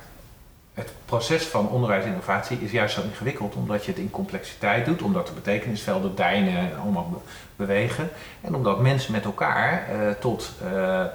het 0.75 0.93
proces 1.05 1.45
van 1.45 1.69
onderwijsinnovatie 1.69 2.59
is 2.61 2.71
juist 2.71 2.95
zo 2.95 3.03
ingewikkeld 3.03 3.55
omdat 3.55 3.85
je 3.85 3.91
het 3.91 4.01
in 4.01 4.11
complexiteit 4.11 4.87
doet, 4.87 5.03
omdat 5.03 5.27
de 5.27 5.33
betekenisvelden 5.33 6.15
deinen 6.15 6.57
en 6.57 6.79
allemaal 6.81 7.09
be- 7.09 7.31
bewegen. 7.57 8.11
En 8.41 8.55
omdat 8.55 8.81
mensen 8.81 9.13
met 9.13 9.25
elkaar 9.25 9.89
eh, 9.89 10.11
tot 10.21 10.53
eh, 10.63 11.01
eh, 11.01 11.09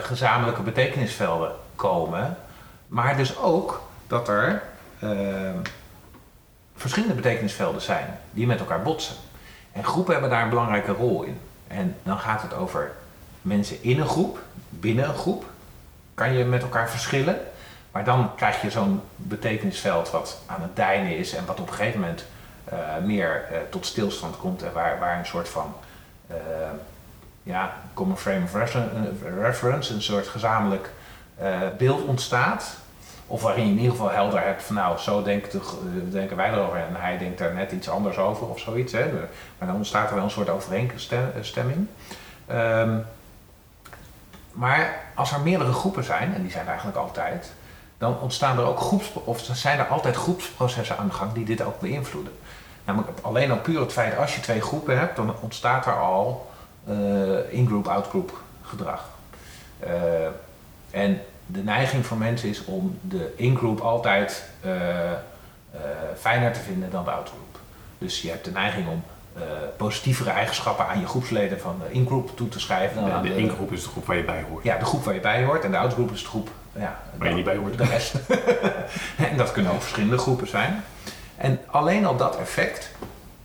gezamenlijke 0.00 0.62
betekenisvelden 0.62 1.52
komen. 1.76 2.36
Maar 2.86 3.16
dus 3.16 3.38
ook 3.38 3.82
dat 4.06 4.28
er 4.28 4.62
eh, 4.98 5.10
verschillende 6.76 7.14
betekenisvelden 7.14 7.82
zijn 7.82 8.18
die 8.30 8.46
met 8.46 8.58
elkaar 8.58 8.82
botsen. 8.82 9.16
En 9.72 9.84
groepen 9.84 10.12
hebben 10.12 10.30
daar 10.30 10.42
een 10.42 10.48
belangrijke 10.48 10.92
rol 10.92 11.22
in. 11.22 11.40
En 11.66 11.96
dan 12.02 12.18
gaat 12.18 12.42
het 12.42 12.54
over 12.54 12.92
mensen 13.42 13.82
in 13.82 14.00
een 14.00 14.08
groep, 14.08 14.38
binnen 14.68 15.08
een 15.08 15.14
groep. 15.14 15.44
Kan 16.14 16.32
je 16.32 16.44
met 16.44 16.62
elkaar 16.62 16.90
verschillen. 16.90 17.40
Maar 17.92 18.04
dan 18.04 18.34
krijg 18.34 18.62
je 18.62 18.70
zo'n 18.70 19.00
betekenisveld 19.16 20.10
wat 20.10 20.38
aan 20.46 20.62
het 20.62 20.76
deinen 20.76 21.16
is 21.16 21.34
en 21.34 21.46
wat 21.46 21.60
op 21.60 21.68
een 21.68 21.74
gegeven 21.74 22.00
moment 22.00 22.24
eh, 22.64 22.78
meer 23.04 23.44
eh, 23.50 23.58
tot 23.70 23.86
stilstand 23.86 24.36
komt 24.36 24.62
en 24.62 24.72
waar, 24.72 24.98
waar 24.98 25.18
een 25.18 25.26
soort 25.26 25.48
van 25.48 25.74
eh, 26.26 26.36
ja, 27.42 27.72
common 27.94 28.16
frame 28.16 28.44
of 28.44 28.54
refer- 28.54 28.88
reference, 29.40 29.94
een 29.94 30.02
soort 30.02 30.28
gezamenlijk 30.28 30.90
beeld 31.78 32.02
ontstaat. 32.04 32.76
Of 33.26 33.42
waarin 33.42 33.64
je 33.64 33.70
in 33.70 33.76
ieder 33.76 33.90
geval 33.90 34.10
helder 34.10 34.42
hebt 34.42 34.62
van 34.62 34.74
nou, 34.74 34.98
zo 34.98 35.22
denken 36.10 36.36
wij 36.36 36.52
erover 36.52 36.76
en 36.76 36.94
hij 36.96 37.18
denkt 37.18 37.38
daar 37.38 37.54
net 37.54 37.72
iets 37.72 37.88
anders 37.88 38.16
over 38.18 38.46
of 38.46 38.58
zoiets. 38.58 38.92
Hè. 38.92 39.12
Maar 39.58 39.68
dan 39.68 39.76
ontstaat 39.76 40.08
er 40.08 40.14
wel 40.14 40.24
een 40.24 40.30
soort 40.30 40.48
overeenstemming. 40.48 41.86
Ehm, 42.46 42.98
maar 44.52 45.00
als 45.14 45.32
er 45.32 45.40
meerdere 45.40 45.72
groepen 45.72 46.04
zijn, 46.04 46.34
en 46.34 46.42
die 46.42 46.50
zijn 46.50 46.62
er 46.62 46.68
eigenlijk 46.68 46.98
altijd, 46.98 47.52
dan 47.98 48.20
ontstaan 48.20 48.58
er 48.58 48.64
ook 48.64 48.80
groeps, 48.80 49.12
of 49.24 49.40
zijn 49.52 49.78
er 49.78 49.86
altijd 49.86 50.16
groepsprocessen 50.16 50.98
aan 50.98 51.06
de 51.06 51.12
gang 51.12 51.32
die 51.32 51.44
dit 51.44 51.62
ook 51.62 51.80
beïnvloeden. 51.80 52.32
Namelijk 52.84 53.10
alleen 53.20 53.50
al 53.50 53.58
puur 53.58 53.80
het 53.80 53.92
feit 53.92 54.18
als 54.18 54.34
je 54.34 54.40
twee 54.40 54.60
groepen 54.60 54.98
hebt, 54.98 55.16
dan 55.16 55.34
ontstaat 55.40 55.86
er 55.86 56.00
al 56.00 56.50
eh, 56.86 57.52
in-group, 57.52 57.88
out-group 57.88 58.40
gedrag. 58.62 59.08
Eh, 59.78 59.90
en 60.90 61.20
de 61.46 61.62
neiging 61.62 62.06
van 62.06 62.18
mensen 62.18 62.48
is 62.48 62.64
om 62.64 62.98
de 63.00 63.32
in-group 63.36 63.80
altijd 63.80 64.44
eh, 64.60 64.70
fijner 66.18 66.52
te 66.52 66.60
vinden 66.60 66.90
dan 66.90 67.04
de 67.04 67.10
out-group. 67.10 67.58
Dus 67.98 68.22
je 68.22 68.30
hebt 68.30 68.44
de 68.44 68.50
neiging 68.50 68.88
om 68.88 69.02
positievere 69.76 70.30
eigenschappen 70.30 70.86
aan 70.88 71.00
je 71.00 71.06
groepsleden 71.06 71.60
van 71.60 71.80
de 71.86 71.92
in-group 71.92 72.36
toe 72.36 72.48
te 72.48 72.60
schrijven. 72.60 73.12
aan 73.12 73.22
De, 73.22 73.28
de 73.28 73.36
ingroep 73.36 73.72
is 73.72 73.82
de 73.82 73.88
groep 73.88 74.06
waar 74.06 74.16
je 74.16 74.24
bij 74.24 74.44
hoort. 74.50 74.64
ja, 74.64 74.78
de 74.78 74.84
groep 74.84 75.04
waar 75.04 75.14
je 75.14 75.20
bij 75.20 75.44
hoort 75.44 75.64
en 75.64 75.70
de 75.70 75.78
outgroep 75.78 76.12
is 76.12 76.22
de 76.22 76.28
groep 76.28 76.48
ja, 76.72 77.00
Waar 77.16 77.28
je 77.28 77.34
niet 77.34 77.44
bij 77.44 77.56
hoort. 77.56 77.78
De 77.78 77.84
rest. 77.84 78.14
en 79.30 79.36
dat 79.36 79.52
kunnen 79.52 79.72
ook 79.72 79.80
verschillende 79.80 80.18
groepen 80.18 80.48
zijn. 80.48 80.84
En 81.36 81.60
alleen 81.66 82.06
al 82.06 82.16
dat 82.16 82.38
effect 82.38 82.90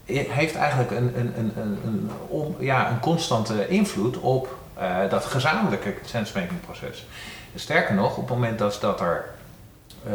heeft 0.06 0.54
eigenlijk 0.54 0.90
een, 0.90 1.18
een, 1.18 1.32
een, 1.38 1.52
een, 1.56 2.10
een, 2.30 2.54
ja, 2.58 2.90
een 2.90 3.00
constante 3.00 3.68
invloed 3.68 4.18
op 4.18 4.56
eh, 4.74 4.96
dat 5.10 5.24
gezamenlijke 5.24 5.94
sensemaking 6.04 6.60
proces. 6.60 7.06
Sterker 7.54 7.94
nog, 7.94 8.16
op 8.16 8.28
het 8.28 8.34
moment 8.34 8.58
dat, 8.58 8.78
dat 8.80 9.00
er 9.00 9.24
eh, 10.06 10.12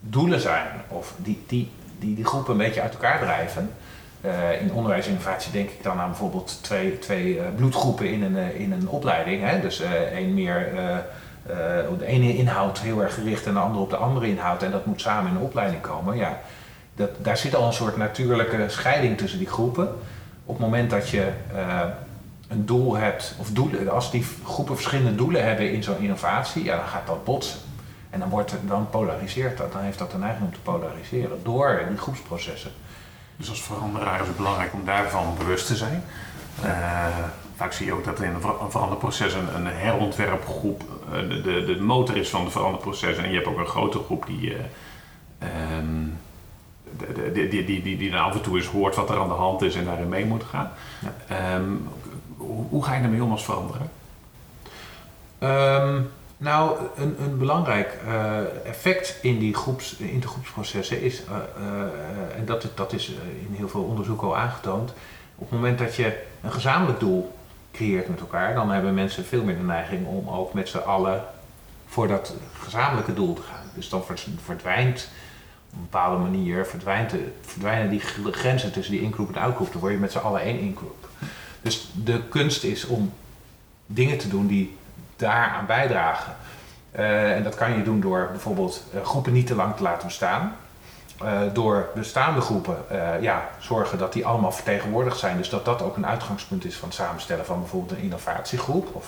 doelen 0.00 0.40
zijn 0.40 0.66
of 0.88 1.14
die, 1.16 1.44
die, 1.46 1.70
die 1.98 2.14
die 2.14 2.24
groepen 2.24 2.52
een 2.52 2.58
beetje 2.58 2.82
uit 2.82 2.92
elkaar 2.92 3.18
drijven. 3.18 3.70
Eh, 4.20 4.60
in 4.60 4.72
onderwijsinnovatie 4.72 5.52
denk 5.52 5.70
ik 5.70 5.82
dan 5.82 5.98
aan 5.98 6.08
bijvoorbeeld 6.08 6.58
twee, 6.62 6.98
twee 6.98 7.38
eh, 7.38 7.44
bloedgroepen 7.56 8.10
in 8.10 8.22
een, 8.22 8.36
eh, 8.36 8.60
in 8.60 8.72
een 8.72 8.88
opleiding. 8.88 9.42
Hè? 9.42 9.60
Dus 9.60 9.82
één 10.12 10.34
meer 10.34 10.70
de 11.98 12.06
ene 12.06 12.36
inhoud 12.36 12.78
heel 12.78 13.02
erg 13.02 13.14
gericht 13.14 13.46
en 13.46 13.52
de 13.52 13.60
andere 13.60 13.82
op 13.82 13.90
de 13.90 13.96
andere 13.96 14.28
inhoud. 14.28 14.62
En 14.62 14.70
dat 14.70 14.86
moet 14.86 15.00
samen 15.00 15.30
in 15.30 15.36
een 15.36 15.42
opleiding 15.42 15.82
komen. 15.82 16.16
Ja, 16.16 16.38
dat, 16.94 17.10
daar 17.18 17.36
zit 17.36 17.54
al 17.54 17.66
een 17.66 17.72
soort 17.72 17.96
natuurlijke 17.96 18.64
scheiding 18.68 19.18
tussen 19.18 19.38
die 19.38 19.48
groepen. 19.48 19.88
Op 20.44 20.54
het 20.54 20.64
moment 20.64 20.90
dat 20.90 21.08
je 21.08 21.28
een 22.48 22.66
doel 22.66 22.96
hebt, 22.96 23.34
of 23.38 23.50
doelen, 23.50 23.90
als 23.90 24.10
die 24.10 24.26
groepen 24.44 24.74
verschillende 24.74 25.14
doelen 25.14 25.44
hebben 25.44 25.72
in 25.72 25.82
zo'n 25.82 25.98
innovatie, 25.98 26.64
ja, 26.64 26.76
dan 26.76 26.86
gaat 26.86 27.06
dat 27.06 27.24
botsen. 27.24 27.58
En 28.10 28.20
dan, 28.20 28.28
wordt 28.28 28.50
het, 28.50 28.60
dan 28.68 28.90
polariseert 28.90 29.58
dat, 29.58 29.72
dan 29.72 29.82
heeft 29.82 29.98
dat 29.98 30.10
de 30.10 30.18
neiging 30.18 30.44
om 30.44 30.52
te 30.52 30.60
polariseren 30.60 31.38
door 31.42 31.82
die 31.88 31.98
groepsprocessen. 31.98 32.70
Dus 33.36 33.48
als 33.50 33.62
veranderaar 33.62 34.20
is 34.20 34.26
het 34.26 34.36
belangrijk 34.36 34.72
om 34.72 34.84
daarvan 34.84 35.34
bewust 35.38 35.66
te 35.66 35.76
zijn. 35.76 36.04
Eh, 36.62 37.06
vaak 37.56 37.72
zie 37.72 37.86
je 37.86 37.92
ook 37.92 38.04
dat 38.04 38.20
in 38.20 38.34
een 38.34 38.40
ver- 38.40 38.60
een 38.62 38.70
veranderproces 38.70 39.34
een, 39.34 39.54
een 39.54 39.66
herontwerpgroep 39.66 40.82
eh, 41.12 41.18
de, 41.28 41.40
de, 41.42 41.64
de 41.64 41.80
motor 41.80 42.16
is 42.16 42.28
van 42.28 42.42
het 42.42 42.52
veranderproces. 42.52 43.16
En 43.16 43.28
je 43.28 43.34
hebt 43.34 43.46
ook 43.46 43.58
een 43.58 43.66
grote 43.66 43.98
groep 44.04 44.26
die, 44.26 44.54
eh, 44.54 44.60
ehm, 45.38 46.04
de- 46.98 47.32
die, 47.32 47.48
die, 47.48 47.64
die, 47.64 47.82
die, 47.82 47.96
die 47.96 48.10
dan 48.10 48.20
af 48.24 48.34
en 48.34 48.40
toe 48.42 48.56
eens 48.56 48.66
hoort 48.66 48.94
wat 48.94 49.10
er 49.10 49.18
aan 49.20 49.28
de 49.28 49.34
hand 49.34 49.62
is 49.62 49.74
en 49.74 49.84
daarin 49.84 50.08
mee 50.08 50.24
moet 50.24 50.44
gaan. 50.44 50.70
Ehm, 51.28 51.70
hoe, 52.36 52.64
hoe 52.68 52.84
ga 52.84 52.94
je 52.94 53.00
daarmee 53.00 53.22
om 53.22 53.30
als 53.30 53.44
veranderaar? 53.44 53.88
Ehm, 55.38 56.00
nou, 56.36 56.78
een, 56.96 57.16
een 57.22 57.38
belangrijk 57.38 57.98
eh, 58.06 58.38
effect 58.64 59.18
in 59.22 59.38
die 59.38 59.54
groeps, 59.54 59.96
intergroepsprocessen 59.96 61.02
is, 61.02 61.22
eh, 61.24 62.38
en 62.38 62.44
dat, 62.44 62.68
dat 62.74 62.92
is 62.92 63.08
in 63.48 63.54
heel 63.54 63.68
veel 63.68 63.82
onderzoeken 63.82 64.26
al 64.26 64.36
aangetoond, 64.36 64.92
op 65.34 65.50
het 65.50 65.58
moment 65.58 65.78
dat 65.78 65.94
je 65.94 66.22
een 66.42 66.52
gezamenlijk 66.52 67.00
doel 67.00 67.32
creëert 67.72 68.08
met 68.08 68.20
elkaar, 68.20 68.54
dan 68.54 68.70
hebben 68.70 68.94
mensen 68.94 69.24
veel 69.24 69.42
meer 69.42 69.56
de 69.56 69.62
neiging 69.62 70.06
om 70.06 70.28
ook 70.28 70.52
met 70.52 70.68
z'n 70.68 70.78
allen 70.78 71.24
voor 71.86 72.08
dat 72.08 72.34
gezamenlijke 72.58 73.14
doel 73.14 73.34
te 73.34 73.42
gaan. 73.42 73.64
Dus 73.74 73.88
dan 73.88 74.04
verdwijnt 74.44 75.08
op 75.70 75.76
een 75.76 75.80
bepaalde 75.80 76.22
manier, 76.22 76.66
verdwijnt 76.66 77.14
verdwijnen 77.40 77.90
die 77.90 78.00
gr- 78.00 78.30
grenzen 78.30 78.72
tussen 78.72 78.92
die 78.92 79.02
ingroep 79.02 79.34
en 79.34 79.42
outgroep, 79.42 79.72
dan 79.72 79.80
word 79.80 79.92
je 79.92 79.98
met 79.98 80.12
z'n 80.12 80.18
allen 80.18 80.40
één 80.40 80.58
ingroep. 80.58 81.08
Dus 81.62 81.90
de 82.04 82.22
kunst 82.28 82.64
is 82.64 82.86
om 82.86 83.12
dingen 83.86 84.18
te 84.18 84.28
doen 84.28 84.46
die 84.46 84.76
daaraan 85.16 85.66
bijdragen. 85.66 86.36
Eh, 86.96 87.32
en 87.32 87.42
dat 87.42 87.54
kan 87.54 87.76
je 87.76 87.82
doen 87.82 88.00
door 88.00 88.28
bijvoorbeeld 88.30 88.84
eh, 88.94 89.04
groepen 89.04 89.32
niet 89.32 89.46
te 89.46 89.54
lang 89.54 89.76
te 89.76 89.82
laten 89.82 90.06
bestaan. 90.06 90.56
Eh, 91.22 91.40
door 91.52 91.88
bestaande 91.94 92.40
groepen 92.40 92.76
ja, 93.20 93.48
zorgen 93.58 93.98
dat 93.98 94.12
die 94.12 94.26
allemaal 94.26 94.52
vertegenwoordigd 94.52 95.18
zijn. 95.18 95.36
Dus 95.36 95.48
dat 95.48 95.64
dat 95.64 95.82
ook 95.82 95.96
een 95.96 96.06
uitgangspunt 96.06 96.64
is 96.64 96.76
van 96.76 96.88
het 96.88 96.96
samenstellen 96.96 97.46
van 97.46 97.60
bijvoorbeeld 97.60 97.92
een 97.92 98.04
innovatiegroep. 98.04 98.88
Of, 98.94 99.06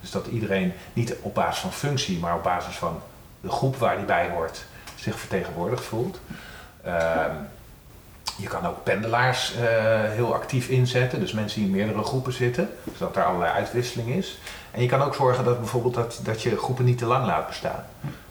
dus 0.00 0.10
dat 0.10 0.26
iedereen 0.26 0.72
niet 0.92 1.14
op 1.20 1.34
basis 1.34 1.60
van 1.60 1.72
functie, 1.72 2.18
maar 2.18 2.34
op 2.34 2.42
basis 2.42 2.76
van 2.76 3.00
de 3.40 3.50
groep 3.50 3.76
waar 3.76 3.96
die 3.96 4.04
bij 4.04 4.30
hoort, 4.30 4.64
zich 4.94 5.18
vertegenwoordigd 5.18 5.84
voelt. 5.84 6.20
Je 8.36 8.46
kan 8.46 8.66
ook 8.66 8.82
pendelaars 8.82 9.54
eh, 9.54 9.62
heel 10.10 10.34
actief 10.34 10.68
inzetten, 10.68 11.20
dus 11.20 11.32
mensen 11.32 11.60
die 11.60 11.70
in 11.70 11.76
meerdere 11.76 12.02
groepen 12.02 12.32
zitten, 12.32 12.68
zodat 12.96 13.16
er 13.16 13.24
allerlei 13.24 13.52
uitwisseling 13.52 14.08
is. 14.08 14.38
En 14.70 14.82
je 14.82 14.88
kan 14.88 15.02
ook 15.02 15.14
zorgen 15.14 15.44
dat 15.44 15.58
bijvoorbeeld 15.58 15.94
dat, 15.94 16.20
dat 16.22 16.42
je 16.42 16.56
groepen 16.56 16.84
niet 16.84 16.98
te 16.98 17.06
lang 17.06 17.26
laat 17.26 17.46
bestaan. 17.46 17.84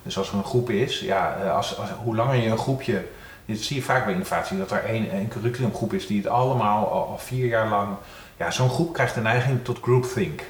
Dus 0.04 0.18
als 0.18 0.30
er 0.30 0.38
een 0.38 0.44
groep 0.44 0.70
is, 0.70 1.00
ja, 1.00 1.38
eh, 1.44 1.56
als, 1.56 1.78
als, 1.78 1.90
hoe 2.04 2.16
langer 2.16 2.36
je 2.36 2.50
een 2.50 2.58
groepje. 2.58 3.06
Dit 3.46 3.64
zie 3.64 3.76
je 3.76 3.82
vaak 3.82 4.04
bij 4.04 4.14
innovatie, 4.14 4.58
dat 4.58 4.72
er 4.72 4.84
één, 4.84 5.16
een 5.16 5.28
curriculumgroep 5.28 5.94
is 5.94 6.08
die 6.08 6.18
het 6.18 6.28
allemaal 6.28 6.88
al, 6.88 7.08
al 7.08 7.18
vier 7.18 7.46
jaar 7.46 7.70
lang. 7.70 7.96
Ja, 8.38 8.52
zo'n 8.52 8.70
groep 8.70 8.94
krijgt 8.94 9.16
de 9.16 9.22
neiging 9.22 9.64
tot 9.64 9.80
groupthink. 9.82 10.42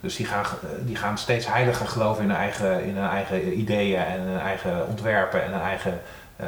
Dus 0.00 0.16
die 0.16 0.26
gaan, 0.26 0.44
eh, 0.44 0.68
die 0.80 0.96
gaan 0.96 1.18
steeds 1.18 1.46
heiliger 1.46 1.86
geloven 1.86 2.22
in 2.22 2.28
hun 2.28 2.38
eigen, 2.38 2.84
in 2.84 2.96
hun 2.96 3.08
eigen 3.08 3.58
ideeën 3.58 4.04
en 4.04 4.20
hun 4.20 4.40
eigen 4.40 4.86
ontwerpen 4.88 5.44
en 5.44 5.52
hun 5.52 5.60
eigen 5.60 6.00
uh, 6.40 6.46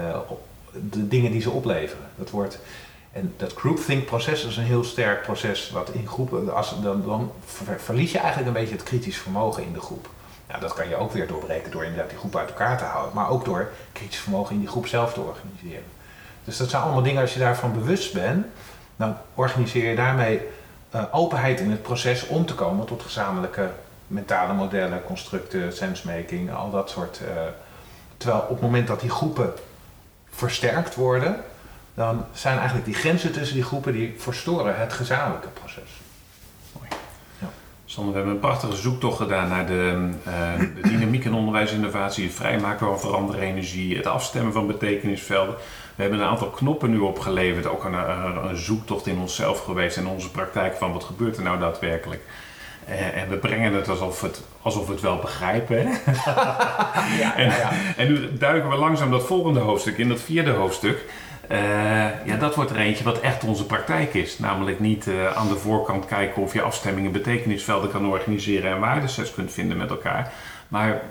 de 0.91 1.09
dingen 1.09 1.33
die 1.33 1.41
ze 1.41 1.51
opleveren. 1.51 2.05
Dat 2.17 2.31
wordt, 2.31 2.59
en 3.13 3.35
dat 3.37 3.55
groupthink 3.55 4.07
proces 4.07 4.45
is 4.45 4.57
een 4.57 4.65
heel 4.65 4.85
sterk 4.85 5.23
proces 5.23 5.71
wat 5.71 5.91
in 5.91 6.07
groepen, 6.07 6.55
als, 6.55 6.75
dan, 6.83 7.03
dan 7.07 7.33
verlies 7.77 8.13
je 8.13 8.19
eigenlijk 8.19 8.49
een 8.49 8.61
beetje 8.61 8.77
het 8.77 8.85
kritisch 8.85 9.19
vermogen 9.19 9.63
in 9.63 9.73
de 9.73 9.81
groep. 9.81 10.09
Nou, 10.49 10.61
dat 10.61 10.75
kan 10.75 10.89
je 10.89 10.97
ook 10.97 11.13
weer 11.13 11.27
doorbreken 11.27 11.71
door 11.71 11.85
inderdaad 11.85 12.09
die 12.09 12.19
groep 12.19 12.37
uit 12.37 12.49
elkaar 12.49 12.79
te 12.79 12.85
houden, 12.85 13.15
maar 13.15 13.31
ook 13.31 13.45
door 13.45 13.71
kritisch 13.93 14.19
vermogen 14.19 14.55
in 14.55 14.61
die 14.61 14.69
groep 14.69 14.87
zelf 14.87 15.13
te 15.13 15.21
organiseren. 15.21 15.85
Dus 16.45 16.57
dat 16.57 16.71
zijn 16.71 16.83
allemaal 16.83 17.03
dingen, 17.03 17.21
als 17.21 17.33
je 17.33 17.39
daarvan 17.39 17.73
bewust 17.73 18.13
bent, 18.13 18.47
dan 18.97 19.17
organiseer 19.35 19.91
je 19.91 19.97
daarmee 19.97 20.41
uh, 20.95 21.05
openheid 21.11 21.61
in 21.61 21.71
het 21.71 21.83
proces 21.83 22.27
om 22.27 22.47
te 22.47 22.55
komen 22.55 22.87
tot 22.87 23.03
gezamenlijke 23.03 23.71
mentale 24.07 24.53
modellen, 24.53 25.05
constructen, 25.05 25.73
sensemaking, 25.73 26.55
al 26.55 26.71
dat 26.71 26.91
soort. 26.91 27.21
Uh, 27.23 27.29
terwijl 28.17 28.43
op 28.43 28.49
het 28.49 28.61
moment 28.61 28.87
dat 28.87 29.01
die 29.01 29.11
groepen 29.11 29.53
versterkt 30.41 30.95
worden, 30.95 31.45
dan 31.95 32.25
zijn 32.33 32.57
eigenlijk 32.57 32.87
die 32.87 32.95
grenzen 32.95 33.33
tussen 33.33 33.55
die 33.55 33.65
groepen 33.65 33.93
die 33.93 34.15
verstoren 34.19 34.79
het 34.79 34.93
gezamenlijke 34.93 35.49
proces. 35.49 35.91
Mooi. 36.73 36.89
Ja. 37.39 37.49
Sander, 37.85 38.13
we 38.13 38.19
hebben 38.19 38.35
een 38.35 38.41
prachtige 38.41 38.77
zoektocht 38.77 39.17
gedaan 39.17 39.49
naar 39.49 39.67
de, 39.67 40.11
uh, 40.27 40.59
de 40.75 40.89
dynamiek 40.89 41.25
in 41.25 41.35
onderwijsinnovatie, 41.35 42.25
het 42.25 42.35
vrijmaken 42.35 42.87
van 42.87 43.01
veranderde 43.01 43.43
energie, 43.43 43.97
het 43.97 44.07
afstemmen 44.07 44.53
van 44.53 44.67
betekenisvelden. 44.67 45.55
We 45.95 46.03
hebben 46.03 46.21
een 46.21 46.27
aantal 46.31 46.51
knoppen 46.51 46.91
nu 46.91 46.99
opgeleverd, 46.99 47.67
ook 47.67 47.85
een, 47.85 47.95
een, 48.49 48.57
zoektocht 48.57 49.07
in 49.07 49.19
onszelf 49.19 49.65
geweest 49.65 49.97
en 49.97 50.07
onze 50.07 50.31
praktijk 50.31 50.77
van 50.77 50.93
wat 50.93 51.05
gebeurt 51.05 51.37
er 51.37 51.43
nou 51.43 51.59
daadwerkelijk. 51.59 52.23
Uh, 52.89 53.23
en 53.23 53.29
we 53.29 53.37
brengen 53.37 53.75
het 53.75 53.89
alsof, 53.89 54.21
het 54.21 54.43
alsof 54.63 54.87
we 54.87 54.93
het 54.93 55.01
wel 55.01 55.17
begrijpen. 55.17 55.77
Hè? 55.77 55.83
ja, 57.23 57.37
en, 57.37 57.47
ja, 57.47 57.71
en, 57.97 58.09
nu 58.09 58.39
duiken 58.39 58.71
we 58.71 58.77
langzaam 58.77 59.11
dat 59.11 59.27
volgende 59.27 59.61
hoofdstuk 59.61 59.99
in, 59.99 60.09
dat 60.09 60.21
vierde 60.21 60.51
hoofdstuk. 60.51 61.05
Uh, 61.51 62.27
ja, 62.27 62.37
dat 62.39 62.55
wordt 62.55 62.71
er 62.71 62.77
eentje 62.77 63.05
wat 63.05 63.21
echt 63.21 63.45
onze 63.45 63.67
praktijk 63.67 64.15
is. 64.15 64.39
Namelijk 64.39 64.81
niet 64.81 65.07
uh, 65.07 65.37
aan 65.37 65.49
de 65.49 65.57
voorkant 65.57 66.07
kijken 66.07 66.43
of 66.43 66.53
je 66.53 66.63
afstemmingen 66.63 67.13
betekenisvelden 67.13 67.91
kan 67.91 68.07
organiseren 68.07 68.71
en 68.71 68.81
waardesets 68.81 69.35
kunt 69.35 69.53
vinden 69.53 69.77
met 69.77 69.91
elkaar. 69.91 70.33
Maar, 70.69 71.03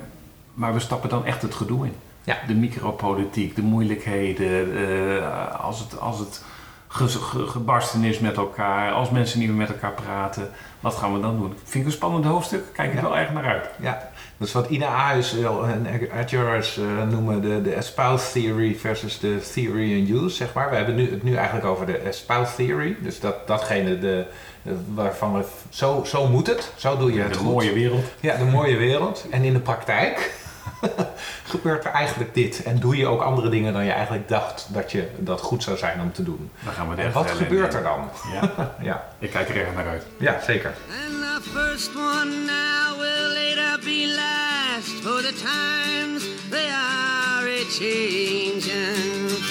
maar 0.54 0.74
we 0.74 0.80
stappen 0.80 1.10
dan 1.10 1.26
echt 1.26 1.42
het 1.42 1.54
gedoe 1.54 1.86
in. 1.86 1.94
Ja. 2.24 2.38
De 2.48 2.54
micropolitiek, 2.54 3.56
de 3.56 3.62
moeilijkheden, 3.62 4.78
uh, 4.78 5.60
als 5.60 5.80
het, 5.80 6.00
als 6.00 6.20
het 6.20 6.44
ge, 6.92 7.08
ge, 7.08 7.48
gebarsten 7.48 8.04
is 8.04 8.20
met 8.20 8.38
elkaar, 8.38 8.92
als 8.92 9.10
mensen 9.10 9.40
niet 9.40 9.48
meer 9.48 9.58
met 9.58 9.70
elkaar 9.70 9.94
praten, 9.94 10.50
wat 10.80 10.96
gaan 10.96 11.14
we 11.14 11.20
dan 11.20 11.38
doen? 11.38 11.54
Vind 11.64 11.84
ik 11.84 11.86
een 11.86 11.98
spannend 11.98 12.26
hoofdstuk, 12.26 12.64
kijk 12.74 12.90
ik 12.90 12.96
ja. 12.96 13.02
wel 13.02 13.18
erg 13.18 13.34
naar 13.34 13.46
uit. 13.46 13.70
Ja, 13.80 14.10
dat 14.38 14.48
is 14.48 14.54
wat 14.54 14.70
Ina 14.70 14.88
Ayers 14.88 15.36
en 15.38 15.88
Adjurers 16.20 16.78
uh, 16.78 17.08
noemen 17.10 17.42
de, 17.42 17.62
de 17.62 17.74
espouse 17.74 18.32
theory 18.32 18.76
versus 18.76 19.20
de 19.20 19.50
theory 19.54 19.92
in 19.92 20.16
use, 20.16 20.36
zeg 20.36 20.54
maar. 20.54 20.70
We 20.70 20.76
hebben 20.76 20.96
nu, 20.96 21.12
het 21.12 21.24
nu 21.24 21.36
eigenlijk 21.36 21.66
over 21.66 21.86
de 21.86 21.98
espouse 21.98 22.56
theory, 22.56 22.98
dus 23.02 23.20
dat, 23.20 23.48
datgene 23.48 24.00
de, 24.00 24.26
waarvan 24.94 25.34
we, 25.34 25.44
zo, 25.70 26.04
zo 26.06 26.28
moet 26.28 26.48
het, 26.48 26.72
zo 26.76 26.98
doe 26.98 27.14
je 27.14 27.22
het 27.22 27.34
de 27.34 27.40
goed. 27.40 27.52
mooie 27.52 27.74
wereld. 27.74 28.06
Ja, 28.20 28.38
de 28.38 28.46
mooie 28.46 28.78
wereld. 28.78 29.26
En 29.32 29.44
in 29.44 29.54
de 29.54 29.60
praktijk 29.60 30.34
gebeurt 31.54 31.86
er 31.86 31.92
eigenlijk 31.92 32.34
dit. 32.34 32.64
En 32.64 32.80
doe 32.80 32.98
je 32.98 33.08
ook 33.08 33.22
andere 33.22 33.50
dingen 33.50 33.74
dan 33.74 33.86
je 33.86 33.92
eigenlijk 33.92 34.28
dacht 34.28 34.68
dat 34.70 34.92
je 34.92 35.10
dat 35.18 35.42
goed 35.42 35.64
zou 35.64 35.78
zijn 35.78 36.02
om 36.02 36.12
te 36.12 36.24
doen. 36.24 36.52
Dan 36.64 36.74
gaan 36.74 36.90
we 36.90 37.02
en 37.02 37.12
wat 37.12 37.32
gebeurt 37.32 37.74
er 37.74 37.84
dan? 37.84 38.10
Ja. 38.34 38.52
ja. 38.90 39.08
Ik 39.20 39.32
kijk 39.32 39.50
er 39.50 39.56
erg 39.56 39.74
naar 39.76 39.88
uit. 39.88 40.06
Ja, 40.18 40.40
zeker. 40.42 40.74
And 41.06 41.44
the 41.44 41.50
first 41.50 41.96
one 41.96 42.30
now 42.46 43.00
will 43.00 43.28
later 43.34 43.80
be 43.84 44.16
last 44.16 45.04
for 45.04 45.22
the 45.22 45.34
times 45.34 46.24
they 46.50 46.68
are 46.70 47.48
a 47.48 47.64
changing. 47.70 49.49